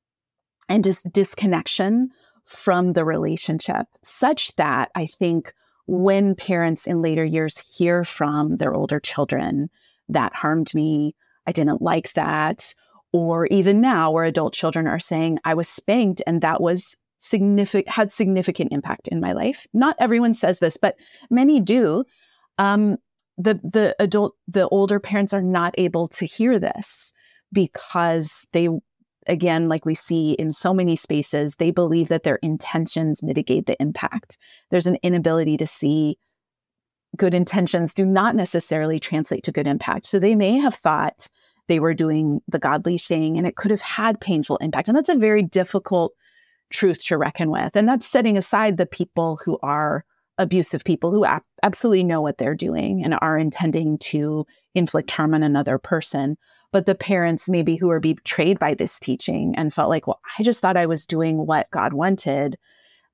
and 0.67 0.83
just 0.83 1.11
disconnection 1.11 2.09
from 2.45 2.93
the 2.93 3.05
relationship, 3.05 3.87
such 4.03 4.55
that 4.55 4.89
I 4.95 5.05
think 5.05 5.53
when 5.87 6.35
parents 6.35 6.87
in 6.87 7.01
later 7.01 7.23
years 7.23 7.57
hear 7.57 8.03
from 8.03 8.57
their 8.57 8.73
older 8.73 8.99
children, 8.99 9.69
that 10.09 10.35
harmed 10.35 10.73
me, 10.73 11.15
I 11.47 11.51
didn't 11.51 11.81
like 11.81 12.13
that, 12.13 12.73
or 13.11 13.45
even 13.47 13.81
now 13.81 14.11
where 14.11 14.25
adult 14.25 14.53
children 14.53 14.87
are 14.87 14.99
saying, 14.99 15.39
I 15.45 15.53
was 15.53 15.69
spanked 15.69 16.21
and 16.25 16.41
that 16.41 16.59
was 16.59 16.97
significant 17.25 17.89
had 17.89 18.11
significant 18.11 18.71
impact 18.71 19.07
in 19.07 19.19
my 19.19 19.33
life. 19.33 19.67
Not 19.73 19.95
everyone 19.99 20.33
says 20.33 20.59
this, 20.59 20.77
but 20.77 20.95
many 21.29 21.59
do. 21.59 22.05
Um, 22.57 22.97
the 23.37 23.59
the 23.63 23.95
adult 23.99 24.35
the 24.47 24.67
older 24.69 24.99
parents 24.99 25.33
are 25.33 25.41
not 25.41 25.75
able 25.77 26.07
to 26.07 26.25
hear 26.25 26.57
this 26.57 27.13
because 27.51 28.47
they 28.53 28.69
again 29.27 29.67
like 29.67 29.85
we 29.85 29.95
see 29.95 30.33
in 30.33 30.51
so 30.51 30.73
many 30.73 30.95
spaces 30.95 31.55
they 31.55 31.71
believe 31.71 32.07
that 32.07 32.23
their 32.23 32.37
intentions 32.37 33.21
mitigate 33.21 33.65
the 33.65 33.81
impact 33.81 34.37
there's 34.71 34.87
an 34.87 34.97
inability 35.03 35.57
to 35.57 35.67
see 35.67 36.17
good 37.17 37.33
intentions 37.33 37.93
do 37.93 38.05
not 38.05 38.35
necessarily 38.35 38.99
translate 38.99 39.43
to 39.43 39.51
good 39.51 39.67
impact 39.67 40.05
so 40.05 40.17
they 40.17 40.35
may 40.35 40.57
have 40.57 40.75
thought 40.75 41.27
they 41.67 41.79
were 41.79 41.93
doing 41.93 42.39
the 42.47 42.59
godly 42.59 42.97
thing 42.97 43.37
and 43.37 43.45
it 43.45 43.55
could 43.55 43.71
have 43.71 43.81
had 43.81 44.21
painful 44.21 44.57
impact 44.57 44.87
and 44.87 44.95
that's 44.95 45.09
a 45.09 45.15
very 45.15 45.41
difficult 45.41 46.13
truth 46.71 47.05
to 47.05 47.17
reckon 47.17 47.49
with. 47.49 47.75
And 47.75 47.87
that's 47.87 48.05
setting 48.05 48.37
aside 48.37 48.77
the 48.77 48.85
people 48.85 49.39
who 49.43 49.57
are 49.61 50.05
abusive 50.37 50.83
people 50.83 51.11
who 51.11 51.25
ab- 51.25 51.43
absolutely 51.63 52.03
know 52.03 52.21
what 52.21 52.37
they're 52.37 52.55
doing 52.55 53.03
and 53.03 53.17
are 53.21 53.37
intending 53.37 53.97
to 53.97 54.45
inflict 54.73 55.11
harm 55.11 55.33
on 55.33 55.43
another 55.43 55.77
person. 55.77 56.37
But 56.71 56.85
the 56.85 56.95
parents, 56.95 57.47
maybe 57.47 57.77
who 57.77 57.89
are 57.89 58.01
betrayed 58.01 58.59
by 58.59 58.73
this 58.73 58.99
teaching 58.99 59.55
and 59.55 59.73
felt 59.73 59.89
like, 59.89 60.07
well, 60.07 60.19
I 60.37 60.43
just 60.43 60.59
thought 60.59 60.77
I 60.77 60.87
was 60.87 61.05
doing 61.05 61.45
what 61.45 61.69
God 61.71 61.93
wanted. 61.93 62.57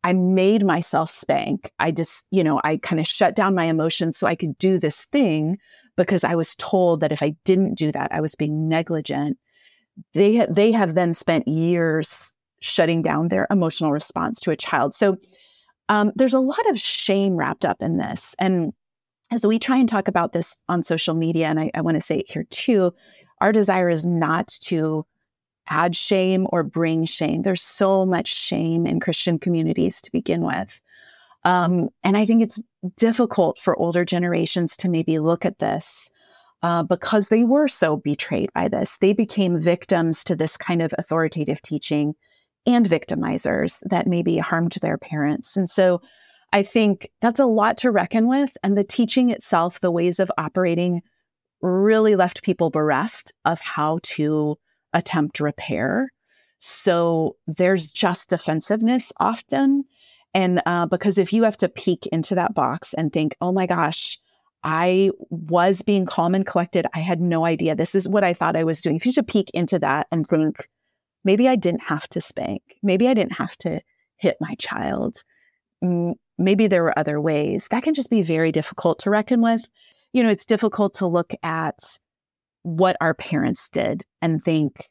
I 0.04 0.14
made 0.14 0.66
myself 0.66 1.12
spank. 1.12 1.72
I 1.78 1.92
just, 1.92 2.26
you 2.32 2.44
know, 2.44 2.60
I 2.64 2.78
kind 2.78 3.00
of 3.00 3.06
shut 3.06 3.36
down 3.36 3.54
my 3.54 3.66
emotions 3.66 4.18
so 4.18 4.26
I 4.26 4.36
could 4.36 4.58
do 4.58 4.80
this 4.80 5.06
thing 5.06 5.60
because 5.96 6.24
I 6.24 6.34
was 6.34 6.56
told 6.56 7.02
that 7.02 7.12
if 7.12 7.22
I 7.22 7.36
didn't 7.46 7.76
do 7.76 7.92
that, 7.92 8.12
I 8.12 8.22
was 8.22 8.34
being 8.34 8.68
negligent. 8.68 9.38
They 10.14 10.48
they 10.50 10.72
have 10.72 10.96
then 10.96 11.14
spent 11.14 11.48
years 11.48 12.32
shutting 12.62 13.02
down 13.02 13.28
their 13.28 13.48
emotional 13.52 13.92
response 13.92 14.40
to 14.40 14.52
a 14.52 14.56
child. 14.56 14.94
So 14.94 15.18
um, 15.90 16.12
there's 16.16 16.34
a 16.34 16.40
lot 16.40 16.70
of 16.70 16.80
shame 16.80 17.36
wrapped 17.36 17.66
up 17.66 17.82
in 17.82 17.98
this. 17.98 18.36
And 18.40 18.74
as 19.32 19.46
we 19.46 19.60
try 19.60 19.78
and 19.78 19.90
talk 19.90 20.08
about 20.08 20.32
this 20.32 20.56
on 20.70 20.84
social 20.84 21.16
media, 21.16 21.48
and 21.48 21.60
I, 21.60 21.72
I 21.74 21.82
want 21.82 21.96
to 21.96 22.02
say 22.02 22.20
it 22.20 22.32
here 22.32 22.46
too, 22.50 22.94
our 23.40 23.52
desire 23.52 23.90
is 23.90 24.06
not 24.06 24.48
to 24.62 25.06
add 25.68 25.96
shame 25.96 26.48
or 26.52 26.64
bring 26.64 27.06
shame. 27.06 27.42
There's 27.42 27.62
so 27.62 28.06
much 28.06 28.28
shame 28.28 28.86
in 28.86 29.00
Christian 29.00 29.40
communities 29.40 30.02
to 30.02 30.12
begin 30.12 30.42
with. 30.42 30.82
Um, 31.44 31.90
and 32.04 32.18
I 32.18 32.26
think 32.26 32.44
it's 32.44 32.60
difficult 32.98 33.58
for 33.58 33.76
older 33.78 34.06
generations 34.06 34.78
to 34.78 34.90
maybe 34.90 35.18
look 35.18 35.46
at 35.46 35.60
this 35.60 36.12
uh, 36.62 36.84
because 36.84 37.30
they 37.30 37.44
were 37.44 37.68
so 37.68 37.98
betrayed 37.98 38.52
by 38.54 38.68
this. 38.68 38.98
They 38.98 39.14
became 39.14 39.58
victims 39.58 40.24
to 40.26 40.36
this 40.36 40.58
kind 40.58 40.82
of 40.82 40.94
authoritative 40.98 41.62
teaching 41.62 42.14
and 42.66 42.86
victimizers 42.86 43.80
that 43.90 44.08
maybe 44.08 44.38
harmed 44.38 44.74
their 44.82 44.98
parents. 44.98 45.58
And 45.58 45.70
so 45.70 46.02
I 46.54 46.64
think 46.64 47.10
that's 47.22 47.40
a 47.40 47.46
lot 47.46 47.78
to 47.78 47.92
reckon 47.92 48.28
with. 48.28 48.56
And 48.64 48.78
the 48.78 48.84
teaching 48.84 49.30
itself, 49.30 49.80
the 49.80 49.92
ways 49.92 50.20
of 50.20 50.32
operating, 50.38 51.02
really 51.62 52.16
left 52.16 52.44
people 52.44 52.70
bereft 52.70 53.32
of 53.46 53.60
how 53.60 54.00
to 54.04 54.58
attempt 54.94 55.40
repair. 55.40 56.10
So 56.60 57.38
there's 57.48 57.92
just 57.92 58.30
defensiveness 58.30 59.12
often. 59.20 59.86
And 60.34 60.62
uh, 60.66 60.86
because 60.86 61.18
if 61.18 61.34
you 61.34 61.44
have 61.44 61.58
to 61.58 61.70
peek 61.70 62.08
into 62.08 62.36
that 62.36 62.54
box 62.54 62.94
and 62.94 63.12
think, 63.12 63.36
oh 63.42 63.52
my 63.52 63.66
gosh, 63.66 64.20
I 64.64 65.12
was 65.30 65.82
being 65.82 66.06
calm 66.06 66.36
and 66.36 66.46
collected, 66.46 66.86
I 66.94 67.00
had 67.00 67.20
no 67.20 67.46
idea. 67.46 67.76
This 67.76 67.96
is 67.96 68.08
what 68.08 68.24
I 68.24 68.34
thought 68.34 68.56
I 68.56 68.64
was 68.64 68.82
doing. 68.82 68.96
If 68.96 69.06
you 69.06 69.12
should 69.12 69.28
peek 69.28 69.50
into 69.54 69.80
that 69.80 70.08
and 70.12 70.28
think, 70.28 70.68
maybe 71.24 71.48
I 71.48 71.56
didn't 71.56 71.84
have 71.84 72.08
to 72.10 72.22
spank, 72.22 72.62
maybe 72.82 73.08
I 73.08 73.14
didn't 73.14 73.34
have 73.34 73.56
to 73.58 73.82
hit 74.18 74.38
my 74.40 74.56
child, 74.60 75.24
maybe 76.38 76.68
there 76.68 76.84
were 76.84 76.98
other 76.98 77.20
ways, 77.20 77.68
that 77.70 77.84
can 77.84 77.94
just 77.94 78.10
be 78.10 78.22
very 78.22 78.52
difficult 78.52 79.00
to 79.00 79.10
reckon 79.10 79.42
with. 79.42 79.70
You 80.14 80.24
know, 80.24 80.30
it's 80.30 80.46
difficult 80.46 80.94
to 80.96 81.08
look 81.08 81.34
at 81.44 82.00
what 82.64 82.98
our 83.02 83.14
parents 83.14 83.70
did 83.70 84.04
and 84.22 84.44
think, 84.44 84.90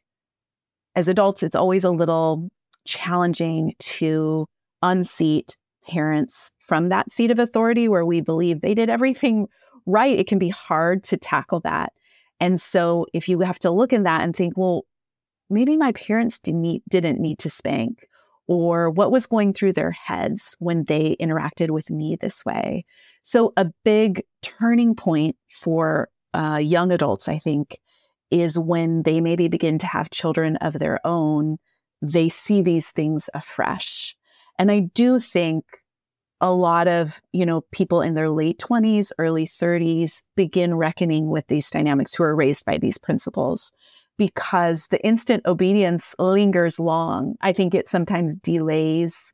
as 0.97 1.09
adults, 1.09 1.43
it's 1.43 1.57
always 1.57 1.85
a 1.85 1.91
little 1.91 2.49
challenging 2.87 3.75
to 3.79 4.47
unseat 4.83 5.57
parents 5.87 6.53
from 6.59 6.89
that 6.89 7.11
seat 7.11 7.31
of 7.31 7.39
authority 7.39 7.87
where 7.89 8.05
we 8.05 8.21
believe 8.21 8.61
they 8.61 8.75
did 8.75 8.91
everything 8.91 9.47
right. 9.87 10.19
It 10.19 10.27
can 10.27 10.39
be 10.39 10.49
hard 10.49 11.05
to 11.05 11.17
tackle 11.17 11.61
that. 11.61 11.93
And 12.41 12.61
so 12.61 13.07
if 13.13 13.29
you 13.29 13.41
have 13.41 13.59
to 13.61 13.71
look 13.71 13.93
in 13.93 14.05
that 14.05 14.23
and 14.23 14.35
think, 14.35 14.55
well, 14.57 14.85
maybe 15.51 15.77
my 15.77 15.93
parents 15.93 16.39
didn't 16.39 17.21
need, 17.21 17.39
to 17.39 17.51
spank 17.51 18.07
or 18.47 18.91
what 18.91 19.13
was 19.13 19.27
going 19.27 19.53
through 19.53 19.73
their 19.73 19.91
heads 19.91 20.57
when 20.59 20.85
they 20.85 21.17
interacted 21.21 21.71
with 21.71 21.91
me 21.91 22.17
this 22.17 22.45
way. 22.45 22.85
So 23.23 23.53
a 23.57 23.71
big 23.85 24.25
turning 24.43 24.95
point 24.95 25.37
for 25.53 26.09
uh, 26.35 26.61
young 26.63 26.93
adults, 26.93 27.29
I 27.29 27.39
think, 27.39 27.79
is 28.31 28.59
when 28.59 29.03
they 29.03 29.21
maybe 29.21 29.49
begin 29.49 29.79
to 29.79 29.87
have 29.87 30.11
children 30.11 30.57
of 30.57 30.75
their 30.75 31.05
own, 31.05 31.59
they 32.01 32.29
see 32.29 32.63
these 32.63 32.91
things 32.91 33.29
afresh. 33.35 34.17
And 34.59 34.71
I 34.71 34.81
do 34.81 35.19
think 35.21 35.65
a 36.41 36.53
lot 36.53 36.89
of, 36.89 37.21
you 37.33 37.45
know, 37.45 37.63
people 37.73 38.01
in 38.01 38.15
their 38.15 38.31
late 38.31 38.59
20s, 38.59 39.13
early 39.19 39.47
30s 39.47 40.23
begin 40.37 40.75
reckoning 40.75 41.29
with 41.29 41.47
these 41.49 41.71
dynamics 41.71 42.15
who 42.15 42.25
are 42.25 42.35
raised 42.35 42.65
by 42.65 42.79
these 42.79 42.97
principles 42.97 43.73
because 44.21 44.89
the 44.89 45.03
instant 45.03 45.43
obedience 45.47 46.15
lingers 46.19 46.79
long. 46.79 47.37
I 47.41 47.55
think 47.55 47.75
it 47.75 47.89
sometimes 47.89 48.37
delays 48.37 49.33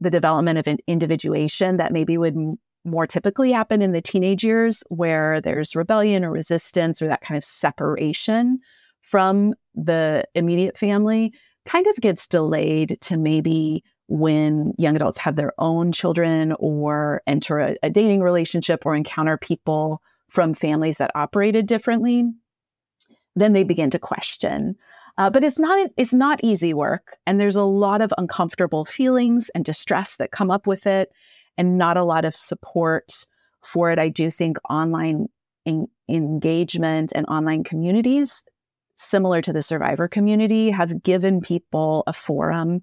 the 0.00 0.10
development 0.10 0.60
of 0.60 0.68
an 0.68 0.78
individuation 0.86 1.76
that 1.78 1.92
maybe 1.92 2.16
would 2.16 2.36
more 2.84 3.04
typically 3.04 3.50
happen 3.50 3.82
in 3.82 3.90
the 3.90 4.00
teenage 4.00 4.44
years 4.44 4.84
where 4.90 5.40
there's 5.40 5.74
rebellion 5.74 6.24
or 6.24 6.30
resistance 6.30 7.02
or 7.02 7.08
that 7.08 7.20
kind 7.20 7.36
of 7.36 7.44
separation 7.44 8.60
from 9.02 9.54
the 9.74 10.22
immediate 10.36 10.78
family 10.78 11.34
kind 11.66 11.88
of 11.88 11.96
gets 11.96 12.28
delayed 12.28 12.96
to 13.00 13.16
maybe 13.16 13.82
when 14.06 14.72
young 14.78 14.94
adults 14.94 15.18
have 15.18 15.34
their 15.34 15.52
own 15.58 15.90
children 15.90 16.54
or 16.60 17.22
enter 17.26 17.58
a, 17.58 17.76
a 17.82 17.90
dating 17.90 18.22
relationship 18.22 18.86
or 18.86 18.94
encounter 18.94 19.36
people 19.36 20.00
from 20.28 20.54
families 20.54 20.98
that 20.98 21.10
operated 21.16 21.66
differently 21.66 22.30
then 23.40 23.52
they 23.52 23.64
begin 23.64 23.90
to 23.90 23.98
question 23.98 24.76
uh, 25.18 25.28
but 25.28 25.42
it's 25.42 25.58
not 25.58 25.90
it's 25.96 26.14
not 26.14 26.38
easy 26.44 26.72
work 26.72 27.16
and 27.26 27.40
there's 27.40 27.56
a 27.56 27.62
lot 27.62 28.00
of 28.00 28.12
uncomfortable 28.18 28.84
feelings 28.84 29.50
and 29.54 29.64
distress 29.64 30.16
that 30.16 30.30
come 30.30 30.50
up 30.50 30.66
with 30.66 30.86
it 30.86 31.10
and 31.58 31.76
not 31.76 31.96
a 31.96 32.04
lot 32.04 32.24
of 32.24 32.36
support 32.36 33.26
for 33.62 33.90
it. 33.90 33.98
I 33.98 34.08
do 34.08 34.30
think 34.30 34.56
online 34.70 35.26
in- 35.64 35.88
engagement 36.08 37.12
and 37.14 37.26
online 37.26 37.64
communities, 37.64 38.44
similar 38.96 39.42
to 39.42 39.52
the 39.52 39.62
survivor 39.62 40.08
community, 40.08 40.70
have 40.70 41.02
given 41.02 41.40
people 41.40 42.04
a 42.06 42.12
forum 42.12 42.82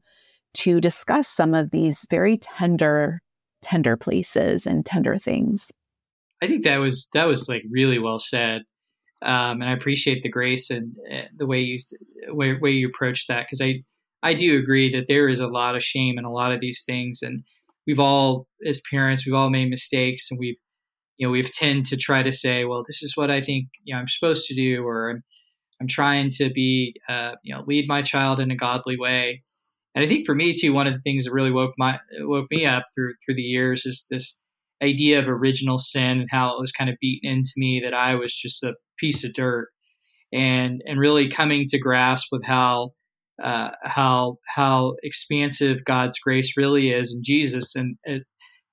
to 0.56 0.80
discuss 0.80 1.28
some 1.28 1.54
of 1.54 1.72
these 1.72 2.06
very 2.10 2.38
tender, 2.38 3.22
tender 3.62 3.98
places 3.98 4.68
and 4.68 4.86
tender 4.86 5.18
things. 5.18 5.72
I 6.42 6.48
think 6.48 6.64
that 6.66 6.78
was 6.78 7.10
that 7.14 7.26
was 7.26 7.48
like 7.50 7.64
really 7.70 7.98
well 7.98 8.20
said, 8.20 8.64
um, 9.22 9.62
and 9.62 9.66
I 9.66 9.74
appreciate 9.74 10.24
the 10.24 10.30
grace 10.30 10.70
and 10.70 10.96
the 11.38 11.48
way 11.48 11.60
you 11.62 11.80
way, 12.28 12.58
way 12.58 12.72
you 12.72 12.88
approach 12.88 13.28
that 13.28 13.46
because 13.46 13.62
I 13.62 13.84
I 14.24 14.34
do 14.34 14.58
agree 14.58 14.92
that 14.92 15.08
there 15.08 15.30
is 15.30 15.40
a 15.40 15.48
lot 15.48 15.76
of 15.76 15.84
shame 15.84 16.18
in 16.18 16.26
a 16.26 16.32
lot 16.32 16.52
of 16.52 16.60
these 16.60 16.84
things, 16.86 17.22
and 17.22 17.44
we've 17.88 18.00
all 18.00 18.48
as 18.66 18.82
parents 18.90 19.26
we've 19.26 19.36
all 19.36 19.50
made 19.50 19.70
mistakes 19.70 20.28
and 20.30 20.40
we've 20.40 20.58
you 21.18 21.26
know 21.26 21.32
we've 21.32 21.52
tend 21.52 21.86
to 21.86 21.98
try 21.98 22.24
to 22.24 22.32
say 22.32 22.66
well 22.66 22.84
this 22.86 23.04
is 23.04 23.16
what 23.16 23.32
i 23.32 23.42
think 23.42 23.68
you 23.84 23.94
know 23.94 24.00
i'm 24.00 24.08
supposed 24.08 24.48
to 24.48 24.56
do 24.56 24.84
or 24.86 25.10
i'm, 25.10 25.24
I'm 25.82 25.88
trying 25.88 26.30
to 26.32 26.50
be 26.50 26.96
uh, 27.10 27.36
you 27.44 27.54
know 27.54 27.64
lead 27.68 27.88
my 27.88 28.02
child 28.02 28.40
in 28.40 28.50
a 28.52 28.56
godly 28.56 28.98
way. 28.98 29.44
And 29.94 30.04
i 30.04 30.08
think 30.08 30.26
for 30.26 30.36
me 30.36 30.54
too 30.54 30.74
one 30.74 30.88
of 30.88 30.94
the 30.94 31.02
things 31.02 31.26
that 31.26 31.34
really 31.34 31.52
woke 31.52 31.74
my 31.78 32.00
woke 32.20 32.48
me 32.52 32.66
up 32.66 32.86
through 32.94 33.14
through 33.26 33.36
the 33.36 33.42
years 33.42 33.86
is 33.86 34.06
this 34.10 34.38
idea 34.84 35.20
of 35.20 35.28
original 35.28 35.80
sin 35.80 36.20
and 36.20 36.28
how 36.30 36.56
it 36.56 36.60
was 36.60 36.72
kind 36.72 36.90
of 36.90 36.98
beaten 37.00 37.30
into 37.30 37.52
me 37.58 37.82
that 37.84 37.94
i 37.94 38.16
was 38.16 38.36
just 38.36 38.64
a 38.64 38.74
piece 38.98 39.24
of 39.24 39.34
dirt. 39.34 39.70
And 40.34 40.82
and 40.86 41.00
really 41.00 41.30
coming 41.30 41.66
to 41.68 41.80
grasp 41.80 42.28
with 42.32 42.44
how 42.44 42.92
uh, 43.42 43.72
how 43.84 44.38
how 44.48 44.96
expansive 45.04 45.86
God's 45.86 46.20
grace 46.20 46.54
really 46.58 46.92
is 46.92 47.14
in 47.14 47.22
Jesus, 47.24 47.76
and 47.76 47.96
and 48.06 48.24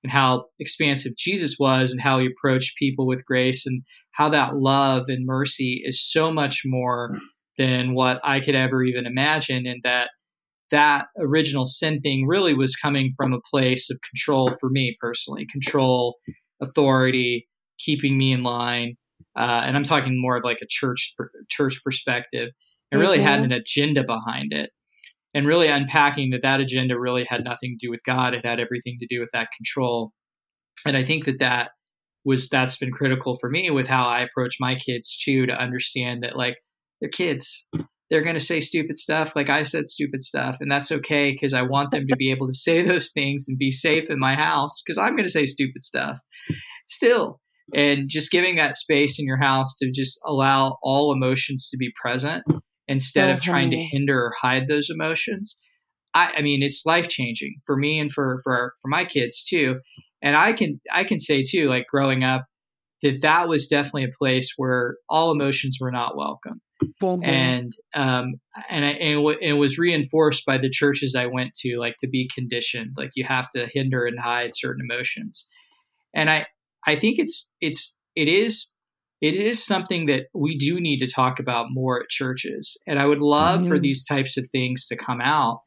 how 0.07 0.45
expansive 0.59 1.15
Jesus 1.15 1.55
was, 1.59 1.91
and 1.91 2.01
how 2.01 2.19
he 2.19 2.27
approached 2.27 2.77
people 2.77 3.07
with 3.07 3.25
grace, 3.25 3.65
and 3.65 3.83
how 4.13 4.29
that 4.29 4.55
love 4.55 5.05
and 5.07 5.25
mercy 5.25 5.81
is 5.85 6.03
so 6.03 6.31
much 6.31 6.63
more 6.65 7.15
than 7.57 7.93
what 7.93 8.19
I 8.23 8.39
could 8.39 8.55
ever 8.55 8.83
even 8.83 9.05
imagine, 9.05 9.65
and 9.65 9.79
that 9.83 10.09
that 10.71 11.07
original 11.19 11.65
sin 11.65 12.01
thing 12.01 12.25
really 12.27 12.53
was 12.53 12.75
coming 12.75 13.13
from 13.15 13.33
a 13.33 13.41
place 13.51 13.89
of 13.89 13.99
control 14.01 14.55
for 14.59 14.69
me 14.69 14.95
personally, 14.99 15.45
control, 15.45 16.17
authority, 16.61 17.47
keeping 17.77 18.17
me 18.17 18.31
in 18.31 18.43
line, 18.43 18.95
uh, 19.35 19.63
and 19.65 19.75
I'm 19.75 19.83
talking 19.83 20.19
more 20.19 20.37
of 20.37 20.43
like 20.43 20.59
a 20.61 20.67
church 20.67 21.15
church 21.49 21.81
perspective 21.83 22.49
it 22.93 22.97
really 22.97 23.17
mm-hmm. 23.17 23.27
had 23.27 23.39
an 23.41 23.51
agenda 23.51 24.03
behind 24.03 24.53
it. 24.53 24.69
And 25.33 25.47
really 25.47 25.67
unpacking 25.67 26.29
that 26.29 26.43
that 26.43 26.59
agenda 26.59 26.99
really 26.99 27.23
had 27.23 27.43
nothing 27.43 27.75
to 27.75 27.87
do 27.87 27.89
with 27.89 28.03
God. 28.03 28.35
It 28.35 28.45
had 28.45 28.59
everything 28.59 28.97
to 28.99 29.07
do 29.09 29.19
with 29.19 29.29
that 29.33 29.49
control. 29.57 30.11
And 30.85 30.95
I 30.95 31.03
think 31.03 31.25
that 31.25 31.39
that 31.39 31.71
was, 32.23 32.49
that's 32.49 32.77
been 32.77 32.91
critical 32.91 33.35
for 33.39 33.49
me 33.49 33.71
with 33.71 33.87
how 33.87 34.05
I 34.05 34.21
approach 34.21 34.57
my 34.59 34.75
kids 34.75 35.17
too, 35.17 35.47
to 35.47 35.53
understand 35.53 36.21
that 36.21 36.37
like 36.37 36.57
they're 37.01 37.09
kids. 37.09 37.65
They're 38.13 38.21
going 38.21 38.35
to 38.35 38.39
say 38.39 38.59
stupid 38.59 38.95
stuff 38.95 39.35
like 39.35 39.49
I 39.49 39.63
said 39.63 39.87
stupid 39.87 40.21
stuff. 40.21 40.57
And 40.59 40.71
that's 40.71 40.91
okay 40.91 41.31
because 41.31 41.51
I 41.51 41.63
want 41.63 41.89
them 41.89 42.05
to 42.07 42.15
be 42.15 42.29
able 42.29 42.45
to 42.45 42.53
say 42.53 42.83
those 42.83 43.11
things 43.11 43.45
and 43.47 43.57
be 43.57 43.71
safe 43.71 44.07
in 44.07 44.19
my 44.19 44.35
house 44.35 44.83
because 44.85 44.99
I'm 44.99 45.15
going 45.15 45.25
to 45.25 45.31
say 45.31 45.47
stupid 45.47 45.81
stuff 45.81 46.19
still 46.87 47.39
and 47.73 48.07
just 48.07 48.29
giving 48.29 48.57
that 48.57 48.75
space 48.75 49.17
in 49.17 49.25
your 49.25 49.41
house 49.41 49.75
to 49.77 49.89
just 49.89 50.19
allow 50.27 50.77
all 50.83 51.11
emotions 51.11 51.69
to 51.71 51.77
be 51.77 51.91
present 51.99 52.43
instead 52.87 53.31
of 53.31 53.41
trying 53.41 53.71
to 53.71 53.77
hinder 53.77 54.25
or 54.25 54.33
hide 54.39 54.67
those 54.67 54.91
emotions. 54.91 55.59
I, 56.13 56.35
I 56.37 56.41
mean, 56.43 56.61
it's 56.61 56.85
life 56.85 57.07
changing 57.07 57.55
for 57.65 57.77
me 57.77 57.99
and 57.99 58.11
for 58.11 58.41
for 58.43 58.73
for 58.79 58.89
my 58.89 59.05
kids 59.05 59.43
too. 59.43 59.79
And 60.21 60.37
I 60.37 60.53
can 60.53 60.79
I 60.91 61.03
can 61.03 61.19
say 61.19 61.41
too, 61.41 61.67
like 61.67 61.87
growing 61.89 62.23
up, 62.23 62.45
that 63.03 63.21
that 63.21 63.47
was 63.47 63.67
definitely 63.67 64.05
a 64.05 64.17
place 64.17 64.53
where 64.57 64.95
all 65.09 65.31
emotions 65.31 65.77
were 65.79 65.91
not 65.91 66.17
welcome. 66.17 66.61
Mm-hmm. 67.01 67.23
And 67.23 67.71
um 67.93 68.33
and 68.69 68.83
I, 68.83 68.89
and 68.89 69.17
w- 69.17 69.37
it 69.39 69.53
was 69.53 69.77
reinforced 69.77 70.45
by 70.45 70.57
the 70.57 70.69
churches 70.69 71.15
I 71.15 71.27
went 71.27 71.53
to, 71.59 71.77
like 71.77 71.95
to 71.99 72.07
be 72.07 72.29
conditioned, 72.33 72.91
like 72.97 73.11
you 73.15 73.23
have 73.25 73.49
to 73.51 73.67
hinder 73.71 74.05
and 74.05 74.19
hide 74.19 74.51
certain 74.55 74.85
emotions. 74.89 75.47
And 76.13 76.29
I 76.29 76.47
I 76.87 76.95
think 76.95 77.19
it's 77.19 77.47
it's 77.61 77.95
it 78.15 78.27
is 78.27 78.71
it 79.21 79.35
is 79.35 79.63
something 79.63 80.07
that 80.07 80.23
we 80.33 80.57
do 80.57 80.81
need 80.81 80.97
to 80.99 81.07
talk 81.07 81.39
about 81.39 81.67
more 81.69 82.01
at 82.01 82.09
churches. 82.09 82.77
And 82.85 82.99
I 82.99 83.05
would 83.05 83.21
love 83.21 83.61
mm-hmm. 83.61 83.69
for 83.69 83.79
these 83.79 84.05
types 84.05 84.35
of 84.37 84.47
things 84.51 84.87
to 84.87 84.97
come 84.97 85.21
out 85.21 85.61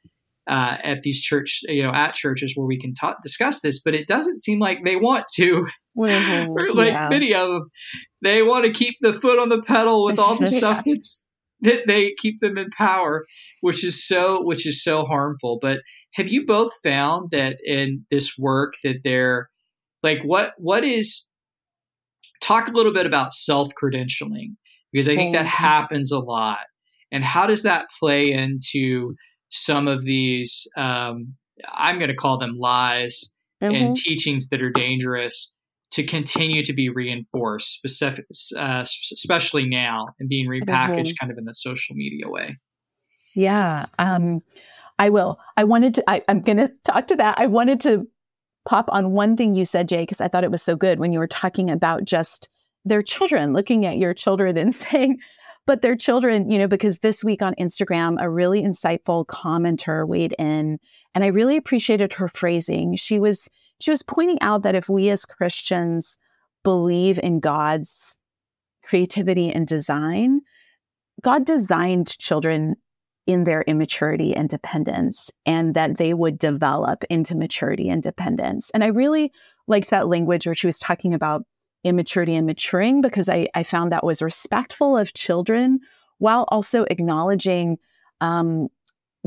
uh, 0.46 0.76
at 0.82 1.02
these 1.02 1.20
church, 1.20 1.60
you 1.62 1.82
know, 1.82 1.90
at 1.92 2.14
churches 2.14 2.52
where 2.54 2.66
we 2.66 2.78
can 2.78 2.92
talk, 2.92 3.22
discuss 3.22 3.60
this. 3.60 3.80
But 3.82 3.94
it 3.94 4.06
doesn't 4.06 4.40
seem 4.40 4.58
like 4.58 4.84
they 4.84 4.96
want 4.96 5.24
to. 5.36 5.66
Like 6.74 6.92
yeah. 6.92 7.08
many 7.08 7.34
of 7.34 7.48
them, 7.48 7.70
they 8.22 8.42
want 8.42 8.66
to 8.66 8.72
keep 8.72 8.96
the 9.00 9.12
foot 9.12 9.38
on 9.38 9.48
the 9.48 9.62
pedal 9.62 10.04
with 10.04 10.18
all 10.18 10.36
the 10.36 10.46
stuff 10.46 10.82
that's 10.84 11.24
that 11.62 11.86
they 11.86 12.12
keep 12.18 12.40
them 12.40 12.58
in 12.58 12.68
power, 12.70 13.24
which 13.62 13.82
is 13.82 14.06
so 14.06 14.42
which 14.42 14.66
is 14.66 14.82
so 14.82 15.04
harmful. 15.04 15.58
But 15.60 15.80
have 16.14 16.28
you 16.28 16.44
both 16.44 16.72
found 16.82 17.30
that 17.30 17.56
in 17.64 18.04
this 18.10 18.36
work 18.38 18.74
that 18.84 19.00
they're 19.04 19.48
like 20.02 20.22
what 20.22 20.54
what 20.58 20.84
is 20.84 21.28
talk 22.40 22.68
a 22.68 22.72
little 22.72 22.92
bit 22.92 23.06
about 23.06 23.32
self 23.32 23.72
credentialing 23.82 24.56
because 24.92 25.08
I 25.08 25.16
think 25.16 25.32
that 25.32 25.46
happens 25.46 26.12
a 26.12 26.18
lot. 26.18 26.60
And 27.12 27.24
how 27.24 27.46
does 27.46 27.62
that 27.62 27.86
play 27.98 28.32
into 28.32 29.14
some 29.48 29.88
of 29.88 30.04
these? 30.04 30.66
Um, 30.76 31.34
I'm 31.72 31.98
going 31.98 32.08
to 32.08 32.14
call 32.14 32.38
them 32.38 32.56
lies 32.58 33.34
mm-hmm. 33.62 33.74
and 33.74 33.96
teachings 33.96 34.48
that 34.48 34.62
are 34.62 34.70
dangerous 34.70 35.54
to 35.96 36.04
continue 36.04 36.62
to 36.62 36.74
be 36.74 36.90
reinforced, 36.90 37.72
specific, 37.72 38.26
uh, 38.54 38.82
especially 38.82 39.66
now, 39.66 40.08
and 40.20 40.28
being 40.28 40.46
repackaged 40.46 40.66
mm-hmm. 40.68 41.14
kind 41.18 41.32
of 41.32 41.38
in 41.38 41.46
the 41.46 41.54
social 41.54 41.96
media 41.96 42.28
way. 42.28 42.58
Yeah, 43.34 43.86
um, 43.98 44.42
I 44.98 45.08
will. 45.08 45.40
I 45.56 45.64
wanted 45.64 45.94
to. 45.94 46.04
I, 46.06 46.22
I'm 46.28 46.42
going 46.42 46.58
to 46.58 46.70
talk 46.84 47.06
to 47.06 47.16
that. 47.16 47.40
I 47.40 47.46
wanted 47.46 47.80
to 47.80 48.06
pop 48.68 48.90
on 48.90 49.12
one 49.12 49.38
thing 49.38 49.54
you 49.54 49.64
said, 49.64 49.88
Jay, 49.88 50.02
because 50.02 50.20
I 50.20 50.28
thought 50.28 50.44
it 50.44 50.50
was 50.50 50.62
so 50.62 50.76
good 50.76 50.98
when 50.98 51.14
you 51.14 51.18
were 51.18 51.26
talking 51.26 51.70
about 51.70 52.04
just 52.04 52.50
their 52.84 53.00
children, 53.00 53.54
looking 53.54 53.86
at 53.86 53.96
your 53.96 54.12
children 54.12 54.58
and 54.58 54.74
saying, 54.74 55.18
but 55.66 55.80
their 55.80 55.96
children, 55.96 56.50
you 56.50 56.58
know, 56.58 56.68
because 56.68 56.98
this 56.98 57.24
week 57.24 57.40
on 57.40 57.54
Instagram, 57.54 58.20
a 58.20 58.28
really 58.28 58.62
insightful 58.62 59.24
commenter 59.24 60.06
weighed 60.06 60.34
in, 60.38 60.78
and 61.14 61.24
I 61.24 61.28
really 61.28 61.56
appreciated 61.56 62.12
her 62.12 62.28
phrasing. 62.28 62.96
She 62.96 63.18
was 63.18 63.48
she 63.80 63.90
was 63.90 64.02
pointing 64.02 64.40
out 64.40 64.62
that 64.62 64.74
if 64.74 64.88
we 64.88 65.10
as 65.10 65.24
Christians 65.24 66.18
believe 66.64 67.18
in 67.22 67.40
God's 67.40 68.18
creativity 68.82 69.50
and 69.52 69.66
design, 69.66 70.40
God 71.22 71.44
designed 71.44 72.18
children 72.18 72.76
in 73.26 73.44
their 73.44 73.62
immaturity 73.62 74.34
and 74.34 74.48
dependence, 74.48 75.30
and 75.44 75.74
that 75.74 75.98
they 75.98 76.14
would 76.14 76.38
develop 76.38 77.02
into 77.10 77.36
maturity 77.36 77.88
and 77.88 78.02
dependence. 78.02 78.70
And 78.70 78.84
I 78.84 78.88
really 78.88 79.32
liked 79.66 79.90
that 79.90 80.08
language 80.08 80.46
where 80.46 80.54
she 80.54 80.68
was 80.68 80.78
talking 80.78 81.12
about 81.12 81.44
immaturity 81.82 82.34
and 82.34 82.46
maturing 82.46 83.00
because 83.00 83.28
I, 83.28 83.48
I 83.54 83.64
found 83.64 83.90
that 83.90 84.04
was 84.04 84.22
respectful 84.22 84.96
of 84.96 85.14
children 85.14 85.80
while 86.18 86.46
also 86.48 86.84
acknowledging 86.84 87.78
um, 88.20 88.68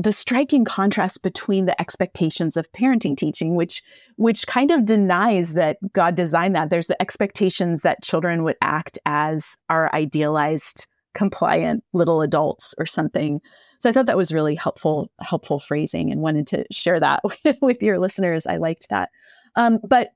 the 0.02 0.12
striking 0.12 0.64
contrast 0.64 1.22
between 1.22 1.66
the 1.66 1.78
expectations 1.80 2.56
of 2.56 2.70
parenting 2.72 3.16
teaching 3.16 3.54
which 3.54 3.82
which 4.16 4.46
kind 4.46 4.70
of 4.70 4.84
denies 4.84 5.54
that 5.54 5.76
god 5.92 6.14
designed 6.14 6.54
that. 6.54 6.70
There's 6.70 6.86
the 6.86 7.00
expectations 7.02 7.82
that 7.82 8.02
children 8.02 8.42
would 8.44 8.56
act 8.62 8.98
as 9.04 9.56
our 9.68 9.94
idealized 9.94 10.86
compliant 11.12 11.82
little 11.92 12.22
adults 12.22 12.74
or 12.78 12.86
something. 12.86 13.40
So 13.80 13.88
i 13.88 13.92
thought 13.92 14.06
that 14.06 14.16
was 14.16 14.32
really 14.32 14.54
helpful 14.54 15.10
helpful 15.20 15.58
phrasing 15.58 16.10
and 16.10 16.20
wanted 16.20 16.46
to 16.48 16.64
share 16.70 17.00
that 17.00 17.20
with, 17.44 17.58
with 17.60 17.82
your 17.82 17.98
listeners. 17.98 18.46
I 18.46 18.56
liked 18.56 18.88
that. 18.90 19.10
Um, 19.56 19.80
but 19.86 20.10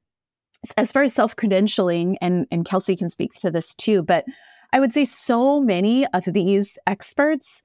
as 0.79 0.93
far 0.93 1.03
as 1.03 1.13
self-credentialing 1.13 2.17
and 2.23 2.47
and 2.51 2.65
kelsey 2.65 2.97
can 2.97 3.11
speak 3.11 3.35
to 3.35 3.51
this 3.51 3.75
too 3.75 4.03
but 4.03 4.25
i 4.73 4.81
would 4.81 4.93
say 4.93 5.05
so 5.05 5.61
many 5.61 6.07
of 6.15 6.25
these 6.25 6.79
experts 6.87 7.65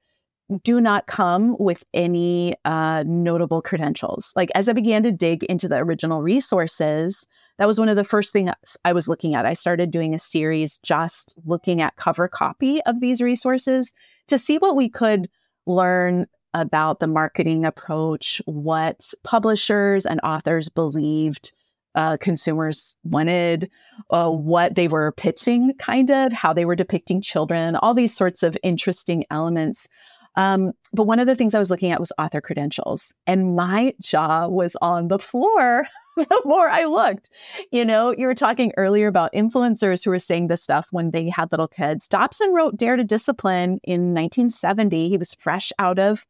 do 0.62 0.80
not 0.80 1.06
come 1.06 1.56
with 1.58 1.84
any 1.94 2.54
uh, 2.64 3.04
notable 3.06 3.62
credentials. 3.62 4.32
Like 4.34 4.50
as 4.54 4.68
I 4.68 4.72
began 4.72 5.02
to 5.04 5.12
dig 5.12 5.44
into 5.44 5.68
the 5.68 5.76
original 5.76 6.22
resources, 6.22 7.28
that 7.58 7.66
was 7.66 7.78
one 7.78 7.88
of 7.88 7.96
the 7.96 8.04
first 8.04 8.32
things 8.32 8.50
I 8.84 8.92
was 8.92 9.08
looking 9.08 9.34
at. 9.34 9.46
I 9.46 9.52
started 9.52 9.90
doing 9.90 10.14
a 10.14 10.18
series 10.18 10.78
just 10.78 11.38
looking 11.44 11.80
at 11.80 11.96
cover 11.96 12.26
copy 12.28 12.82
of 12.82 13.00
these 13.00 13.20
resources 13.20 13.94
to 14.28 14.38
see 14.38 14.58
what 14.58 14.76
we 14.76 14.88
could 14.88 15.28
learn 15.66 16.26
about 16.52 16.98
the 16.98 17.06
marketing 17.06 17.64
approach, 17.64 18.42
what 18.46 19.12
publishers 19.22 20.04
and 20.04 20.20
authors 20.22 20.68
believed 20.68 21.52
uh, 21.94 22.16
consumers 22.16 22.96
wanted, 23.04 23.70
uh, 24.10 24.30
what 24.30 24.74
they 24.74 24.88
were 24.88 25.12
pitching, 25.12 25.74
kind 25.78 26.10
of, 26.10 26.32
how 26.32 26.52
they 26.52 26.64
were 26.64 26.76
depicting 26.76 27.20
children, 27.20 27.76
all 27.76 27.94
these 27.94 28.14
sorts 28.14 28.42
of 28.42 28.56
interesting 28.62 29.24
elements 29.30 29.88
um, 30.36 30.72
but 30.92 31.04
one 31.04 31.18
of 31.18 31.26
the 31.26 31.34
things 31.34 31.54
I 31.54 31.58
was 31.58 31.70
looking 31.70 31.90
at 31.90 32.00
was 32.00 32.12
author 32.18 32.40
credentials, 32.40 33.12
and 33.26 33.56
my 33.56 33.94
jaw 34.00 34.46
was 34.46 34.76
on 34.80 35.08
the 35.08 35.18
floor 35.18 35.86
the 36.16 36.42
more 36.44 36.68
I 36.68 36.84
looked. 36.84 37.30
You 37.72 37.84
know, 37.84 38.14
you 38.16 38.26
were 38.26 38.34
talking 38.34 38.72
earlier 38.76 39.08
about 39.08 39.32
influencers 39.32 40.04
who 40.04 40.10
were 40.10 40.18
saying 40.18 40.46
this 40.46 40.62
stuff 40.62 40.88
when 40.90 41.10
they 41.10 41.28
had 41.28 41.50
little 41.50 41.68
kids. 41.68 42.08
Dobson 42.08 42.52
wrote 42.52 42.76
Dare 42.76 42.96
to 42.96 43.04
Discipline 43.04 43.80
in 43.84 44.14
1970. 44.14 45.08
He 45.08 45.16
was 45.16 45.34
fresh 45.34 45.72
out 45.78 45.98
of 45.98 46.26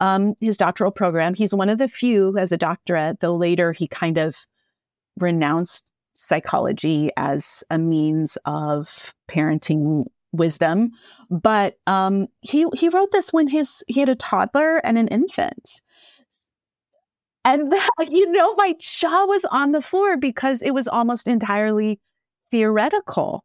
um, 0.00 0.34
his 0.40 0.56
doctoral 0.56 0.90
program. 0.90 1.34
He's 1.34 1.54
one 1.54 1.68
of 1.68 1.78
the 1.78 1.88
few 1.88 2.32
who 2.32 2.38
has 2.38 2.52
a 2.52 2.56
doctorate, 2.56 3.20
though 3.20 3.36
later 3.36 3.72
he 3.72 3.88
kind 3.88 4.18
of 4.18 4.36
renounced 5.18 5.90
psychology 6.14 7.10
as 7.16 7.62
a 7.70 7.78
means 7.78 8.36
of 8.44 9.14
parenting 9.28 10.04
wisdom. 10.32 10.90
But 11.30 11.78
um, 11.86 12.28
he 12.40 12.66
he 12.74 12.88
wrote 12.88 13.12
this 13.12 13.32
when 13.32 13.48
his 13.48 13.82
he 13.88 14.00
had 14.00 14.08
a 14.08 14.14
toddler 14.14 14.78
and 14.78 14.98
an 14.98 15.08
infant. 15.08 15.80
And 17.44 17.72
you 18.10 18.30
know, 18.30 18.54
my 18.54 18.74
jaw 18.78 19.26
was 19.26 19.44
on 19.46 19.72
the 19.72 19.82
floor 19.82 20.16
because 20.16 20.62
it 20.62 20.72
was 20.72 20.88
almost 20.88 21.28
entirely 21.28 22.00
theoretical. 22.50 23.44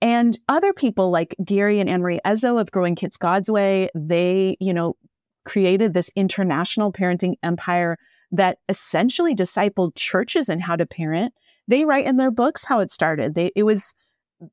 And 0.00 0.38
other 0.48 0.72
people 0.72 1.10
like 1.10 1.34
Gary 1.44 1.80
and 1.80 1.90
Anne-Marie 1.90 2.20
Ezzo 2.24 2.60
of 2.60 2.70
Growing 2.70 2.94
Kids 2.94 3.16
God's 3.16 3.50
Way, 3.50 3.88
they, 3.96 4.56
you 4.60 4.72
know, 4.72 4.96
created 5.44 5.92
this 5.92 6.10
international 6.14 6.92
parenting 6.92 7.34
empire 7.42 7.98
that 8.30 8.58
essentially 8.68 9.34
discipled 9.34 9.96
churches 9.96 10.48
in 10.48 10.60
how 10.60 10.76
to 10.76 10.86
parent. 10.86 11.34
They 11.66 11.84
write 11.84 12.06
in 12.06 12.16
their 12.16 12.30
books 12.30 12.64
how 12.64 12.78
it 12.78 12.90
started. 12.90 13.34
They 13.34 13.50
it 13.56 13.64
was 13.64 13.94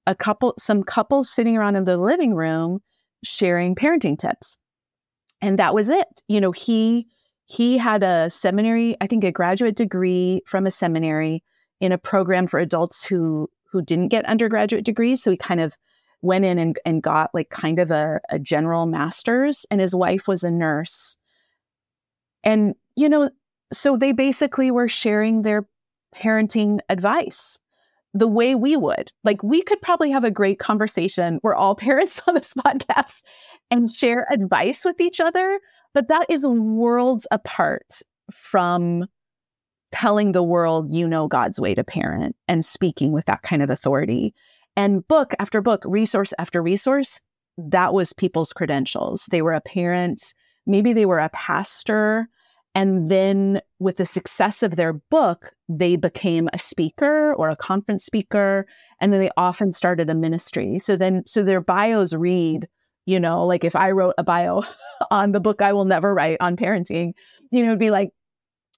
a 0.07 0.15
couple, 0.15 0.53
some 0.57 0.83
couples 0.83 1.29
sitting 1.29 1.57
around 1.57 1.75
in 1.75 1.85
the 1.85 1.97
living 1.97 2.33
room 2.35 2.81
sharing 3.23 3.75
parenting 3.75 4.17
tips. 4.17 4.57
And 5.41 5.59
that 5.59 5.73
was 5.73 5.89
it. 5.89 6.21
You 6.27 6.41
know, 6.41 6.51
he, 6.51 7.07
he 7.45 7.77
had 7.77 8.03
a 8.03 8.29
seminary, 8.29 8.95
I 9.01 9.07
think 9.07 9.23
a 9.23 9.31
graduate 9.31 9.75
degree 9.75 10.41
from 10.45 10.65
a 10.65 10.71
seminary 10.71 11.43
in 11.79 11.91
a 11.91 11.97
program 11.97 12.47
for 12.47 12.59
adults 12.59 13.05
who, 13.05 13.49
who 13.71 13.81
didn't 13.81 14.07
get 14.07 14.25
undergraduate 14.25 14.85
degrees. 14.85 15.21
So 15.21 15.31
he 15.31 15.37
kind 15.37 15.59
of 15.59 15.77
went 16.21 16.45
in 16.45 16.57
and, 16.57 16.79
and 16.85 17.03
got 17.03 17.29
like 17.33 17.49
kind 17.49 17.79
of 17.79 17.91
a, 17.91 18.19
a 18.29 18.39
general 18.39 18.85
master's 18.85 19.65
and 19.69 19.79
his 19.79 19.93
wife 19.93 20.27
was 20.27 20.43
a 20.43 20.49
nurse. 20.49 21.19
And, 22.43 22.75
you 22.95 23.09
know, 23.09 23.29
so 23.73 23.97
they 23.97 24.11
basically 24.11 24.71
were 24.71 24.87
sharing 24.87 25.41
their 25.41 25.67
parenting 26.15 26.79
advice 26.89 27.59
the 28.15 28.27
way 28.29 28.55
we 28.55 28.77
would. 28.77 29.11
Like 29.25 29.43
we 29.43 29.61
could 29.61 29.81
probably 29.81 30.09
have 30.09 30.23
a 30.23 30.31
great 30.31 30.57
conversation. 30.57 31.39
We're 31.43 31.53
all 31.53 31.75
parents 31.87 32.21
on 32.27 32.33
this 32.33 32.53
podcast 32.53 33.23
and 33.69 33.91
share 33.91 34.25
advice 34.31 34.83
with 34.83 34.99
each 34.99 35.19
other, 35.19 35.59
but 35.93 36.07
that 36.07 36.25
is 36.29 36.47
worlds 36.47 37.27
apart 37.29 38.01
from 38.31 39.05
telling 39.91 40.31
the 40.31 40.43
world 40.43 40.91
you 40.91 41.07
know 41.07 41.27
God's 41.27 41.59
way 41.59 41.75
to 41.75 41.83
parent 41.83 42.35
and 42.47 42.65
speaking 42.65 43.11
with 43.11 43.25
that 43.25 43.43
kind 43.43 43.61
of 43.61 43.69
authority. 43.69 44.33
And 44.77 45.07
book 45.07 45.33
after 45.39 45.61
book, 45.61 45.83
resource 45.85 46.33
after 46.39 46.63
resource, 46.63 47.21
that 47.57 47.93
was 47.93 48.13
people's 48.13 48.51
credentials. 48.51 49.25
They 49.29 49.41
were 49.41 49.53
a 49.53 49.61
parent, 49.61 50.33
maybe 50.65 50.93
they 50.93 51.05
were 51.05 51.19
a 51.19 51.29
pastor, 51.29 52.27
and 52.75 53.09
then 53.09 53.61
with 53.79 53.95
the 53.95 54.05
success 54.05 54.61
of 54.61 54.75
their 54.75 54.91
book, 54.91 55.53
they 55.69 55.95
became 55.95 56.49
a 56.51 56.59
speaker 56.59 57.33
or 57.33 57.49
a 57.49 57.55
conference 57.55 58.05
speaker. 58.05 58.67
And 58.99 59.13
then 59.13 59.21
they 59.21 59.31
often 59.37 59.71
started 59.71 60.09
a 60.09 60.15
ministry. 60.15 60.77
So 60.79 60.97
then, 60.97 61.23
so 61.25 61.41
their 61.41 61.61
bios 61.61 62.13
read, 62.13 62.67
you 63.05 63.17
know, 63.17 63.45
like 63.45 63.63
if 63.63 63.77
I 63.77 63.91
wrote 63.91 64.15
a 64.17 64.23
bio 64.23 64.63
on 65.11 65.31
the 65.31 65.39
book 65.39 65.61
I 65.61 65.71
will 65.71 65.85
never 65.85 66.13
write 66.13 66.37
on 66.41 66.57
parenting, 66.57 67.13
you 67.49 67.63
know, 67.63 67.69
it'd 67.69 67.79
be 67.79 67.91
like 67.91 68.11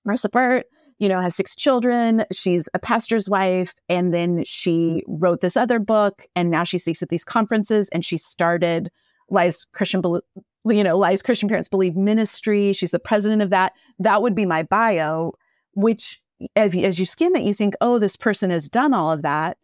Marissa 0.07 0.29
Burt, 0.31 0.67
you 0.99 1.09
know, 1.09 1.19
has 1.19 1.35
six 1.35 1.55
children. 1.55 2.23
She's 2.31 2.69
a 2.75 2.79
pastor's 2.79 3.27
wife. 3.27 3.73
And 3.89 4.13
then 4.13 4.43
she 4.45 5.03
wrote 5.07 5.41
this 5.41 5.57
other 5.57 5.79
book. 5.79 6.27
And 6.35 6.51
now 6.51 6.63
she 6.63 6.77
speaks 6.77 7.01
at 7.01 7.09
these 7.09 7.25
conferences 7.25 7.89
and 7.89 8.05
she 8.05 8.17
started 8.17 8.91
Wise 9.27 9.65
Christian 9.73 10.01
you 10.71 10.83
know, 10.83 10.97
Lies 10.97 11.21
Christian 11.21 11.49
Parents 11.49 11.69
Believe 11.69 11.95
Ministry. 11.95 12.73
She's 12.73 12.91
the 12.91 12.99
president 12.99 13.41
of 13.41 13.49
that. 13.49 13.73
That 13.99 14.21
would 14.21 14.35
be 14.35 14.45
my 14.45 14.63
bio, 14.63 15.33
which 15.73 16.21
as 16.55 16.75
as 16.75 16.99
you 16.99 17.05
skim 17.05 17.35
it, 17.35 17.43
you 17.43 17.53
think, 17.53 17.75
oh, 17.81 17.99
this 17.99 18.15
person 18.15 18.49
has 18.49 18.69
done 18.69 18.93
all 18.93 19.11
of 19.11 19.21
that. 19.23 19.57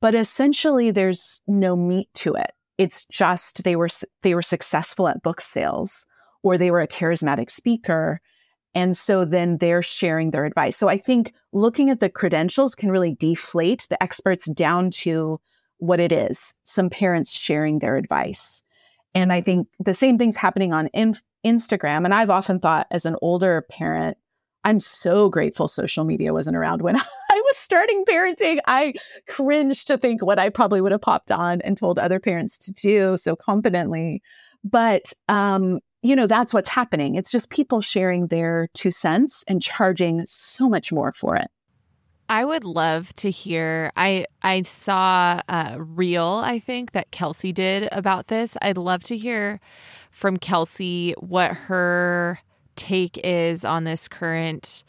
But 0.00 0.14
essentially, 0.14 0.90
there's 0.90 1.40
no 1.46 1.76
meat 1.76 2.08
to 2.14 2.34
it. 2.34 2.52
It's 2.76 3.04
just 3.06 3.62
they 3.64 3.76
were 3.76 3.88
they 4.22 4.34
were 4.34 4.42
successful 4.42 5.08
at 5.08 5.22
book 5.22 5.40
sales, 5.40 6.06
or 6.42 6.58
they 6.58 6.70
were 6.70 6.80
a 6.80 6.88
charismatic 6.88 7.50
speaker, 7.50 8.20
and 8.74 8.96
so 8.96 9.24
then 9.24 9.58
they're 9.58 9.82
sharing 9.82 10.30
their 10.30 10.44
advice. 10.44 10.76
So 10.76 10.88
I 10.88 10.98
think 10.98 11.32
looking 11.52 11.88
at 11.88 12.00
the 12.00 12.10
credentials 12.10 12.74
can 12.74 12.90
really 12.90 13.14
deflate 13.14 13.86
the 13.88 14.02
experts 14.02 14.50
down 14.50 14.90
to 15.02 15.40
what 15.78 16.00
it 16.00 16.10
is: 16.10 16.54
some 16.64 16.90
parents 16.90 17.30
sharing 17.30 17.78
their 17.78 17.96
advice. 17.96 18.63
And 19.14 19.32
I 19.32 19.40
think 19.40 19.68
the 19.78 19.94
same 19.94 20.18
thing's 20.18 20.36
happening 20.36 20.72
on 20.72 20.88
in- 20.88 21.16
Instagram. 21.44 22.04
And 22.04 22.14
I've 22.14 22.30
often 22.30 22.58
thought 22.58 22.86
as 22.90 23.06
an 23.06 23.16
older 23.22 23.64
parent, 23.70 24.16
I'm 24.64 24.80
so 24.80 25.28
grateful 25.28 25.68
social 25.68 26.04
media 26.04 26.32
wasn't 26.32 26.56
around 26.56 26.82
when 26.82 26.96
I 27.30 27.42
was 27.44 27.56
starting 27.56 28.04
parenting. 28.08 28.58
I 28.66 28.94
cringe 29.28 29.84
to 29.86 29.98
think 29.98 30.22
what 30.22 30.38
I 30.38 30.48
probably 30.48 30.80
would 30.80 30.92
have 30.92 31.02
popped 31.02 31.30
on 31.30 31.60
and 31.60 31.76
told 31.76 31.98
other 31.98 32.18
parents 32.18 32.58
to 32.58 32.72
do 32.72 33.16
so 33.16 33.36
confidently. 33.36 34.22
But, 34.64 35.12
um, 35.28 35.80
you 36.02 36.16
know, 36.16 36.26
that's 36.26 36.54
what's 36.54 36.70
happening. 36.70 37.14
It's 37.14 37.30
just 37.30 37.50
people 37.50 37.82
sharing 37.82 38.28
their 38.28 38.68
two 38.74 38.90
cents 38.90 39.44
and 39.46 39.62
charging 39.62 40.24
so 40.26 40.68
much 40.68 40.92
more 40.92 41.12
for 41.12 41.36
it. 41.36 41.48
I 42.28 42.44
would 42.44 42.64
love 42.64 43.14
to 43.16 43.30
hear. 43.30 43.92
I 43.96 44.26
I 44.42 44.62
saw 44.62 45.40
a 45.48 45.76
reel 45.78 46.42
I 46.44 46.58
think 46.58 46.92
that 46.92 47.10
Kelsey 47.10 47.52
did 47.52 47.88
about 47.92 48.28
this. 48.28 48.56
I'd 48.62 48.78
love 48.78 49.02
to 49.04 49.16
hear 49.16 49.60
from 50.10 50.38
Kelsey 50.38 51.12
what 51.18 51.52
her 51.52 52.40
take 52.76 53.18
is 53.22 53.64
on 53.64 53.84
this 53.84 54.08
current 54.08 54.84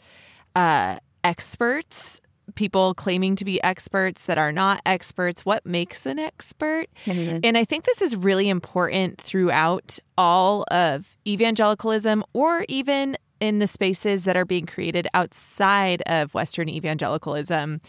uh, 0.54 0.98
experts 1.22 2.20
people 2.54 2.94
claiming 2.94 3.34
to 3.36 3.44
be 3.44 3.62
experts 3.62 4.26
that 4.26 4.38
are 4.38 4.52
not 4.52 4.80
experts 4.86 5.44
what 5.44 5.66
makes 5.66 6.06
an 6.06 6.18
expert 6.18 6.86
mm-hmm. 7.04 7.40
and 7.42 7.58
i 7.58 7.64
think 7.64 7.84
this 7.84 8.00
is 8.00 8.14
really 8.14 8.48
important 8.48 9.20
throughout 9.20 9.98
all 10.16 10.64
of 10.70 11.16
evangelicalism 11.26 12.22
or 12.32 12.64
even 12.68 13.16
in 13.40 13.58
the 13.58 13.66
spaces 13.66 14.24
that 14.24 14.36
are 14.36 14.44
being 14.44 14.66
created 14.66 15.06
outside 15.14 16.02
of 16.06 16.34
Western 16.34 16.68
evangelicalism. 16.68 17.80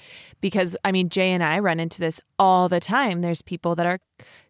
Because, 0.41 0.75
I 0.83 0.91
mean, 0.91 1.09
Jay 1.09 1.31
and 1.31 1.43
I 1.43 1.59
run 1.59 1.79
into 1.79 1.99
this 1.99 2.21
all 2.37 2.69
the 2.69 2.79
time. 2.79 3.21
There's 3.21 3.41
people 3.41 3.75
that 3.75 3.85
are 3.85 3.99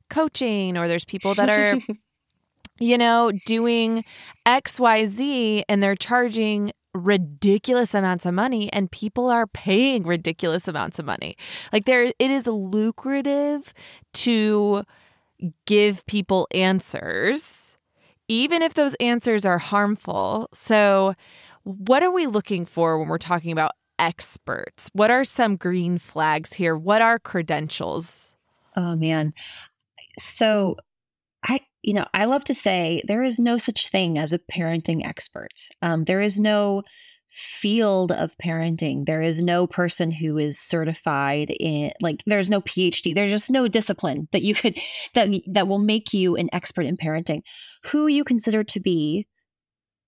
coaching, 0.10 0.78
or 0.78 0.88
there's 0.88 1.06
people 1.06 1.34
that 1.36 1.50
are, 1.50 1.78
you 2.80 2.98
know, 2.98 3.32
doing 3.46 4.04
XYZ 4.46 5.64
and 5.68 5.82
they're 5.82 5.96
charging 5.96 6.72
ridiculous 6.94 7.94
amounts 7.94 8.26
of 8.26 8.34
money 8.34 8.72
and 8.74 8.92
people 8.92 9.30
are 9.30 9.46
paying 9.48 10.04
ridiculous 10.04 10.68
amounts 10.68 11.00
of 11.00 11.06
money. 11.06 11.38
Like 11.72 11.86
there 11.86 12.06
it 12.06 12.32
is 12.32 12.48
lucrative 12.48 13.74
to 14.14 14.84
give 15.66 16.06
people 16.08 16.48
answers 16.54 17.77
even 18.28 18.62
if 18.62 18.74
those 18.74 18.96
answers 18.96 19.46
are 19.46 19.58
harmful. 19.58 20.50
So, 20.54 21.16
what 21.64 22.04
are 22.04 22.12
we 22.12 22.28
looking 22.28 22.66
for 22.66 22.98
when 22.98 23.10
we're 23.10 23.18
talking 23.18 23.52
about 23.52 23.72
experts? 24.00 24.90
What 24.94 25.12
are 25.12 25.24
some 25.24 25.56
green 25.56 25.98
flags 25.98 26.54
here? 26.54 26.76
What 26.76 27.02
are 27.02 27.20
credentials? 27.20 28.34
Oh, 28.76 28.96
man. 28.96 29.34
So, 30.18 30.78
I, 31.46 31.60
you 31.82 31.94
know, 31.94 32.06
I 32.14 32.26
love 32.26 32.44
to 32.46 32.56
say 32.56 33.02
there 33.08 33.24
is 33.24 33.40
no 33.40 33.58
such 33.58 33.90
thing 33.90 34.18
as 34.18 34.34
a 34.34 34.40
parenting 34.40 35.06
expert. 35.06 35.52
Um, 35.82 36.06
there 36.06 36.22
is 36.22 36.40
no 36.40 36.84
field 37.30 38.12
of 38.12 38.38
parenting. 38.38 39.06
There 39.06 39.22
is 39.22 39.44
no 39.44 39.68
person 39.68 40.12
who 40.12 40.38
is 40.38 40.60
certified 40.60 41.50
in 41.60 41.92
like 42.02 42.24
there's 42.26 42.50
no 42.50 42.62
PhD. 42.62 43.14
There's 43.14 43.32
just 43.32 43.52
no 43.52 43.68
discipline 43.68 44.28
that 44.32 44.44
you 44.44 44.56
could 44.56 44.78
that 45.14 45.30
that 45.48 45.68
will 45.68 45.80
make 45.80 46.14
you 46.14 46.36
an 46.36 46.50
expert 46.54 46.86
in 46.86 46.98
parenting. 46.98 47.42
Who 47.86 48.08
you 48.08 48.24
consider 48.24 48.64
to 48.64 48.80
be 48.80 49.28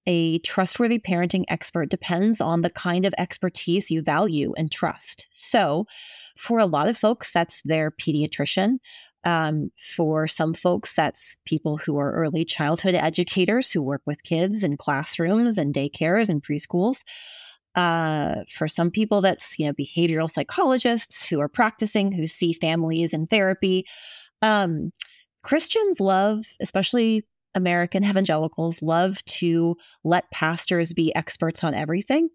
a 0.08 0.40
trustworthy 0.40 0.98
parenting 0.98 1.44
expert 1.50 1.90
depends 1.90 2.42
on 2.42 2.62
the 2.62 2.70
kind 2.72 3.06
of 3.06 3.14
expertise 3.18 3.92
you 3.92 4.02
value 4.02 4.54
and 4.58 4.72
trust. 4.72 5.28
So, 5.32 5.86
for 6.38 6.58
a 6.58 6.66
lot 6.66 6.88
of 6.88 6.98
folks, 6.98 7.32
that's 7.32 7.62
their 7.64 7.92
pediatrician. 7.92 8.78
Um, 9.26 9.72
for 9.78 10.28
some 10.28 10.54
folks, 10.54 10.96
that's 10.96 11.36
people 11.46 11.78
who 11.78 11.98
are 11.98 12.14
early 12.14 12.46
childhood 12.46 12.96
educators 12.96 13.72
who 13.72 13.82
work 13.82 14.02
with 14.06 14.24
kids 14.24 14.64
in 14.64 14.78
classrooms 14.78 15.58
and 15.58 15.74
daycares 15.74 16.30
and 16.30 16.42
preschools. 16.42 17.04
Uh, 17.76 18.44
for 18.50 18.68
some 18.68 18.90
people, 18.90 19.22
that's 19.22 19.60
you 19.60 19.66
know 19.66 19.74
behavioral 19.74 20.30
psychologists 20.30 21.28
who 21.28 21.40
are 21.40 21.50
practicing, 21.50 22.12
who 22.12 22.28
see 22.28 22.54
families 22.54 23.14
in 23.14 23.28
therapy. 23.28 23.86
Um, 24.42 24.92
Christians 25.44 26.00
love, 26.00 26.46
especially 26.62 27.26
American 27.56 28.04
evangelicals, 28.04 28.82
love 28.82 29.24
to 29.26 29.76
let 30.04 30.32
pastors 30.32 30.94
be 30.94 31.14
experts 31.16 31.64
on 31.64 31.74
everything, 31.74 32.30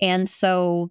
and 0.00 0.28
so 0.28 0.90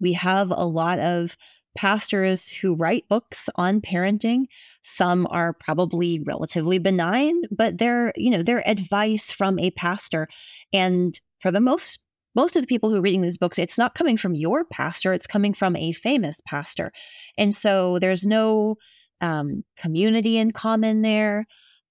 we 0.00 0.14
have 0.14 0.50
a 0.50 0.66
lot 0.66 0.98
of 0.98 1.36
pastors 1.74 2.48
who 2.48 2.74
write 2.74 3.08
books 3.08 3.48
on 3.56 3.80
parenting. 3.80 4.44
Some 4.82 5.26
are 5.30 5.52
probably 5.52 6.20
relatively 6.20 6.78
benign, 6.78 7.42
but 7.50 7.78
they're, 7.78 8.12
you 8.16 8.30
know, 8.30 8.42
they're 8.42 8.68
advice 8.68 9.30
from 9.30 9.58
a 9.58 9.70
pastor. 9.72 10.28
And 10.72 11.18
for 11.38 11.50
the 11.50 11.60
most 11.60 11.98
most 12.34 12.56
of 12.56 12.62
the 12.62 12.66
people 12.66 12.88
who 12.88 12.96
are 12.96 13.02
reading 13.02 13.20
these 13.20 13.36
books, 13.36 13.58
it's 13.58 13.76
not 13.76 13.94
coming 13.94 14.16
from 14.16 14.34
your 14.34 14.64
pastor, 14.64 15.12
it's 15.12 15.26
coming 15.26 15.52
from 15.52 15.76
a 15.76 15.92
famous 15.92 16.40
pastor. 16.46 16.90
And 17.36 17.54
so 17.54 17.98
there's 17.98 18.24
no 18.24 18.76
um, 19.20 19.64
community 19.76 20.38
in 20.38 20.50
common 20.50 21.02
there. 21.02 21.46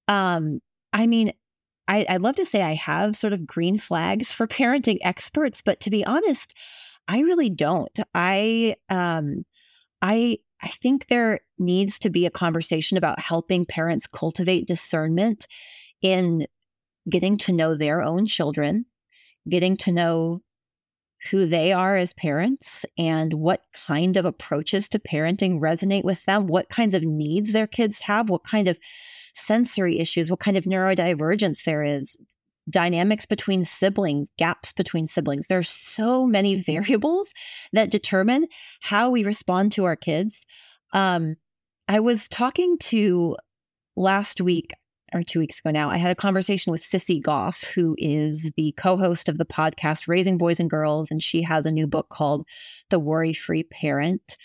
Um, 0.08 0.60
I 0.94 1.06
mean, 1.06 1.34
I, 1.88 2.06
I'd 2.10 2.22
love 2.22 2.36
to 2.36 2.46
say 2.46 2.62
I 2.62 2.74
have 2.74 3.16
sort 3.16 3.34
of 3.34 3.46
green 3.46 3.78
flags 3.78 4.34
for 4.34 4.48
parenting 4.48 4.98
experts, 5.04 5.62
but 5.62 5.80
to 5.82 5.90
be 5.90 6.06
honest, 6.06 6.54
I 7.08 7.20
really 7.20 7.50
don't. 7.50 8.00
I 8.14 8.76
um, 8.90 9.44
I 10.02 10.38
I 10.64 10.68
think 10.68 11.08
there 11.08 11.40
needs 11.58 11.98
to 12.00 12.10
be 12.10 12.26
a 12.26 12.32
conversation 12.32 12.98
about 12.98 13.20
helping 13.20 13.66
parents 13.66 14.06
cultivate 14.06 14.68
discernment 14.68 15.48
in 16.02 16.46
getting 17.10 17.38
to 17.38 17.54
know 17.54 17.76
their 17.76 18.02
own 18.02 18.28
children, 18.28 18.86
getting 19.50 19.76
to 19.78 19.92
know 19.92 20.42
who 21.30 21.46
they 21.46 21.72
are 21.72 21.96
as 21.96 22.14
parents 22.14 22.86
and 22.98 23.34
what 23.34 23.62
kind 23.74 24.18
of 24.18 24.26
approaches 24.26 24.90
to 24.90 25.00
parenting 25.00 25.60
resonate 25.60 26.04
with 26.04 26.24
them, 26.26 26.48
what 26.48 26.70
kinds 26.70 26.96
of 26.96 27.04
needs 27.04 27.54
their 27.54 27.68
kids 27.68 28.02
have, 28.02 28.30
what 28.30 28.44
kind 28.44 28.68
of 28.68 28.80
sensory 29.36 30.00
issues, 30.00 30.32
what 30.32 30.40
kind 30.40 30.58
of 30.58 30.66
neurodivergence 30.66 31.64
there 31.64 31.84
is, 31.84 32.18
dynamics 32.70 33.26
between 33.26 33.64
siblings, 33.64 34.30
gaps 34.38 34.74
between 34.74 35.08
siblings. 35.08 35.48
There's 35.48 35.70
so 35.70 36.26
many 36.26 36.56
mm-hmm. 36.56 36.72
variables 36.72 37.32
that 37.74 37.92
determine 37.92 38.48
how 38.82 39.10
we 39.10 39.24
respond 39.24 39.72
to 39.74 39.86
our 39.86 39.96
kids. 39.96 40.46
Um, 40.94 41.36
I 41.88 42.00
was 42.00 42.28
talking 42.28 42.78
to 42.80 43.38
last 43.96 44.40
week 44.42 44.72
or 45.14 45.24
two 45.24 45.40
weeks 45.40 45.60
ago 45.60 45.72
now, 45.72 45.90
I 45.90 45.98
had 45.98 46.12
a 46.12 46.16
conversation 46.16 46.72
with 46.72 46.84
Sissy 46.84 47.22
Goff, 47.22 47.64
who 47.76 47.96
is 47.98 48.52
the 48.56 48.74
co 48.78 48.98
host 48.98 49.28
of 49.28 49.38
the 49.38 49.46
podcast 49.46 50.08
Raising 50.08 50.38
Boys 50.38 50.60
and 50.60 50.70
Girls, 50.70 51.12
and 51.12 51.22
she 51.22 51.44
has 51.44 51.66
a 51.66 51.72
new 51.72 51.88
book 51.88 52.10
called 52.10 52.48
The 52.90 53.00
Worry 53.00 53.34
Free 53.34 53.64
Parent. 53.64 54.38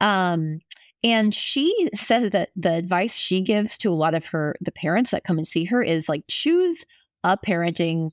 Um, 0.00 0.60
and 1.02 1.34
she 1.34 1.90
said 1.94 2.32
that 2.32 2.50
the 2.56 2.72
advice 2.72 3.16
she 3.16 3.42
gives 3.42 3.76
to 3.78 3.90
a 3.90 3.94
lot 3.94 4.14
of 4.14 4.26
her 4.26 4.56
the 4.60 4.72
parents 4.72 5.10
that 5.10 5.24
come 5.24 5.36
and 5.36 5.46
see 5.46 5.64
her 5.64 5.82
is 5.82 6.08
like 6.08 6.22
choose 6.28 6.84
a 7.24 7.36
parenting 7.36 8.10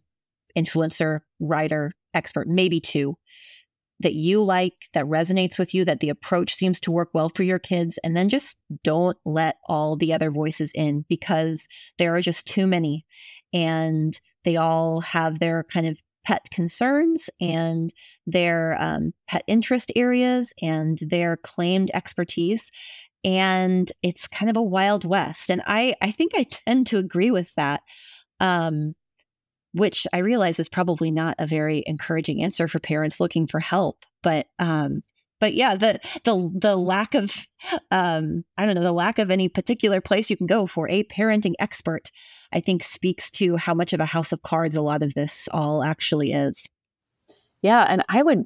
influencer, 0.58 1.20
writer, 1.40 1.92
expert, 2.14 2.48
maybe 2.48 2.80
two 2.80 3.16
that 4.02 4.14
you 4.14 4.44
like, 4.44 4.74
that 4.94 5.06
resonates 5.06 5.60
with 5.60 5.74
you, 5.74 5.86
that 5.86 6.00
the 6.00 6.10
approach 6.10 6.54
seems 6.54 6.80
to 6.82 6.92
work 6.92 7.10
well 7.14 7.30
for 7.30 7.44
your 7.44 7.60
kids. 7.60 8.00
And 8.04 8.18
then 8.18 8.30
just 8.30 8.58
don't 8.84 9.18
let 9.26 9.58
all 9.68 9.96
the 9.96 10.14
other 10.14 10.32
voices 10.32 10.72
in 10.74 11.06
because 11.08 11.68
there 11.98 12.16
are 12.16 12.22
just 12.22 12.48
too 12.48 12.68
many. 12.68 13.06
And 13.54 14.20
they 14.44 14.58
all 14.58 15.02
have 15.02 15.40
their 15.40 15.64
kind 15.64 15.86
of 15.86 16.00
pet 16.26 16.48
concerns 16.52 17.30
and 17.40 17.94
their 18.26 18.76
um, 18.80 19.14
pet 19.28 19.44
interest 19.48 19.92
areas 19.96 20.54
and 20.62 20.98
their 21.02 21.38
claimed 21.38 21.92
expertise. 21.94 22.72
And 23.24 23.92
it's 24.02 24.28
kind 24.28 24.50
of 24.50 24.58
a 24.58 24.64
wild 24.64 25.06
west. 25.06 25.52
And 25.52 25.62
I, 25.68 25.96
I 26.02 26.12
think 26.12 26.32
I 26.34 26.44
tend 26.44 26.88
to 26.88 26.98
agree 26.98 27.30
with 27.30 27.54
that. 27.56 27.82
Um, 28.40 28.96
which 29.74 30.06
I 30.14 30.20
realize 30.20 30.60
is 30.60 30.70
probably 30.70 31.12
not 31.12 31.36
a 31.40 31.48
very 31.48 31.84
encouraging 31.86 32.44
answer 32.44 32.68
for 32.68 32.80
parents 32.80 33.20
looking 33.20 33.48
for 33.48 33.60
help. 33.60 33.98
But 34.24 34.48
um, 34.60 35.04
but 35.40 35.56
yeah, 35.56 35.76
the 35.76 36.00
the 36.24 36.52
the 36.54 36.78
lack 36.78 37.16
of 37.16 37.36
um, 37.92 38.46
I 38.58 38.66
don't 38.66 38.76
know 38.76 38.84
the 38.84 38.92
lack 38.92 39.20
of 39.20 39.32
any 39.32 39.50
particular 39.50 40.00
place 40.00 40.30
you 40.30 40.38
can 40.38 40.48
go 40.48 40.68
for 40.68 40.88
a 40.90 41.04
parenting 41.06 41.54
expert, 41.60 42.12
I 42.54 42.60
think 42.60 42.84
speaks 42.84 43.30
to 43.32 43.58
how 43.58 43.74
much 43.74 43.92
of 43.94 44.00
a 44.00 44.06
house 44.06 44.32
of 44.32 44.42
cards 44.44 44.76
a 44.76 44.82
lot 44.82 45.04
of 45.04 45.14
this 45.14 45.50
all 45.52 45.84
actually 45.84 46.32
is. 46.32 46.68
Yeah, 47.62 47.86
and 47.88 48.04
I 48.08 48.24
would 48.24 48.46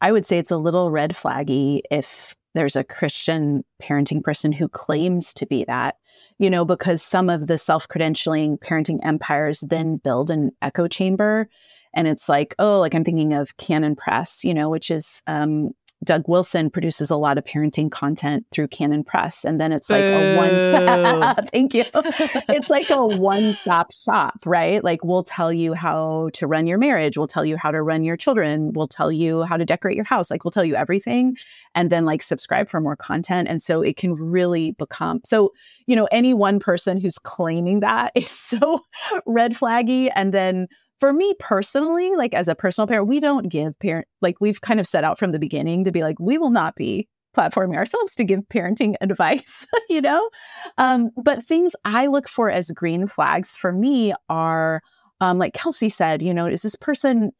I 0.00 0.12
would 0.12 0.26
say 0.26 0.38
it's 0.38 0.50
a 0.50 0.56
little 0.56 0.90
red 0.90 1.12
flaggy 1.12 1.82
if 1.90 2.34
there's 2.54 2.76
a 2.76 2.84
Christian 2.84 3.64
parenting 3.82 4.22
person 4.22 4.52
who 4.52 4.68
claims 4.68 5.32
to 5.34 5.46
be 5.46 5.64
that 5.64 5.96
you 6.38 6.50
know, 6.50 6.64
because 6.64 7.02
some 7.02 7.30
of 7.30 7.46
the 7.46 7.58
self 7.58 7.88
credentialing 7.88 8.58
parenting 8.58 8.98
empires 9.04 9.60
then 9.60 9.98
build 9.98 10.30
an 10.30 10.50
echo 10.60 10.88
chamber. 10.88 11.48
And 11.94 12.08
it's 12.08 12.28
like, 12.28 12.54
oh, 12.58 12.80
like 12.80 12.94
I'm 12.94 13.04
thinking 13.04 13.34
of 13.34 13.56
Canon 13.58 13.94
Press, 13.94 14.42
you 14.42 14.54
know, 14.54 14.68
which 14.68 14.90
is 14.90 15.22
um, 15.26 15.70
Doug 16.04 16.28
Wilson 16.28 16.68
produces 16.70 17.10
a 17.10 17.16
lot 17.16 17.38
of 17.38 17.44
parenting 17.44 17.90
content 17.90 18.46
through 18.50 18.68
Canon 18.68 19.04
Press. 19.04 19.44
And 19.44 19.60
then 19.60 19.70
it's 19.72 19.88
like 19.88 20.02
a 20.02 20.36
one, 20.36 21.46
thank 21.52 21.74
you. 21.74 21.84
it's 21.94 22.70
like 22.70 22.90
a 22.90 23.06
one 23.06 23.54
stop 23.54 23.92
shop, 23.92 24.34
right? 24.44 24.82
Like 24.82 25.04
we'll 25.04 25.22
tell 25.22 25.52
you 25.52 25.74
how 25.74 26.30
to 26.34 26.46
run 26.46 26.66
your 26.66 26.78
marriage. 26.78 27.16
We'll 27.16 27.28
tell 27.28 27.44
you 27.44 27.56
how 27.56 27.70
to 27.70 27.82
run 27.82 28.02
your 28.02 28.16
children. 28.16 28.72
We'll 28.72 28.88
tell 28.88 29.12
you 29.12 29.42
how 29.42 29.56
to 29.56 29.64
decorate 29.64 29.96
your 29.96 30.04
house. 30.04 30.30
Like 30.30 30.44
we'll 30.44 30.50
tell 30.50 30.64
you 30.64 30.74
everything 30.74 31.36
and 31.74 31.90
then 31.90 32.04
like 32.04 32.22
subscribe 32.22 32.68
for 32.68 32.80
more 32.80 32.96
content. 32.96 33.48
And 33.48 33.62
so 33.62 33.80
it 33.80 33.96
can 33.96 34.14
really 34.14 34.72
become 34.72 35.20
so, 35.24 35.52
you 35.86 35.94
know, 35.94 36.08
any 36.10 36.34
one 36.34 36.58
person 36.58 36.98
who's 37.00 37.18
claiming 37.18 37.80
that 37.80 38.12
is 38.16 38.30
so 38.30 38.80
red 39.26 39.52
flaggy. 39.52 40.10
And 40.14 40.34
then 40.34 40.68
for 41.02 41.12
me 41.12 41.34
personally, 41.40 42.14
like 42.14 42.32
as 42.32 42.46
a 42.46 42.54
personal 42.54 42.86
parent, 42.86 43.08
we 43.08 43.18
don't 43.18 43.48
give 43.48 43.76
parent 43.80 44.06
like 44.20 44.36
we've 44.40 44.60
kind 44.60 44.78
of 44.78 44.86
set 44.86 45.02
out 45.02 45.18
from 45.18 45.32
the 45.32 45.38
beginning 45.40 45.82
to 45.82 45.90
be 45.90 46.00
like 46.04 46.20
we 46.20 46.38
will 46.38 46.52
not 46.52 46.76
be 46.76 47.08
platforming 47.36 47.74
ourselves 47.74 48.14
to 48.14 48.22
give 48.22 48.38
parenting 48.54 48.94
advice, 49.00 49.66
you 49.90 50.00
know? 50.00 50.30
Um, 50.78 51.10
but 51.16 51.44
things 51.44 51.74
I 51.84 52.06
look 52.06 52.28
for 52.28 52.52
as 52.52 52.70
green 52.70 53.08
flags 53.08 53.56
for 53.56 53.72
me 53.72 54.14
are, 54.28 54.80
um, 55.20 55.38
like 55.38 55.54
Kelsey 55.54 55.88
said, 55.88 56.22
you 56.22 56.32
know, 56.32 56.46
is 56.46 56.62
this 56.62 56.76
person 56.76 57.32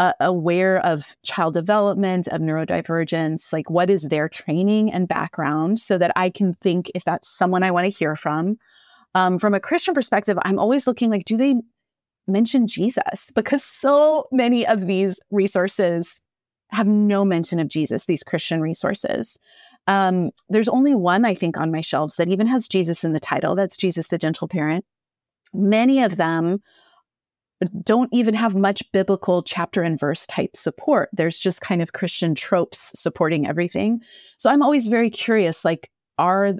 uh, 0.00 0.14
aware 0.18 0.84
of 0.84 1.14
child 1.22 1.54
development, 1.54 2.26
of 2.26 2.40
neurodivergence? 2.40 3.52
Like, 3.52 3.70
what 3.70 3.90
is 3.90 4.08
their 4.08 4.28
training 4.28 4.92
and 4.92 5.06
background 5.06 5.78
so 5.78 5.98
that 5.98 6.10
I 6.16 6.30
can 6.30 6.54
think 6.54 6.90
if 6.96 7.04
that's 7.04 7.28
someone 7.28 7.62
I 7.62 7.70
want 7.70 7.84
to 7.84 7.96
hear 7.96 8.16
from? 8.16 8.56
Um, 9.14 9.38
from 9.38 9.54
a 9.54 9.60
Christian 9.60 9.94
perspective, 9.94 10.36
I'm 10.42 10.58
always 10.58 10.88
looking 10.88 11.12
like, 11.12 11.26
do 11.26 11.36
they 11.36 11.54
mention 12.26 12.66
Jesus 12.66 13.30
because 13.34 13.62
so 13.62 14.26
many 14.32 14.66
of 14.66 14.86
these 14.86 15.20
resources 15.30 16.20
have 16.70 16.86
no 16.86 17.24
mention 17.24 17.58
of 17.58 17.68
Jesus, 17.68 18.06
these 18.06 18.22
Christian 18.22 18.60
resources. 18.60 19.38
Um, 19.86 20.30
there's 20.48 20.68
only 20.68 20.94
one, 20.94 21.24
I 21.24 21.34
think, 21.34 21.58
on 21.58 21.70
my 21.70 21.80
shelves 21.80 22.16
that 22.16 22.28
even 22.28 22.46
has 22.46 22.68
Jesus 22.68 23.04
in 23.04 23.12
the 23.12 23.20
title. 23.20 23.54
That's 23.54 23.76
Jesus 23.76 24.08
the 24.08 24.18
Gentle 24.18 24.48
Parent. 24.48 24.84
Many 25.52 26.02
of 26.02 26.16
them 26.16 26.62
don't 27.82 28.10
even 28.12 28.34
have 28.34 28.54
much 28.54 28.82
biblical 28.92 29.42
chapter 29.42 29.82
and 29.82 29.98
verse 29.98 30.26
type 30.26 30.56
support. 30.56 31.08
There's 31.12 31.38
just 31.38 31.60
kind 31.60 31.80
of 31.80 31.92
Christian 31.92 32.34
tropes 32.34 32.92
supporting 32.98 33.46
everything. 33.46 34.00
So 34.38 34.50
I'm 34.50 34.62
always 34.62 34.88
very 34.88 35.10
curious 35.10 35.64
like, 35.64 35.90
are 36.18 36.54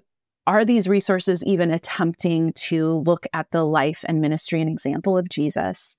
are 0.46 0.64
these 0.64 0.88
resources 0.88 1.44
even 1.44 1.70
attempting 1.70 2.52
to 2.54 2.94
look 3.06 3.26
at 3.32 3.50
the 3.50 3.64
life 3.64 4.04
and 4.06 4.20
ministry 4.20 4.60
and 4.60 4.70
example 4.70 5.16
of 5.16 5.28
Jesus? 5.28 5.98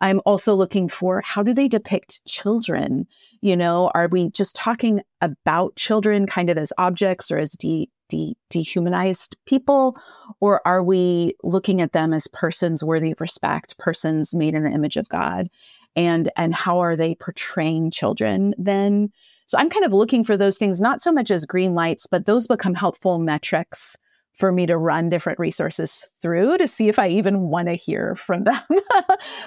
I'm 0.00 0.20
also 0.26 0.54
looking 0.54 0.88
for 0.88 1.22
how 1.24 1.42
do 1.42 1.54
they 1.54 1.68
depict 1.68 2.24
children? 2.26 3.06
You 3.40 3.56
know, 3.56 3.90
are 3.94 4.08
we 4.08 4.30
just 4.30 4.56
talking 4.56 5.00
about 5.20 5.76
children 5.76 6.26
kind 6.26 6.50
of 6.50 6.58
as 6.58 6.72
objects 6.76 7.30
or 7.30 7.38
as 7.38 7.52
de- 7.52 7.88
de- 8.08 8.36
dehumanized 8.50 9.36
people? 9.46 9.96
Or 10.40 10.60
are 10.66 10.82
we 10.82 11.34
looking 11.44 11.80
at 11.80 11.92
them 11.92 12.12
as 12.12 12.26
persons 12.26 12.82
worthy 12.82 13.12
of 13.12 13.20
respect, 13.20 13.78
persons 13.78 14.34
made 14.34 14.54
in 14.54 14.64
the 14.64 14.72
image 14.72 14.96
of 14.96 15.08
God? 15.08 15.48
And, 15.94 16.32
and 16.36 16.52
how 16.52 16.80
are 16.80 16.96
they 16.96 17.14
portraying 17.14 17.92
children 17.92 18.54
then? 18.58 19.12
So 19.52 19.58
I'm 19.58 19.68
kind 19.68 19.84
of 19.84 19.92
looking 19.92 20.24
for 20.24 20.34
those 20.34 20.56
things, 20.56 20.80
not 20.80 21.02
so 21.02 21.12
much 21.12 21.30
as 21.30 21.44
green 21.44 21.74
lights, 21.74 22.06
but 22.06 22.24
those 22.24 22.46
become 22.46 22.72
helpful 22.72 23.18
metrics 23.18 23.98
for 24.32 24.50
me 24.50 24.64
to 24.64 24.78
run 24.78 25.10
different 25.10 25.38
resources 25.38 26.06
through 26.22 26.56
to 26.56 26.66
see 26.66 26.88
if 26.88 26.98
I 26.98 27.08
even 27.08 27.50
want 27.50 27.68
to 27.68 27.74
hear 27.74 28.14
from 28.16 28.44
them. 28.44 28.62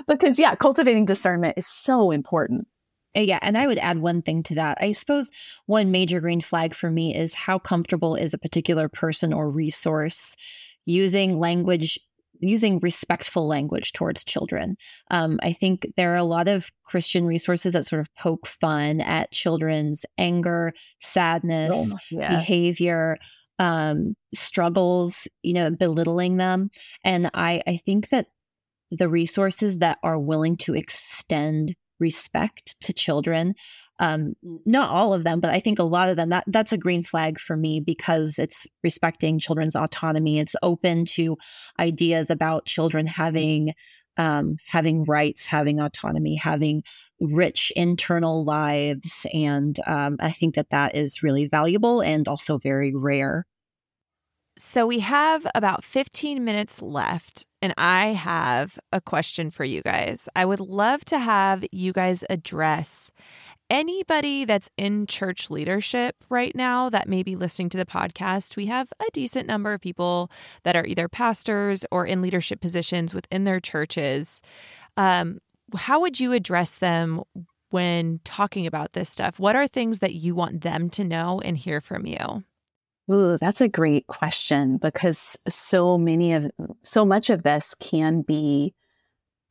because, 0.07 0.37
yeah, 0.37 0.53
cultivating 0.53 1.05
discernment 1.05 1.57
is 1.57 1.65
so 1.65 2.11
important. 2.11 2.67
Uh, 3.17 3.21
yeah, 3.21 3.39
and 3.41 3.57
I 3.57 3.65
would 3.65 3.79
add 3.79 3.97
one 3.97 4.21
thing 4.21 4.43
to 4.43 4.53
that. 4.53 4.77
I 4.79 4.91
suppose 4.91 5.31
one 5.65 5.89
major 5.89 6.21
green 6.21 6.39
flag 6.39 6.75
for 6.75 6.91
me 6.91 7.15
is 7.15 7.33
how 7.33 7.57
comfortable 7.57 8.13
is 8.13 8.31
a 8.31 8.37
particular 8.37 8.87
person 8.87 9.33
or 9.33 9.49
resource 9.49 10.35
using 10.85 11.39
language 11.39 11.97
using 12.47 12.79
respectful 12.79 13.47
language 13.47 13.91
towards 13.91 14.23
children. 14.23 14.75
Um, 15.11 15.39
I 15.41 15.53
think 15.53 15.87
there 15.97 16.13
are 16.13 16.17
a 16.17 16.23
lot 16.23 16.47
of 16.47 16.69
Christian 16.83 17.25
resources 17.25 17.73
that 17.73 17.85
sort 17.85 17.99
of 17.99 18.13
poke 18.15 18.47
fun 18.47 19.01
at 19.01 19.31
children's 19.31 20.05
anger, 20.17 20.73
sadness, 21.01 21.93
oh, 21.93 21.97
yes. 22.11 22.29
behavior, 22.29 23.17
um, 23.59 24.15
struggles, 24.33 25.27
you 25.43 25.53
know, 25.53 25.69
belittling 25.69 26.37
them. 26.37 26.69
And 27.03 27.29
I, 27.33 27.61
I 27.65 27.77
think 27.77 28.09
that 28.09 28.27
the 28.91 29.09
resources 29.09 29.79
that 29.79 29.97
are 30.03 30.19
willing 30.19 30.57
to 30.57 30.75
extend 30.75 31.75
respect 31.99 32.75
to 32.81 32.93
children 32.93 33.55
um, 33.99 34.33
not 34.65 34.89
all 34.89 35.13
of 35.13 35.23
them 35.23 35.39
but 35.39 35.51
i 35.51 35.59
think 35.59 35.79
a 35.79 35.83
lot 35.83 36.09
of 36.09 36.15
them 36.15 36.29
that 36.29 36.43
that's 36.47 36.73
a 36.73 36.77
green 36.77 37.03
flag 37.03 37.39
for 37.39 37.55
me 37.55 37.79
because 37.79 38.37
it's 38.37 38.67
respecting 38.83 39.39
children's 39.39 39.75
autonomy. 39.75 40.39
It's 40.39 40.55
open 40.61 41.05
to 41.05 41.37
ideas 41.79 42.29
about 42.29 42.65
children 42.65 43.07
having 43.07 43.73
um, 44.17 44.55
having 44.67 45.03
rights 45.03 45.45
having 45.45 45.81
autonomy 45.81 46.35
having 46.35 46.83
rich 47.19 47.71
internal 47.75 48.45
lives 48.45 49.25
and 49.33 49.77
um, 49.85 50.15
i 50.21 50.31
think 50.31 50.55
that 50.55 50.69
that 50.69 50.95
is 50.95 51.21
really 51.21 51.47
valuable 51.47 52.01
and 52.01 52.27
also 52.27 52.57
very 52.57 52.93
rare. 52.95 53.45
So 54.57 54.87
we 54.87 54.99
have 54.99 55.45
about 55.53 55.83
15 55.83 56.41
minutes 56.41 56.81
left, 56.81 57.45
and 57.61 57.73
I 57.77 58.13
have 58.13 58.79
a 58.93 59.01
question 59.01 59.51
for 59.51 59.65
you 59.65 59.81
guys. 59.81 60.29
I 60.33 60.45
would 60.45 60.61
love 60.61 61.03
to 61.05 61.19
have 61.19 61.65
you 61.73 61.91
guys 61.91 62.23
address 62.29 63.11
anybody 63.69 64.45
that's 64.45 64.69
in 64.77 65.07
church 65.07 65.49
leadership 65.49 66.15
right 66.29 66.55
now 66.55 66.89
that 66.89 67.09
may 67.09 67.23
be 67.23 67.35
listening 67.35 67.69
to 67.69 67.77
the 67.77 67.85
podcast. 67.85 68.55
We 68.55 68.67
have 68.67 68.91
a 68.99 69.05
decent 69.13 69.47
number 69.47 69.73
of 69.73 69.81
people 69.81 70.31
that 70.63 70.75
are 70.75 70.85
either 70.85 71.07
pastors 71.07 71.85
or 71.91 72.05
in 72.05 72.21
leadership 72.21 72.61
positions 72.61 73.13
within 73.13 73.43
their 73.43 73.59
churches. 73.59 74.41
Um, 74.97 75.39
how 75.75 75.99
would 76.01 76.19
you 76.19 76.33
address 76.33 76.75
them 76.75 77.23
when 77.69 78.19
talking 78.23 78.67
about 78.67 78.93
this 78.93 79.09
stuff? 79.09 79.39
What 79.39 79.55
are 79.55 79.67
things 79.67 79.99
that 79.99 80.13
you 80.13 80.35
want 80.35 80.61
them 80.61 80.89
to 80.91 81.03
know 81.03 81.41
and 81.43 81.57
hear 81.57 81.81
from 81.81 82.05
you? 82.05 82.43
Ooh, 83.11 83.37
that's 83.39 83.61
a 83.61 83.67
great 83.67 84.07
question 84.07 84.77
because 84.77 85.37
so 85.47 85.97
many 85.97 86.33
of 86.33 86.49
so 86.83 87.05
much 87.05 87.29
of 87.29 87.43
this 87.43 87.75
can 87.75 88.21
be 88.21 88.73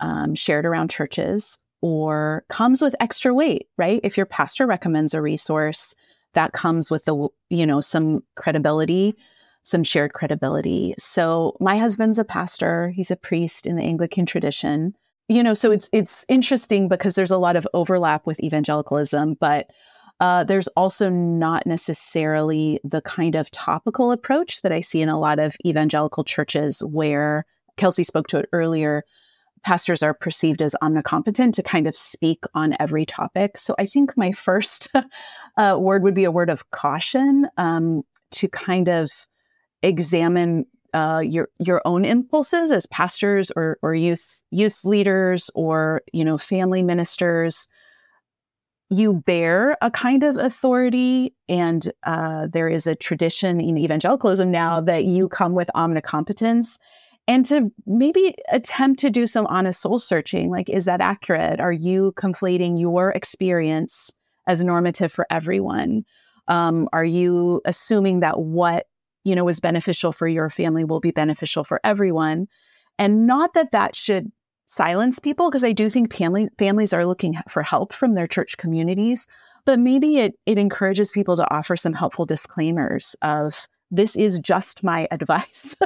um, 0.01 0.35
shared 0.35 0.67
around 0.67 0.91
churches 0.91 1.59
or 1.85 2.47
comes 2.49 2.81
with 2.81 2.97
extra 2.99 3.35
weight, 3.35 3.69
right? 3.77 4.01
If 4.03 4.17
your 4.17 4.25
pastor 4.25 4.67
recommends 4.67 5.13
a 5.13 5.21
resource, 5.21 5.95
that 6.33 6.55
comes 6.55 6.91
with 6.91 7.05
the 7.05 7.29
you 7.51 7.67
know 7.67 7.83
some 7.83 8.25
credibility, 8.37 9.15
some 9.65 9.85
shared 9.85 10.15
credibility. 10.15 10.95
So 10.97 11.59
my 11.61 11.77
husband's 11.77 12.19
a 12.19 12.25
pastor; 12.25 12.89
he's 12.89 13.11
a 13.11 13.17
priest 13.17 13.67
in 13.67 13.77
the 13.77 13.83
Anglican 13.83 14.25
tradition. 14.25 14.97
You 15.29 15.43
know, 15.43 15.53
so 15.53 15.71
it's 15.71 15.91
it's 15.93 16.25
interesting 16.31 16.89
because 16.89 17.17
there's 17.17 17.31
a 17.31 17.37
lot 17.37 17.55
of 17.55 17.69
overlap 17.75 18.27
with 18.27 18.43
evangelicalism, 18.43 19.35
but 19.39 19.67
uh, 20.21 20.43
there's 20.43 20.69
also 20.69 21.11
not 21.11 21.67
necessarily 21.67 22.81
the 22.83 23.03
kind 23.03 23.35
of 23.35 23.51
topical 23.51 24.11
approach 24.11 24.63
that 24.63 24.73
I 24.73 24.81
see 24.81 25.03
in 25.03 25.11
a 25.11 25.21
lot 25.21 25.39
of 25.39 25.55
evangelical 25.67 26.25
churches 26.25 26.83
where 26.83 27.45
Kelsey 27.77 28.05
spoke 28.05 28.29
to 28.29 28.39
it 28.39 28.49
earlier. 28.55 29.05
Pastors 29.65 30.03
are 30.03 30.15
perceived 30.15 30.63
as 30.63 30.77
omnicompetent 30.83 31.55
to 31.55 31.63
kind 31.63 31.87
of 31.87 31.97
speak 31.97 32.45
on 32.55 32.77
every 32.79 33.07
topic. 33.07 33.59
So 33.59 33.75
I 33.79 33.87
think 33.87 34.17
my 34.17 34.33
first 34.33 34.89
uh, 35.57 35.77
word 35.81 36.03
would 36.03 36.15
be 36.15 36.25
a 36.25 36.31
word 36.31 36.51
of 36.51 36.71
caution 36.71 37.49
um, 37.57 38.03
to 38.33 38.49
kind 38.49 38.89
of 38.89 39.11
examine 39.83 40.67
uh, 40.93 41.21
your 41.25 41.49
your 41.59 41.83
own 41.85 42.05
impulses 42.05 42.71
as 42.71 42.87
pastors 42.87 43.51
or 43.57 43.79
or 43.83 43.95
youth 43.95 44.43
youth 44.51 44.85
leaders 44.85 45.51
or 45.55 46.03
you 46.13 46.25
know 46.25 46.39
family 46.39 46.83
ministers 46.83 47.69
you 48.91 49.15
bear 49.15 49.77
a 49.81 49.91
kind 49.91 50.23
of 50.23 50.37
authority, 50.37 51.35
and 51.49 51.91
uh, 52.05 52.47
there 52.53 52.69
is 52.69 52.87
a 52.87 52.95
tradition 52.95 53.61
in 53.61 53.79
evangelicalism 53.79 54.51
now 54.51 54.81
that 54.81 55.05
you 55.05 55.29
come 55.29 55.55
with 55.55 55.71
omnicompetence, 55.75 56.79
and 57.27 57.47
to 57.47 57.73
maybe 57.87 58.35
attempt 58.51 59.01
to 59.01 59.11
do 59.11 59.27
some 59.27 59.47
honest 59.47 59.81
soul 59.81 59.99
searching. 59.99 60.51
Like, 60.51 60.69
is 60.69 60.85
that 60.85 61.01
accurate? 61.01 61.61
Are 61.61 61.73
you 61.73 62.13
conflating 62.17 62.79
your 62.79 63.11
experience 63.11 64.11
as 64.47 64.63
normative 64.63 65.11
for 65.11 65.27
everyone? 65.31 66.05
Um, 66.49 66.89
are 66.93 67.05
you 67.05 67.63
assuming 67.65 68.21
that 68.21 68.41
what 68.41 68.87
you 69.25 69.35
know 69.35 69.49
is 69.49 69.61
beneficial 69.61 70.13
for 70.13 70.29
your 70.29 70.51
family 70.51 70.85
will 70.85 71.01
be 71.01 71.13
beneficial 71.13 71.65
for 71.65 71.81
everyone? 71.83 72.47
And 72.99 73.27
not 73.27 73.55
that 73.55 73.71
that 73.73 73.97
should 73.97 74.31
silence 74.67 75.19
people 75.19 75.51
because 75.51 75.65
I 75.65 75.73
do 75.73 75.91
think 75.91 76.15
family, 76.15 76.49
families 76.59 76.93
are 76.93 77.07
looking 77.07 77.37
for 77.49 77.63
help 77.63 77.93
from 77.93 78.15
their 78.15 78.27
church 78.27 78.57
communities, 78.57 79.27
but 79.65 79.79
maybe 79.79 80.19
it 80.19 80.35
it 80.45 80.59
encourages 80.59 81.11
people 81.11 81.37
to 81.37 81.51
offer 81.51 81.77
some 81.77 81.95
helpful 81.95 82.27
disclaimers 82.27 83.17
of 83.23 83.67
this 83.91 84.17
is 84.17 84.39
just 84.39 84.83
my 84.83 85.09
advice. 85.13 85.77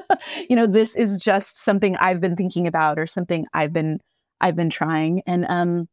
you 0.49 0.57
know, 0.57 0.66
this 0.66 0.96
is 0.96 1.18
just 1.18 1.59
something 1.62 1.96
I've 1.96 2.20
been 2.20 2.36
thinking 2.36 2.66
about 2.66 2.99
or 2.99 3.07
something 3.07 3.46
I've 3.53 3.72
been 3.72 4.01
I've 4.40 4.57
been 4.57 4.70
trying. 4.70 5.22
And 5.26 5.46
um 5.49 5.88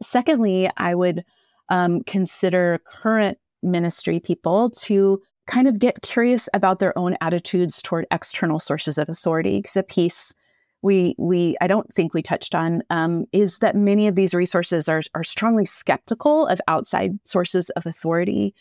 secondly, 0.00 0.70
I 0.76 0.94
would 0.94 1.24
um 1.68 2.02
consider 2.04 2.80
current 2.86 3.38
ministry 3.62 4.20
people 4.20 4.70
to 4.70 5.20
kind 5.46 5.66
of 5.68 5.78
get 5.78 6.02
curious 6.02 6.48
about 6.54 6.78
their 6.78 6.96
own 6.96 7.16
attitudes 7.20 7.82
toward 7.82 8.06
external 8.10 8.58
sources 8.58 8.98
of 8.98 9.08
authority 9.08 9.58
because 9.58 9.76
a 9.76 9.82
piece 9.82 10.34
we 10.82 11.14
we 11.16 11.56
I 11.60 11.68
don't 11.68 11.92
think 11.92 12.12
we 12.12 12.22
touched 12.22 12.54
on 12.54 12.82
um, 12.90 13.24
is 13.32 13.60
that 13.60 13.76
many 13.76 14.08
of 14.08 14.16
these 14.16 14.34
resources 14.34 14.88
are 14.88 15.00
are 15.14 15.24
strongly 15.24 15.64
skeptical 15.64 16.46
of 16.46 16.60
outside 16.68 17.18
sources 17.24 17.70
of 17.70 17.86
authority, 17.86 18.54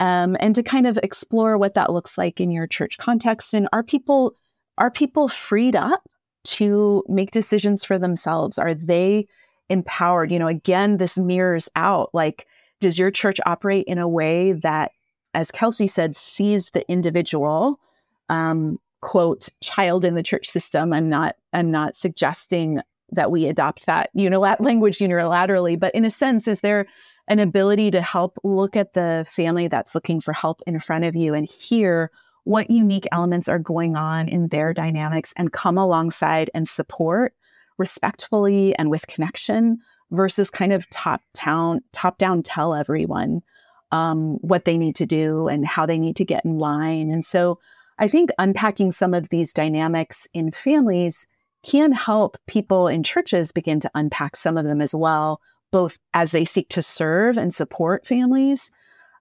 um, 0.00 0.36
and 0.40 0.54
to 0.54 0.62
kind 0.62 0.86
of 0.86 0.98
explore 1.02 1.56
what 1.58 1.74
that 1.74 1.92
looks 1.92 2.18
like 2.18 2.40
in 2.40 2.50
your 2.50 2.66
church 2.66 2.98
context. 2.98 3.54
And 3.54 3.68
are 3.72 3.82
people 3.82 4.36
are 4.78 4.90
people 4.90 5.28
freed 5.28 5.76
up 5.76 6.08
to 6.44 7.04
make 7.08 7.30
decisions 7.30 7.84
for 7.84 7.98
themselves? 7.98 8.58
Are 8.58 8.74
they 8.74 9.26
empowered. 9.68 10.30
You 10.30 10.38
know, 10.38 10.48
again, 10.48 10.96
this 10.96 11.18
mirrors 11.18 11.68
out 11.76 12.10
like, 12.12 12.46
does 12.80 12.98
your 12.98 13.10
church 13.10 13.40
operate 13.46 13.86
in 13.86 13.98
a 13.98 14.08
way 14.08 14.52
that, 14.52 14.92
as 15.32 15.50
Kelsey 15.50 15.86
said, 15.86 16.14
sees 16.14 16.70
the 16.70 16.88
individual, 16.90 17.80
um, 18.28 18.78
quote, 19.00 19.48
child 19.62 20.04
in 20.04 20.14
the 20.14 20.22
church 20.22 20.48
system? 20.48 20.92
I'm 20.92 21.08
not, 21.08 21.36
I'm 21.52 21.70
not 21.70 21.96
suggesting 21.96 22.80
that 23.10 23.30
we 23.30 23.46
adopt 23.46 23.86
that 23.86 24.10
unilat- 24.16 24.60
language 24.60 24.98
unilaterally, 24.98 25.78
but 25.78 25.94
in 25.94 26.04
a 26.04 26.10
sense, 26.10 26.46
is 26.48 26.60
there 26.60 26.86
an 27.28 27.38
ability 27.38 27.90
to 27.90 28.02
help 28.02 28.38
look 28.44 28.76
at 28.76 28.92
the 28.92 29.24
family 29.28 29.68
that's 29.68 29.94
looking 29.94 30.20
for 30.20 30.32
help 30.32 30.60
in 30.66 30.78
front 30.78 31.04
of 31.04 31.16
you 31.16 31.34
and 31.34 31.48
hear 31.48 32.10
what 32.44 32.70
unique 32.70 33.06
elements 33.12 33.48
are 33.48 33.58
going 33.58 33.96
on 33.96 34.28
in 34.28 34.48
their 34.48 34.74
dynamics 34.74 35.32
and 35.36 35.52
come 35.52 35.78
alongside 35.78 36.50
and 36.54 36.68
support 36.68 37.34
respectfully 37.78 38.76
and 38.76 38.90
with 38.90 39.06
connection 39.06 39.78
versus 40.10 40.50
kind 40.50 40.72
of 40.72 40.88
top 40.90 41.22
down 41.32 41.80
top 41.92 42.18
down 42.18 42.42
tell 42.42 42.74
everyone 42.74 43.42
um, 43.90 44.34
what 44.42 44.64
they 44.64 44.76
need 44.76 44.94
to 44.96 45.06
do 45.06 45.48
and 45.48 45.66
how 45.66 45.86
they 45.86 45.98
need 45.98 46.16
to 46.16 46.24
get 46.24 46.44
in 46.44 46.58
line. 46.58 47.10
And 47.10 47.24
so 47.24 47.58
i 47.98 48.08
think 48.08 48.30
unpacking 48.38 48.92
some 48.92 49.14
of 49.14 49.28
these 49.28 49.52
dynamics 49.52 50.26
in 50.34 50.50
families 50.50 51.26
can 51.62 51.92
help 51.92 52.36
people 52.46 52.88
in 52.88 53.02
churches 53.02 53.52
begin 53.52 53.80
to 53.80 53.90
unpack 53.94 54.36
some 54.36 54.58
of 54.58 54.64
them 54.64 54.80
as 54.80 54.94
well 54.94 55.40
both 55.74 55.98
as 56.14 56.30
they 56.30 56.44
seek 56.44 56.68
to 56.68 56.80
serve 56.80 57.36
and 57.36 57.52
support 57.52 58.06
families. 58.06 58.70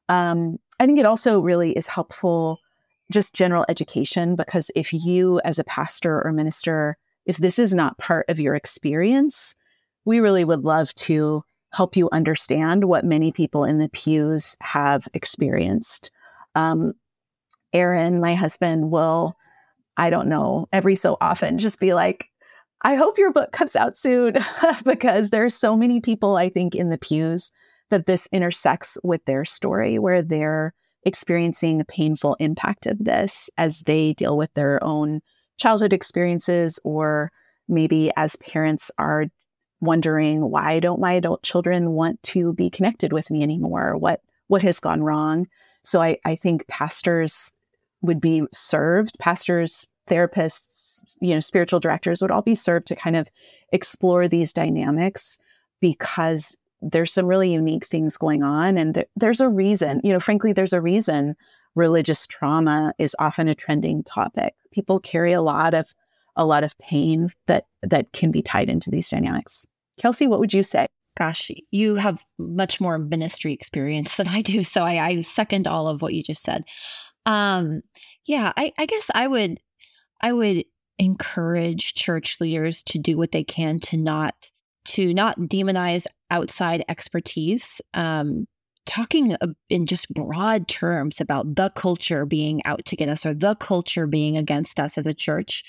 Um, 0.08 0.60
i 0.80 0.86
think 0.86 0.99
it 0.99 1.06
also 1.06 1.39
really 1.39 1.72
is 1.72 1.88
helpful 1.88 2.60
just 3.12 3.34
general 3.34 3.66
education 3.70 4.36
because 4.36 4.70
if 4.76 4.91
you 4.91 5.39
as 5.45 5.58
a 5.60 5.64
pastor 5.64 6.22
or 6.24 6.32
minister 6.32 6.97
if 7.26 7.38
this 7.38 7.58
is 7.58 7.74
not 7.74 7.97
part 7.97 8.26
of 8.28 8.39
your 8.39 8.54
experience 8.54 9.56
we 10.06 10.20
really 10.20 10.43
would 10.43 10.64
love 10.64 10.93
to 10.95 11.43
help 11.72 11.95
you 11.95 12.10
understand 12.12 12.84
what 12.84 13.06
many 13.06 13.32
people 13.32 13.64
in 13.64 13.80
the 13.80 13.89
pews 13.89 14.58
have 14.60 15.08
experienced. 15.14 16.12
Um, 16.54 16.93
aaron 17.72 18.20
my 18.20 18.36
husband 18.36 18.91
will 18.91 19.36
i 19.97 20.12
don't 20.12 20.28
know 20.28 20.68
every 20.72 20.95
so 20.95 21.18
often 21.20 21.58
just 21.58 21.80
be 21.80 21.93
like 21.95 22.28
i 22.84 22.96
hope 22.96 23.18
your 23.18 23.32
book 23.32 23.52
comes 23.52 23.76
out 23.76 23.98
soon 23.98 24.36
because 24.86 25.30
there 25.30 25.46
are 25.46 25.50
so 25.50 25.76
many 25.76 26.00
people 26.00 26.36
i 26.36 26.50
think 26.50 26.76
in 26.76 26.90
the 26.90 26.98
pews 26.98 27.52
that 27.90 28.06
this 28.06 28.28
intersects 28.32 28.98
with 29.04 29.24
their 29.26 29.46
story 29.46 30.00
where 30.00 30.22
they're 30.22 30.74
experiencing 31.06 31.82
a 31.82 31.86
painful 31.86 32.36
impact 32.40 32.86
of 32.86 32.98
this 33.04 33.50
as 33.58 33.82
they 33.82 34.14
deal 34.14 34.38
with 34.38 34.54
their 34.54 34.84
own 34.84 35.22
childhood 35.58 35.94
experiences, 35.94 36.80
or 36.84 37.32
maybe 37.68 38.12
as 38.18 38.36
parents 38.38 38.92
are 38.98 39.26
wondering 39.82 40.50
why 40.50 40.80
don't 40.80 41.02
my 41.02 41.14
adult 41.14 41.44
children 41.44 41.92
want 41.92 42.22
to 42.24 42.54
be 42.54 42.70
connected 42.70 43.12
with 43.12 43.30
me 43.30 43.44
anymore? 43.44 43.98
What 43.98 44.22
what 44.48 44.62
has 44.62 44.80
gone 44.80 45.04
wrong? 45.04 45.48
So 45.84 46.02
I, 46.02 46.18
I 46.26 46.36
think 46.36 46.68
pastors 46.68 47.54
would 48.02 48.22
be 48.22 48.44
served, 48.54 49.18
pastors, 49.20 49.88
therapists, 50.10 51.16
you 51.22 51.34
know, 51.34 51.39
spiritual 51.39 51.80
directors 51.80 52.22
would 52.22 52.32
all 52.32 52.41
be 52.41 52.56
served 52.56 52.88
to 52.88 52.95
kind 52.95 53.16
of 53.16 53.30
explore 53.72 54.28
these 54.28 54.54
dynamics 54.54 55.39
because 55.82 56.58
there's 56.82 57.14
some 57.14 57.28
really 57.28 57.51
unique 57.51 57.86
things 57.86 58.18
going 58.18 58.43
on 58.43 58.78
and 58.78 58.95
th- 58.95 59.08
there's 59.16 59.39
a 59.39 59.47
reason 59.47 60.01
you 60.04 60.12
know 60.12 60.20
frankly 60.20 60.51
there's 60.51 60.74
a 60.74 60.82
reason 60.82 61.34
religious 61.76 62.28
trauma 62.28 62.93
is 62.99 63.16
often 63.20 63.47
a 63.47 63.56
trending 63.56 64.04
topic. 64.04 64.54
People 64.72 64.99
carry 64.99 65.34
a 65.34 65.41
lot 65.41 65.74
of 65.74 65.93
a 66.36 66.45
lot 66.45 66.64
of 66.64 66.78
pain 66.80 67.30
that 67.45 67.66
that 67.82 68.12
can 68.12 68.32
be 68.32 68.41
tied 68.41 68.70
into 68.70 68.89
these 68.89 69.10
dynamics. 69.10 69.66
Kelsey 69.97 70.28
what 70.28 70.39
would 70.39 70.54
you 70.54 70.64
say? 70.64 70.88
Gosh 71.16 71.51
you 71.72 71.95
have 71.95 72.24
much 72.38 72.82
more 72.82 72.97
ministry 72.97 73.54
experience 73.54 74.16
than 74.16 74.28
i 74.28 74.41
do 74.41 74.64
so 74.64 74.84
i, 74.84 74.99
I 74.99 75.22
second 75.22 75.68
all 75.68 75.88
of 75.88 76.01
what 76.01 76.14
you 76.14 76.24
just 76.24 76.43
said. 76.43 76.64
Um 77.26 77.82
yeah 78.26 78.51
I, 78.58 78.74
I 78.78 78.86
guess 78.86 79.10
i 79.14 79.28
would 79.28 79.60
i 80.24 80.34
would 80.34 80.65
encourage 80.97 81.93
church 81.93 82.39
leaders 82.39 82.82
to 82.84 82.97
do 82.97 83.17
what 83.17 83.32
they 83.32 83.43
can 83.43 83.80
to 83.80 83.97
not 83.97 84.34
to 84.86 85.13
not 85.13 85.39
demonize 85.39 86.05
outside 86.30 86.84
expertise. 86.89 87.80
Um, 87.93 88.47
talking 88.86 89.36
in 89.69 89.86
just 89.86 90.13
broad 90.13 90.67
terms 90.67 91.21
about 91.21 91.55
the 91.55 91.69
culture 91.69 92.26
being 92.26 92.61
out 92.65 92.84
to 92.84 92.97
get 92.97 93.07
us 93.07 93.26
or 93.26 93.34
the 93.34 93.55
culture 93.55 94.05
being 94.05 94.36
against 94.36 94.78
us 94.78 94.97
as 94.97 95.05
a 95.05 95.13
church 95.13 95.63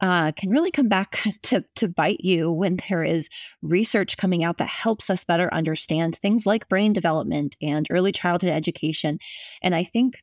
uh, 0.00 0.32
can 0.32 0.50
really 0.50 0.72
come 0.72 0.88
back 0.88 1.22
to, 1.42 1.64
to 1.76 1.86
bite 1.86 2.20
you 2.20 2.50
when 2.50 2.78
there 2.88 3.04
is 3.04 3.28
research 3.62 4.16
coming 4.16 4.42
out 4.42 4.58
that 4.58 4.68
helps 4.68 5.10
us 5.10 5.24
better 5.24 5.52
understand 5.54 6.16
things 6.16 6.44
like 6.44 6.68
brain 6.68 6.92
development 6.92 7.54
and 7.62 7.86
early 7.88 8.10
childhood 8.10 8.50
education. 8.50 9.20
And 9.62 9.72
I 9.72 9.84
think 9.84 10.20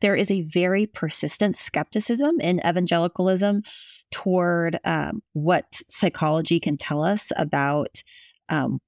there 0.00 0.14
is 0.14 0.30
a 0.30 0.42
very 0.42 0.86
persistent 0.86 1.56
skepticism 1.56 2.40
in 2.40 2.60
evangelicalism 2.66 3.62
toward 4.10 4.78
um, 4.84 5.22
what 5.32 5.80
psychology 5.88 6.60
can 6.60 6.76
tell 6.76 7.02
us 7.02 7.30
about 7.36 8.02
um, 8.48 8.80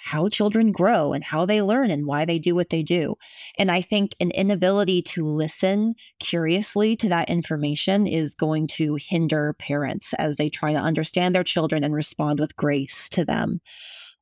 how 0.00 0.28
children 0.28 0.72
grow 0.72 1.12
and 1.12 1.24
how 1.24 1.44
they 1.44 1.60
learn 1.60 1.90
and 1.90 2.06
why 2.06 2.24
they 2.24 2.38
do 2.38 2.54
what 2.54 2.70
they 2.70 2.82
do. 2.82 3.16
And 3.58 3.70
I 3.70 3.80
think 3.80 4.12
an 4.20 4.30
inability 4.30 5.02
to 5.02 5.26
listen 5.26 5.94
curiously 6.20 6.96
to 6.96 7.08
that 7.08 7.28
information 7.28 8.06
is 8.06 8.34
going 8.34 8.68
to 8.68 8.96
hinder 9.00 9.54
parents 9.58 10.14
as 10.14 10.36
they 10.36 10.48
try 10.48 10.72
to 10.72 10.78
understand 10.78 11.34
their 11.34 11.44
children 11.44 11.82
and 11.84 11.94
respond 11.94 12.40
with 12.40 12.56
grace 12.56 13.08
to 13.10 13.24
them. 13.24 13.60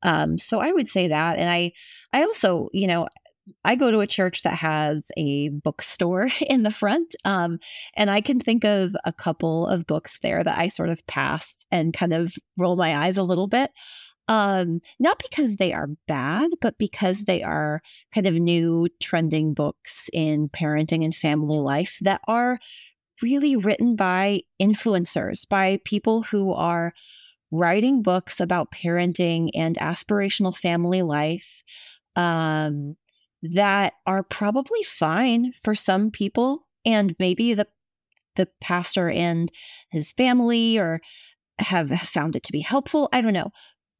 Um, 0.03 0.39
so 0.39 0.61
I 0.61 0.73
would 0.73 0.87
say 0.87 1.09
that. 1.09 1.39
And 1.39 1.51
I, 1.51 1.73
I 2.13 2.23
also, 2.23 2.69
you 2.73 2.87
know, 2.87 3.09
I 3.65 3.77
go 3.77 3.91
to 3.91 4.01
a 4.01 4.07
church 4.07 4.43
that 4.43 4.59
has 4.59 5.11
a 5.17 5.49
bookstore 5.51 6.29
in 6.41 6.63
the 6.63 6.71
front. 6.71 7.15
Um, 7.25 7.59
and 7.95 8.11
I 8.11 8.21
can 8.21 8.41
think 8.41 8.65
of 8.65 8.97
a 9.05 9.13
couple 9.13 9.67
of 9.67 9.87
books 9.87 10.19
there 10.23 10.43
that 10.43 10.59
I 10.59 10.69
sort 10.69 10.89
of 10.89 11.07
pass 11.07 11.55
and 11.71 11.95
kind 11.95 12.13
of 12.13 12.35
roll 12.57 12.77
my 12.77 12.97
eyes 12.97 13.17
a 13.17 13.23
little 13.23 13.49
bit. 13.49 13.71
Um, 14.29 14.81
not 14.99 15.23
because 15.23 15.57
they 15.57 15.73
are 15.73 15.89
bad, 16.09 16.51
but 16.61 16.79
because 16.79 17.25
they 17.25 17.45
are 17.45 17.81
kind 18.13 18.27
of 18.27 18.35
new 18.35 18.89
trending 19.01 19.55
books 19.55 20.11
in 20.13 20.49
parenting 20.49 21.05
and 21.05 21.15
family 21.15 21.59
life 21.59 21.99
that 22.01 22.21
are 22.27 22.59
really 23.23 23.55
written 23.55 23.95
by 23.95 24.43
influencers, 24.61 25.49
by 25.49 25.81
people 25.85 26.23
who 26.23 26.53
are 26.53 26.93
writing 27.53 28.03
books 28.03 28.41
about 28.41 28.73
parenting 28.73 29.51
and 29.55 29.77
aspirational 29.79 30.57
family 30.57 31.03
life. 31.03 31.63
Um, 32.17 32.97
that 33.43 33.95
are 34.07 34.23
probably 34.23 34.83
fine 34.83 35.53
for 35.63 35.75
some 35.75 36.11
people 36.11 36.67
and 36.85 37.15
maybe 37.19 37.55
the 37.55 37.67
the 38.37 38.49
pastor 38.61 39.09
and 39.09 39.51
his 39.91 40.13
family 40.13 40.79
or 40.79 41.01
have 41.59 41.91
found 42.01 42.37
it 42.37 42.43
to 42.43 42.53
be 42.53 42.61
helpful 42.61 43.09
i 43.13 43.21
don't 43.21 43.33
know. 43.33 43.51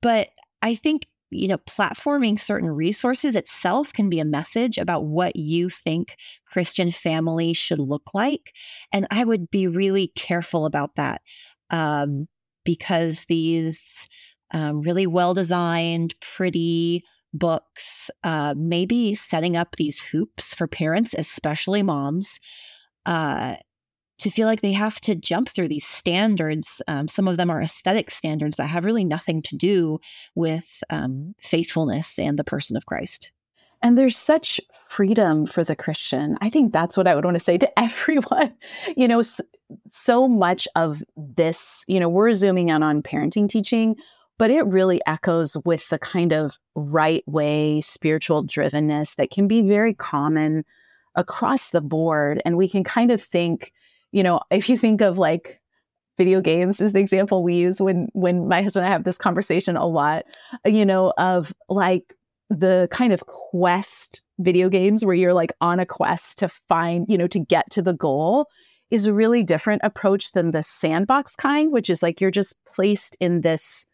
But 0.03 0.29
i 0.63 0.75
think 0.75 1.07
you 1.31 1.49
know 1.49 1.59
platforming 1.59 2.39
certain 2.39 2.71
resources 2.71 3.35
itself 3.35 3.93
can 3.93 4.09
be 4.09 4.21
a 4.21 4.25
message 4.25 4.79
about 4.79 5.05
what 5.05 5.35
you 5.35 5.69
think 5.69 6.17
christian 6.47 6.91
family 6.91 7.53
should 7.53 7.79
look 7.79 8.11
like. 8.15 8.53
And 8.93 9.07
i 9.11 9.25
would 9.25 9.51
be 9.51 9.67
really 9.67 10.09
careful 10.09 10.67
about 10.67 10.95
that 10.97 11.21
um, 11.71 12.29
because 12.65 13.25
these 13.27 14.07
um, 14.53 14.81
really 14.81 15.07
well 15.07 15.35
designed 15.35 16.15
pretty 16.21 17.05
books, 17.33 18.11
uh, 18.25 18.55
maybe 18.57 19.15
setting 19.15 19.57
up 19.57 19.77
these 19.77 20.01
hoops 20.01 20.55
for 20.55 20.67
parents, 20.67 21.15
especially 21.15 21.83
moms, 21.83 22.41
uh, 23.05 23.57
to 24.19 24.31
feel 24.31 24.47
like 24.47 24.63
they 24.63 24.73
have 24.73 25.01
to 25.03 25.15
jump 25.15 25.49
through 25.49 25.69
these 25.69 25.87
standards. 25.87 26.81
Um, 26.89 27.09
some 27.09 27.29
of 27.29 27.37
them 27.37 27.51
are 27.51 27.61
aesthetic 27.61 28.11
standards 28.11 28.57
that 28.57 28.67
have 28.67 28.85
really 28.85 29.05
nothing 29.05 29.43
to 29.43 29.57
do 29.57 30.01
with 30.35 30.83
um, 30.91 31.35
faithfulness 31.39 32.19
and 32.19 32.39
the 32.39 32.45
person 32.45 32.77
of 32.77 32.87
Christ. 32.87 33.31
And 33.83 33.99
there's 33.99 34.17
such 34.17 34.61
freedom 34.89 35.47
for 35.47 35.63
the 35.63 35.77
Christian. 35.77 36.39
I 36.41 36.49
think 36.49 36.73
that's 36.73 36.97
what 36.97 37.07
I 37.07 37.15
would 37.15 37.25
want 37.25 37.35
to 37.35 37.45
say 37.45 37.59
to 37.59 37.79
everyone. 37.79 38.55
you 38.97 39.07
know, 39.07 39.23
so 39.89 40.29
much 40.29 40.67
of 40.77 41.03
this, 41.17 41.85
you 41.87 42.01
know, 42.01 42.09
we're 42.09 42.33
zooming 42.33 42.71
in 42.71 42.83
on 42.83 43.03
parenting 43.03 43.49
teaching, 43.49 43.97
but 44.39 44.51
it 44.51 44.67
really 44.67 45.01
echoes 45.07 45.57
with 45.65 45.89
the 45.89 45.99
kind 45.99 46.33
of 46.33 46.59
right 46.75 47.25
way 47.27 47.81
spiritual 47.81 48.45
drivenness 48.45 49.17
that 49.17 49.31
can 49.31 49.49
be 49.49 49.63
very 49.63 49.95
common 49.95 50.65
across 51.15 51.71
the 51.71 51.81
board. 51.81 52.43
And 52.45 52.57
we 52.57 52.69
can 52.69 52.85
kind 52.85 53.11
of 53.11 53.21
think, 53.21 53.73
you 54.13 54.23
know, 54.23 54.41
if 54.51 54.69
you 54.69 54.77
think 54.77 55.01
of 55.01 55.19
like 55.19 55.61
video 56.19 56.41
games 56.41 56.81
is 56.81 56.93
the 56.93 57.01
example 57.01 57.43
we 57.43 57.57
use 57.57 57.81
when 57.81 58.09
when 58.13 58.49
my 58.49 58.63
husband 58.63 58.85
and 58.85 58.91
I 58.91 58.93
have 58.93 59.05
this 59.05 59.19
conversation 59.19 59.77
a 59.77 59.87
lot, 59.87 60.25
you 60.65 60.85
know, 60.85 61.13
of 61.19 61.55
like 61.69 62.15
the 62.49 62.89
kind 62.91 63.13
of 63.13 63.27
quest 63.27 64.23
video 64.39 64.69
games 64.69 65.05
where 65.05 65.15
you're 65.15 65.35
like 65.35 65.53
on 65.61 65.81
a 65.81 65.87
quest 65.87 66.39
to 66.39 66.49
find, 66.69 67.07
you 67.09 67.19
know, 67.19 67.27
to 67.27 67.39
get 67.39 67.69
to 67.71 67.83
the 67.83 67.95
goal 67.95 68.47
is 68.91 69.07
a 69.07 69.13
really 69.13 69.43
different 69.43 69.83
approach 69.83 70.33
than 70.33 70.53
the 70.53 70.63
sandbox 70.63 71.35
kind, 71.35 71.73
which 71.73 71.91
is 71.91 72.03
like 72.03 72.21
you're 72.21 72.31
just 72.31 72.55
placed 72.67 73.17
in 73.19 73.41
this 73.41 73.87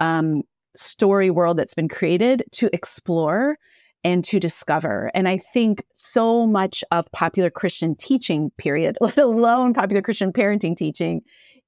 um, 0.00 0.42
story 0.76 1.30
world 1.30 1.56
that's 1.56 1.74
been 1.74 1.88
created 1.88 2.44
to 2.52 2.68
explore 2.72 3.58
and 4.04 4.24
to 4.24 4.38
discover. 4.38 5.10
And 5.14 5.28
I 5.28 5.38
think 5.38 5.84
so 5.94 6.46
much 6.46 6.84
of 6.92 7.10
popular 7.12 7.50
Christian 7.50 7.96
teaching, 7.96 8.50
period, 8.56 8.96
let 9.00 9.18
alone 9.18 9.74
popular 9.74 10.02
Christian 10.02 10.32
parenting 10.32 10.76
teaching, 10.76 11.22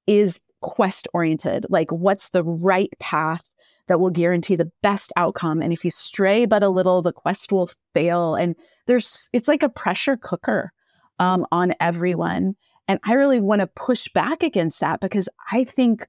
is 0.07 0.39
quest 0.61 1.07
oriented. 1.13 1.65
Like, 1.69 1.91
what's 1.91 2.29
the 2.29 2.43
right 2.43 2.91
path 2.99 3.49
that 3.87 3.99
will 3.99 4.09
guarantee 4.09 4.55
the 4.55 4.71
best 4.81 5.11
outcome? 5.17 5.61
And 5.61 5.73
if 5.73 5.83
you 5.83 5.91
stray 5.91 6.45
but 6.45 6.63
a 6.63 6.69
little, 6.69 7.01
the 7.01 7.11
quest 7.11 7.51
will 7.51 7.69
fail. 7.93 8.35
And 8.35 8.55
there's, 8.85 9.29
it's 9.33 9.47
like 9.47 9.63
a 9.63 9.69
pressure 9.69 10.17
cooker 10.17 10.71
um, 11.19 11.45
on 11.51 11.73
everyone. 11.79 12.55
And 12.87 12.99
I 13.03 13.13
really 13.13 13.39
want 13.39 13.59
to 13.59 13.67
push 13.67 14.07
back 14.07 14.43
against 14.43 14.79
that 14.79 14.99
because 14.99 15.29
I 15.51 15.63
think 15.63 16.07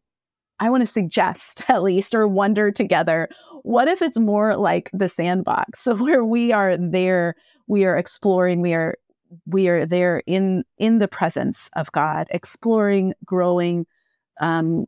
I 0.60 0.70
want 0.70 0.82
to 0.82 0.86
suggest 0.86 1.64
at 1.68 1.82
least 1.82 2.14
or 2.14 2.28
wonder 2.28 2.70
together 2.70 3.28
what 3.62 3.88
if 3.88 4.00
it's 4.00 4.18
more 4.18 4.56
like 4.56 4.90
the 4.92 5.08
sandbox? 5.08 5.80
So 5.80 5.96
where 6.02 6.24
we 6.24 6.52
are 6.52 6.76
there 6.76 7.34
we 7.66 7.84
are 7.84 7.96
exploring 7.96 8.60
we 8.60 8.74
are 8.74 8.96
we 9.46 9.68
are 9.68 9.86
there 9.86 10.22
in 10.26 10.64
in 10.78 10.98
the 10.98 11.08
presence 11.08 11.70
of 11.76 11.92
God 11.92 12.26
exploring 12.30 13.14
growing 13.24 13.86
um 14.40 14.86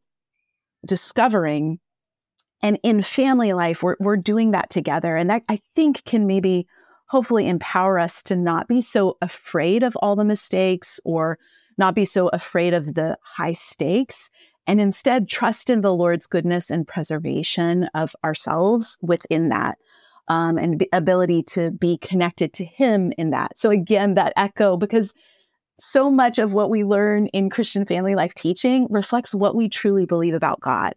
discovering 0.84 1.78
and 2.60 2.78
in 2.82 3.02
family 3.02 3.52
life 3.52 3.82
we're 3.82 3.96
we're 3.98 4.16
doing 4.16 4.52
that 4.52 4.70
together. 4.70 5.16
And 5.16 5.30
that 5.30 5.42
I 5.48 5.60
think 5.74 6.04
can 6.04 6.26
maybe 6.26 6.66
hopefully 7.06 7.48
empower 7.48 7.98
us 7.98 8.22
to 8.24 8.34
not 8.34 8.68
be 8.68 8.80
so 8.80 9.18
afraid 9.20 9.82
of 9.82 9.96
all 9.96 10.16
the 10.16 10.24
mistakes 10.24 10.98
or 11.04 11.38
not 11.78 11.94
be 11.94 12.04
so 12.04 12.28
afraid 12.28 12.74
of 12.74 12.94
the 12.94 13.18
high 13.22 13.52
stakes 13.52 14.30
and 14.66 14.80
instead 14.80 15.28
trust 15.28 15.70
in 15.70 15.80
the 15.80 15.94
Lord's 15.94 16.26
goodness 16.26 16.70
and 16.70 16.86
preservation 16.86 17.88
of 17.94 18.14
ourselves 18.24 18.98
within 19.02 19.48
that. 19.48 19.78
Um, 20.28 20.56
and 20.56 20.86
ability 20.92 21.42
to 21.48 21.72
be 21.72 21.98
connected 21.98 22.52
to 22.54 22.64
Him 22.64 23.12
in 23.18 23.30
that. 23.30 23.58
So, 23.58 23.70
again, 23.70 24.14
that 24.14 24.32
echo, 24.36 24.76
because 24.76 25.12
so 25.80 26.10
much 26.10 26.38
of 26.38 26.54
what 26.54 26.70
we 26.70 26.84
learn 26.84 27.26
in 27.28 27.50
Christian 27.50 27.84
family 27.84 28.14
life 28.14 28.32
teaching 28.34 28.86
reflects 28.88 29.34
what 29.34 29.56
we 29.56 29.68
truly 29.68 30.06
believe 30.06 30.32
about 30.32 30.60
God. 30.60 30.94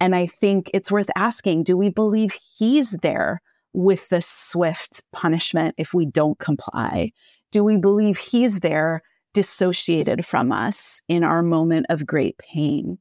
And 0.00 0.16
I 0.16 0.26
think 0.26 0.68
it's 0.74 0.90
worth 0.90 1.10
asking 1.16 1.62
do 1.62 1.76
we 1.76 1.90
believe 1.90 2.36
He's 2.58 2.90
there 3.02 3.40
with 3.72 4.08
the 4.08 4.20
swift 4.20 5.02
punishment 5.12 5.74
if 5.78 5.94
we 5.94 6.06
don't 6.06 6.38
comply? 6.38 7.12
Do 7.52 7.62
we 7.62 7.76
believe 7.76 8.18
He's 8.18 8.60
there 8.60 9.02
dissociated 9.36 10.24
from 10.24 10.50
us 10.50 11.02
in 11.08 11.22
our 11.22 11.42
moment 11.42 11.84
of 11.90 12.06
great 12.06 12.38
pain? 12.38 12.96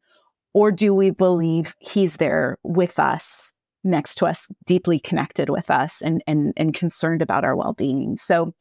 Or 0.54 0.70
do 0.70 0.94
we 0.94 1.10
believe 1.10 1.74
he's 1.80 2.18
there 2.18 2.58
with 2.62 3.00
us, 3.00 3.54
next 3.86 4.16
to 4.16 4.26
us, 4.26 4.50
deeply 4.66 5.00
connected 5.00 5.50
with 5.50 5.72
us 5.72 6.02
and 6.02 6.22
and 6.28 6.52
and 6.58 6.74
concerned 6.74 7.22
about 7.22 7.46
our 7.46 7.56
well-being? 7.56 8.18
So 8.18 8.54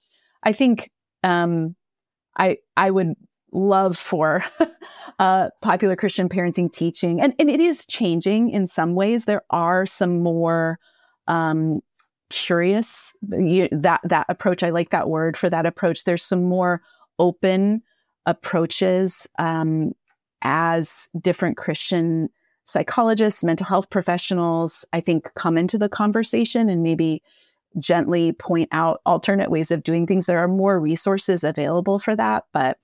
I 0.44 0.52
think 0.52 0.92
um, 1.24 1.74
I 2.38 2.59
I 2.76 2.92
would 2.92 3.14
love 3.51 3.98
for 3.98 4.44
uh, 5.18 5.51
popular 5.60 5.96
Christian 5.96 6.28
parenting 6.28 6.72
teaching, 6.72 7.20
and, 7.20 7.34
and 7.40 7.51
it 7.51 7.60
is 7.60 7.86
changing 7.86 8.51
in 8.51 8.68
some 8.68 8.94
ways. 8.94 9.24
There 9.24 9.42
are 9.51 9.84
some 9.84 10.22
more 10.22 10.78
um, 11.26 11.80
curious 12.30 13.14
you, 13.32 13.68
that 13.72 14.01
that 14.05 14.26
approach. 14.28 14.62
I 14.62 14.70
like 14.70 14.90
that 14.90 15.09
word 15.09 15.36
for 15.36 15.51
that 15.51 15.66
approach. 15.66 16.05
There's 16.05 16.22
some 16.22 16.44
more 16.44 16.82
open 17.18 17.82
approaches 18.26 19.28
um, 19.38 19.92
as 20.42 21.08
different 21.20 21.56
Christian 21.56 22.28
psychologists, 22.64 23.44
mental 23.44 23.66
health 23.66 23.90
professionals, 23.90 24.84
I 24.92 25.00
think, 25.00 25.32
come 25.34 25.58
into 25.58 25.78
the 25.78 25.88
conversation 25.88 26.68
and 26.68 26.82
maybe 26.82 27.22
gently 27.78 28.32
point 28.32 28.68
out 28.72 29.00
alternate 29.04 29.50
ways 29.50 29.70
of 29.70 29.82
doing 29.82 30.06
things. 30.06 30.26
There 30.26 30.38
are 30.38 30.48
more 30.48 30.80
resources 30.80 31.44
available 31.44 31.98
for 31.98 32.16
that, 32.16 32.44
but 32.52 32.78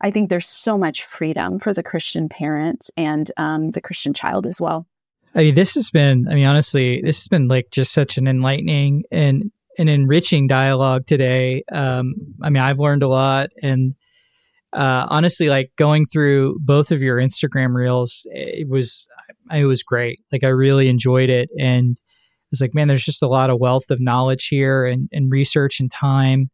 I 0.00 0.10
think 0.10 0.28
there's 0.30 0.48
so 0.48 0.78
much 0.78 1.04
freedom 1.04 1.58
for 1.58 1.74
the 1.74 1.82
Christian 1.82 2.28
parent 2.28 2.88
and 2.96 3.30
um, 3.36 3.72
the 3.72 3.80
Christian 3.80 4.14
child 4.14 4.46
as 4.46 4.60
well. 4.60 4.86
I 5.34 5.44
mean, 5.44 5.54
this 5.54 5.74
has 5.74 5.90
been, 5.90 6.26
I 6.28 6.34
mean, 6.34 6.46
honestly, 6.46 7.02
this 7.02 7.18
has 7.18 7.28
been 7.28 7.48
like 7.48 7.70
just 7.70 7.92
such 7.92 8.16
an 8.16 8.26
enlightening 8.26 9.04
and 9.10 9.50
an 9.78 9.88
enriching 9.88 10.46
dialogue 10.46 11.06
today. 11.06 11.62
Um, 11.70 12.14
I 12.42 12.50
mean, 12.50 12.62
I've 12.62 12.78
learned 12.78 13.02
a 13.02 13.08
lot, 13.08 13.50
and 13.62 13.94
uh, 14.72 15.06
honestly, 15.08 15.48
like 15.48 15.72
going 15.76 16.04
through 16.06 16.58
both 16.60 16.92
of 16.92 17.00
your 17.00 17.18
Instagram 17.18 17.74
reels, 17.74 18.26
it 18.30 18.68
was 18.68 19.06
it 19.52 19.64
was 19.64 19.82
great. 19.82 20.20
Like 20.30 20.44
I 20.44 20.48
really 20.48 20.88
enjoyed 20.88 21.30
it, 21.30 21.48
and 21.58 21.98
it's 22.52 22.60
like, 22.60 22.74
man, 22.74 22.88
there's 22.88 23.04
just 23.04 23.22
a 23.22 23.28
lot 23.28 23.50
of 23.50 23.60
wealth 23.60 23.90
of 23.90 24.00
knowledge 24.00 24.48
here, 24.48 24.84
and, 24.84 25.08
and 25.12 25.30
research 25.30 25.80
and 25.80 25.90
time. 25.90 26.50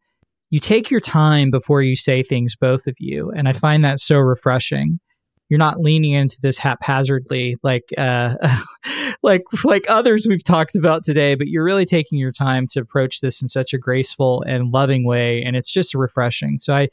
You 0.51 0.60
take 0.60 0.90
your 0.90 1.01
time 1.01 1.51
before 1.51 1.82
you 1.82 1.96
say 1.96 2.22
things, 2.22 2.55
both 2.55 2.86
of 2.86 2.94
you, 2.98 3.30
and 3.30 3.48
I 3.48 3.52
find 3.52 3.82
that 3.84 3.98
so 3.98 4.18
refreshing 4.18 5.01
you're 5.49 5.59
not 5.59 5.81
leaning 5.81 6.12
into 6.12 6.41
this 6.41 6.59
haphazardly 6.59 7.57
like 7.62 7.93
uh 7.99 8.35
like 9.23 9.43
like 9.65 9.85
others 9.89 10.27
we've 10.29 10.45
talked 10.45 10.75
about 10.75 11.05
today 11.05 11.35
but 11.35 11.49
you're 11.49 11.65
really 11.65 11.85
taking 11.85 12.19
your 12.19 12.33
time 12.33 12.66
to 12.66 12.81
approach 12.81 13.21
this 13.21 13.43
in 13.43 13.49
such 13.49 13.73
a 13.73 13.79
graceful 13.79 14.43
and 14.47 14.73
loving 14.73 15.05
way 15.05 15.43
and 15.43 15.57
it's 15.57 15.71
just 15.71 15.95
refreshing. 15.95 16.59
So 16.59 16.75
i 16.75 16.89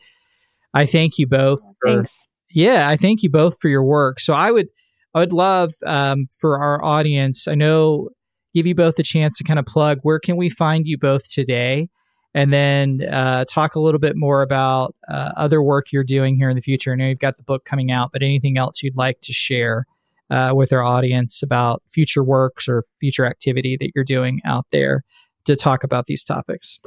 i 0.74 0.86
thank 0.86 1.18
you 1.18 1.28
both 1.28 1.62
for, 1.82 1.96
thanks. 1.96 2.28
Yeah 2.50 2.90
i 2.90 2.98
thank 2.98 3.24
you 3.24 3.30
both 3.30 3.60
for 3.60 3.70
your 3.70 3.84
work. 3.84 4.20
So 4.20 4.34
i 4.34 4.52
would 4.52 4.68
i 5.14 5.20
would 5.20 5.34
love 5.34 5.74
um, 5.86 6.28
for 6.40 6.60
our 6.60 6.84
audience 6.84 7.48
i 7.48 7.56
know 7.56 8.10
give 8.54 8.66
you 8.66 8.76
both 8.76 9.00
a 9.00 9.04
chance 9.04 9.38
to 9.38 9.44
kind 9.44 9.60
of 9.60 9.66
plug 9.66 10.00
where 10.04 10.20
can 10.20 10.36
we 10.36 10.50
find 10.50 10.86
you 10.86 10.98
both 10.98 11.30
today 11.30 11.90
and 12.34 12.54
then 12.54 13.02
uh, 13.12 13.46
talk 13.46 13.76
a 13.76 13.80
little 13.80 14.00
bit 14.00 14.16
more 14.16 14.42
about 14.42 14.96
uh, 15.10 15.32
other 15.36 15.62
work 15.62 15.92
you're 15.92 16.04
doing 16.04 16.36
here 16.36 16.50
in 16.50 16.56
the 16.56 16.62
future. 16.62 16.94
I 16.94 16.96
know 16.96 17.08
you've 17.08 17.20
got 17.20 17.38
the 17.38 17.44
book 17.44 17.66
coming 17.66 17.92
out, 17.92 18.12
but 18.14 18.24
anything 18.24 18.58
else 18.58 18.82
you'd 18.82 18.96
like 18.96 19.20
to 19.22 19.34
share 19.34 19.86
uh, 20.30 20.54
with 20.56 20.72
our 20.72 20.82
audience 20.82 21.44
about 21.44 21.84
future 21.90 22.24
works 22.24 22.70
or 22.70 22.84
future 23.00 23.26
activity 23.26 23.78
that 23.80 23.92
you're 23.94 24.06
doing 24.06 24.42
out 24.46 24.66
there 24.72 25.04
to 25.46 25.56
talk 25.56 25.84
about 25.84 26.06
these 26.06 26.24
topics? 26.24 26.80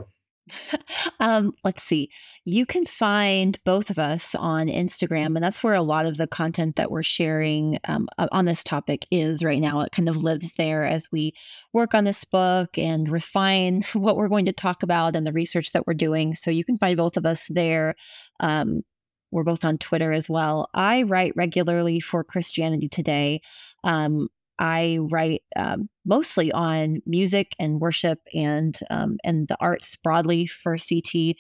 um, 1.21 1.55
let's 1.65 1.83
see. 1.83 2.11
You 2.45 2.67
can 2.67 2.87
find 2.87 3.59
both 3.65 3.91
of 3.91 3.99
us 3.99 4.35
on 4.35 4.67
Instagram, 4.67 5.35
and 5.35 5.43
that's 5.43 5.65
where 5.65 5.75
a 5.75 5.83
lot 5.83 6.07
of 6.07 6.17
the 6.17 6.27
content 6.27 6.77
that 6.77 6.91
we're 6.91 7.03
sharing 7.03 7.79
um, 7.85 8.09
on 8.19 8.45
this 8.45 8.63
topic 8.63 9.07
is 9.11 9.43
right 9.43 9.61
now. 9.61 9.81
It 9.81 9.93
kind 9.93 10.09
of 10.09 10.23
lives 10.23 10.55
there 10.55 10.85
as 10.85 11.11
we 11.11 11.33
work 11.73 11.95
on 11.95 12.05
this 12.05 12.25
book 12.25 12.77
and 12.79 13.11
refine 13.11 13.81
what 13.95 14.17
we're 14.17 14.29
going 14.29 14.47
to 14.47 14.53
talk 14.53 14.83
about 14.83 15.17
and 15.17 15.27
the 15.27 15.33
research 15.33 15.73
that 15.73 15.87
we're 15.87 15.95
doing. 15.95 16.35
So 16.35 16.51
you 16.51 16.65
can 16.65 16.79
find 16.79 16.97
both 16.97 17.17
of 17.17 17.27
us 17.27 17.49
there. 17.49 17.95
Um, 18.41 18.83
we're 19.31 19.43
both 19.43 19.65
on 19.65 19.79
Twitter 19.79 20.13
as 20.13 20.31
well. 20.31 20.69
I 20.75 21.03
write 21.03 21.33
regularly 21.35 21.99
for 21.99 22.23
Christianity 22.23 22.89
Today. 22.89 23.41
Um, 23.83 24.29
I 24.59 24.99
write 25.11 25.43
um, 25.57 25.89
mostly 26.05 26.53
on 26.53 27.01
music 27.07 27.55
and 27.59 27.81
worship 27.81 28.21
and 28.33 28.79
um, 28.91 29.19
and 29.25 29.49
the 29.49 29.57
arts 29.61 29.97
broadly 29.97 30.47
for 30.47 30.77
CT. 30.79 31.37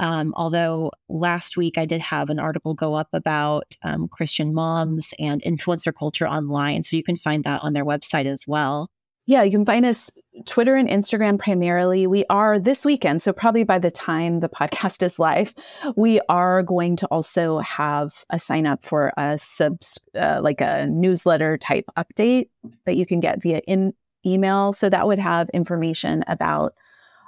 Um, 0.00 0.32
although 0.36 0.90
last 1.08 1.56
week 1.56 1.76
I 1.76 1.84
did 1.84 2.00
have 2.00 2.30
an 2.30 2.38
article 2.38 2.74
go 2.74 2.94
up 2.94 3.08
about 3.12 3.76
um, 3.84 4.08
Christian 4.08 4.54
moms 4.54 5.12
and 5.18 5.42
influencer 5.42 5.92
culture 5.94 6.26
online, 6.26 6.82
so 6.82 6.96
you 6.96 7.04
can 7.04 7.16
find 7.16 7.44
that 7.44 7.62
on 7.62 7.72
their 7.72 7.84
website 7.84 8.26
as 8.26 8.44
well. 8.46 8.90
Yeah, 9.26 9.42
you 9.42 9.50
can 9.50 9.64
find 9.64 9.86
us 9.86 10.10
Twitter 10.46 10.76
and 10.76 10.88
Instagram 10.88 11.38
primarily. 11.38 12.06
We 12.06 12.24
are 12.30 12.58
this 12.58 12.84
weekend, 12.84 13.20
so 13.20 13.32
probably 13.32 13.64
by 13.64 13.78
the 13.78 13.90
time 13.90 14.40
the 14.40 14.48
podcast 14.48 15.02
is 15.02 15.18
live, 15.18 15.54
we 15.94 16.20
are 16.28 16.62
going 16.62 16.96
to 16.96 17.06
also 17.08 17.58
have 17.58 18.24
a 18.30 18.38
sign 18.38 18.66
up 18.66 18.84
for 18.84 19.12
a 19.16 19.36
subs, 19.36 19.98
uh, 20.18 20.40
like 20.42 20.60
a 20.60 20.86
newsletter 20.86 21.58
type 21.58 21.84
update 21.98 22.48
that 22.86 22.96
you 22.96 23.04
can 23.04 23.20
get 23.20 23.42
via 23.42 23.58
in 23.66 23.92
email. 24.24 24.72
So 24.72 24.88
that 24.88 25.06
would 25.06 25.18
have 25.18 25.50
information 25.50 26.24
about 26.26 26.72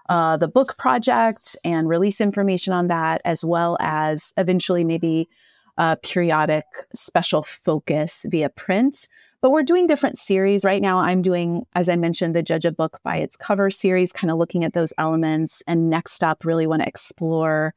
uh, 0.08 0.36
the 0.36 0.48
book 0.48 0.76
project 0.78 1.56
and 1.64 1.88
release 1.88 2.20
information 2.20 2.72
on 2.72 2.88
that, 2.88 3.20
as 3.24 3.44
well 3.44 3.76
as 3.80 4.32
eventually 4.36 4.84
maybe 4.84 5.28
a 5.76 5.96
periodic 6.02 6.64
special 6.94 7.42
focus 7.42 8.24
via 8.30 8.48
print 8.48 9.08
but 9.44 9.50
we're 9.50 9.62
doing 9.62 9.86
different 9.86 10.16
series. 10.16 10.64
Right 10.64 10.80
now, 10.80 11.00
I'm 11.00 11.20
doing, 11.20 11.66
as 11.74 11.90
I 11.90 11.96
mentioned, 11.96 12.34
the 12.34 12.42
Judge 12.42 12.64
a 12.64 12.72
Book 12.72 12.98
by 13.04 13.18
its 13.18 13.36
cover 13.36 13.70
series, 13.70 14.10
kind 14.10 14.30
of 14.30 14.38
looking 14.38 14.64
at 14.64 14.72
those 14.72 14.94
elements. 14.96 15.62
And 15.66 15.90
next 15.90 16.24
up, 16.24 16.46
really 16.46 16.66
want 16.66 16.80
to 16.80 16.88
explore 16.88 17.74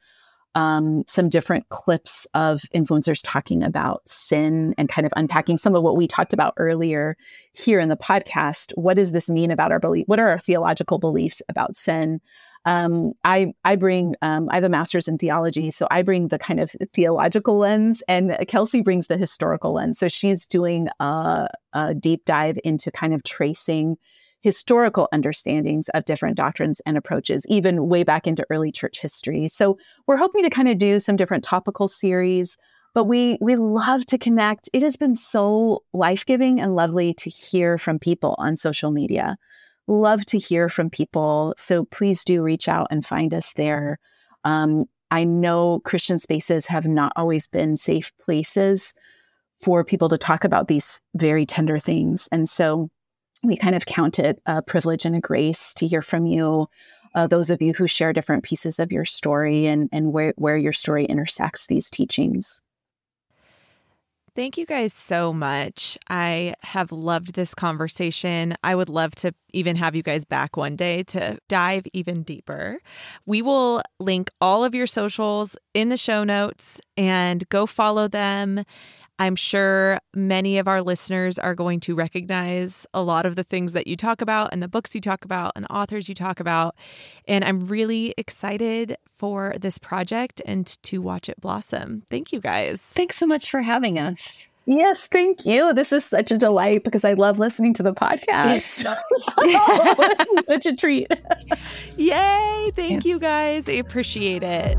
um, 0.55 1.03
some 1.07 1.27
different 1.27 1.67
clips 1.67 2.25
of 2.33 2.61
influencers 2.73 3.19
talking 3.21 3.63
about 3.63 4.01
sin 4.07 4.75
and 4.77 4.87
kind 4.87 5.05
of 5.05 5.11
unpacking 5.17 5.57
some 5.57 5.75
of 5.75 5.83
what 5.83 5.97
we 5.97 6.07
talked 6.07 6.31
about 6.31 6.53
earlier 6.55 7.17
here 7.51 7.81
in 7.81 7.89
the 7.89 7.97
podcast. 7.97 8.71
What 8.75 8.95
does 8.95 9.11
this 9.11 9.29
mean 9.29 9.51
about 9.51 9.73
our 9.73 9.79
belief? 9.81 10.07
What 10.07 10.19
are 10.19 10.29
our 10.29 10.39
theological 10.39 10.99
beliefs 10.99 11.41
about 11.49 11.75
sin? 11.75 12.21
Um, 12.67 13.13
I 13.23 13.53
I 13.63 13.77
bring 13.77 14.15
um, 14.21 14.49
I 14.51 14.55
have 14.55 14.65
a 14.65 14.69
master's 14.69 15.07
in 15.07 15.17
theology, 15.17 15.71
so 15.71 15.87
I 15.89 16.03
bring 16.03 16.27
the 16.27 16.37
kind 16.37 16.59
of 16.59 16.75
theological 16.93 17.57
lens, 17.57 18.03
and 18.07 18.37
Kelsey 18.47 18.81
brings 18.81 19.07
the 19.07 19.17
historical 19.17 19.73
lens. 19.73 19.97
So 19.97 20.07
she's 20.09 20.45
doing 20.45 20.89
a, 20.99 21.47
a 21.73 21.95
deep 21.95 22.25
dive 22.25 22.59
into 22.63 22.91
kind 22.91 23.13
of 23.13 23.23
tracing 23.23 23.95
historical 24.41 25.07
understandings 25.11 25.89
of 25.95 26.05
different 26.05 26.37
doctrines 26.37 26.81
and 26.85 26.97
approaches, 26.97 27.45
even 27.49 27.89
way 27.89 28.03
back 28.03 28.27
into 28.27 28.45
early 28.49 28.71
church 28.71 29.01
history. 29.01 29.47
So 29.47 29.77
we're 30.05 30.17
hoping 30.17 30.43
to 30.43 30.49
kind 30.49 30.69
of 30.69 30.77
do 30.77 30.99
some 30.99 31.17
different 31.17 31.43
topical 31.43 31.87
series, 31.87 32.57
but 32.93 33.05
we 33.05 33.37
we 33.41 33.55
love 33.55 34.05
to 34.07 34.17
connect. 34.17 34.69
It 34.73 34.83
has 34.83 34.97
been 34.97 35.15
so 35.15 35.83
life-giving 35.93 36.61
and 36.61 36.75
lovely 36.75 37.13
to 37.15 37.29
hear 37.29 37.77
from 37.77 37.97
people 37.99 38.35
on 38.37 38.57
social 38.57 38.91
media. 38.91 39.37
Love 39.87 40.25
to 40.27 40.37
hear 40.37 40.67
from 40.69 40.89
people. 40.89 41.53
So 41.57 41.85
please 41.85 42.23
do 42.23 42.41
reach 42.41 42.67
out 42.67 42.87
and 42.91 43.05
find 43.05 43.33
us 43.33 43.53
there. 43.53 43.99
Um, 44.43 44.85
I 45.11 45.23
know 45.23 45.79
Christian 45.79 46.19
spaces 46.19 46.65
have 46.65 46.85
not 46.85 47.13
always 47.15 47.47
been 47.47 47.77
safe 47.77 48.11
places 48.17 48.93
for 49.57 49.83
people 49.83 50.09
to 50.09 50.17
talk 50.17 50.43
about 50.43 50.67
these 50.67 51.01
very 51.15 51.45
tender 51.45 51.79
things. 51.79 52.27
And 52.31 52.49
so 52.49 52.89
we 53.43 53.55
kind 53.55 53.75
of 53.75 53.85
count 53.85 54.19
it 54.19 54.41
a 54.45 54.61
privilege 54.61 55.05
and 55.05 55.15
a 55.15 55.21
grace 55.21 55.73
to 55.75 55.87
hear 55.87 56.01
from 56.01 56.25
you, 56.25 56.67
uh, 57.15 57.27
those 57.27 57.49
of 57.49 57.61
you 57.61 57.73
who 57.73 57.87
share 57.87 58.13
different 58.13 58.43
pieces 58.43 58.79
of 58.79 58.91
your 58.91 59.05
story 59.05 59.67
and, 59.67 59.89
and 59.91 60.11
where, 60.11 60.33
where 60.37 60.57
your 60.57 60.73
story 60.73 61.05
intersects 61.05 61.67
these 61.67 61.89
teachings. 61.89 62.61
Thank 64.37 64.55
you 64.55 64.67
guys 64.67 64.93
so 64.93 65.33
much. 65.33 65.97
I 66.11 66.53
have 66.61 66.91
loved 66.91 67.33
this 67.33 67.55
conversation. 67.55 68.55
I 68.63 68.75
would 68.75 68.87
love 68.87 69.15
to 69.15 69.33
even 69.51 69.75
have 69.77 69.95
you 69.95 70.03
guys 70.03 70.25
back 70.25 70.55
one 70.55 70.75
day 70.75 71.01
to 71.05 71.39
dive 71.49 71.87
even 71.91 72.21
deeper. 72.21 72.77
We 73.25 73.41
will 73.41 73.81
link 73.99 74.29
all 74.39 74.63
of 74.63 74.75
your 74.75 74.85
socials 74.85 75.57
in 75.73 75.89
the 75.89 75.97
show 75.97 76.23
notes 76.23 76.79
and 76.95 77.49
go 77.49 77.65
follow 77.65 78.07
them. 78.07 78.63
I'm 79.19 79.35
sure 79.35 79.99
many 80.13 80.57
of 80.57 80.67
our 80.67 80.81
listeners 80.81 81.39
are 81.39 81.55
going 81.55 81.79
to 81.81 81.95
recognize 81.95 82.85
a 82.93 83.01
lot 83.01 83.25
of 83.25 83.35
the 83.35 83.43
things 83.43 83.73
that 83.73 83.87
you 83.87 83.95
talk 83.95 84.21
about 84.21 84.49
and 84.51 84.61
the 84.61 84.67
books 84.67 84.93
you 84.93 85.01
talk 85.01 85.25
about 85.25 85.53
and 85.55 85.65
the 85.65 85.73
authors 85.73 86.07
you 86.07 86.15
talk 86.15 86.39
about. 86.39 86.75
And 87.27 87.43
I'm 87.43 87.67
really 87.67 88.13
excited 88.17 88.95
for 89.17 89.55
this 89.59 89.77
project 89.77 90.41
and 90.45 90.67
to 90.83 91.01
watch 91.01 91.29
it 91.29 91.41
blossom. 91.41 92.03
Thank 92.09 92.31
you 92.31 92.39
guys. 92.39 92.81
Thanks 92.81 93.17
so 93.17 93.25
much 93.25 93.49
for 93.49 93.61
having 93.61 93.97
us. 93.97 94.31
Yes, 94.67 95.07
thank 95.07 95.45
you. 95.45 95.73
This 95.73 95.93
is 95.93 96.03
such 96.03 96.29
a 96.29 96.37
delight 96.37 96.83
because 96.83 97.05
I 97.05 97.13
love 97.13 97.39
listening 97.39 97.73
to 97.75 97.83
the 97.83 97.93
podcast. 97.93 98.85
oh, 99.37 100.15
this 100.17 100.29
is 100.29 100.45
such 100.45 100.65
a 100.65 100.75
treat. 100.75 101.07
Yay. 101.95 102.71
Thank 102.75 103.05
yeah. 103.05 103.13
you 103.13 103.19
guys. 103.19 103.69
I 103.69 103.73
appreciate 103.73 104.43
it. 104.43 104.77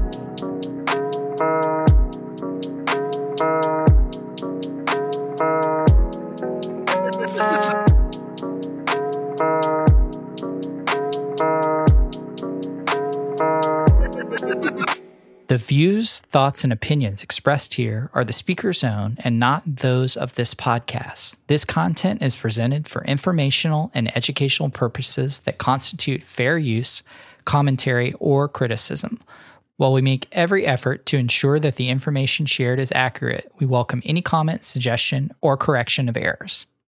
The 7.38 7.86
views, 15.56 16.18
thoughts, 16.18 16.64
and 16.64 16.72
opinions 16.72 17.22
expressed 17.22 17.74
here 17.74 18.10
are 18.12 18.24
the 18.24 18.32
speaker's 18.32 18.82
own 18.82 19.18
and 19.20 19.38
not 19.38 19.62
those 19.64 20.16
of 20.16 20.34
this 20.34 20.52
podcast. 20.52 21.36
This 21.46 21.64
content 21.64 22.22
is 22.22 22.34
presented 22.34 22.88
for 22.88 23.04
informational 23.04 23.92
and 23.94 24.16
educational 24.16 24.70
purposes 24.70 25.38
that 25.40 25.58
constitute 25.58 26.24
fair 26.24 26.58
use, 26.58 27.02
commentary, 27.44 28.14
or 28.14 28.48
criticism. 28.48 29.20
While 29.76 29.92
we 29.92 30.02
make 30.02 30.26
every 30.32 30.66
effort 30.66 31.06
to 31.06 31.18
ensure 31.18 31.60
that 31.60 31.76
the 31.76 31.88
information 31.88 32.46
shared 32.46 32.80
is 32.80 32.90
accurate, 32.96 33.52
we 33.60 33.66
welcome 33.66 34.02
any 34.04 34.22
comment, 34.22 34.64
suggestion, 34.64 35.32
or 35.40 35.56
correction 35.56 36.08
of 36.08 36.16
errors. 36.16 36.66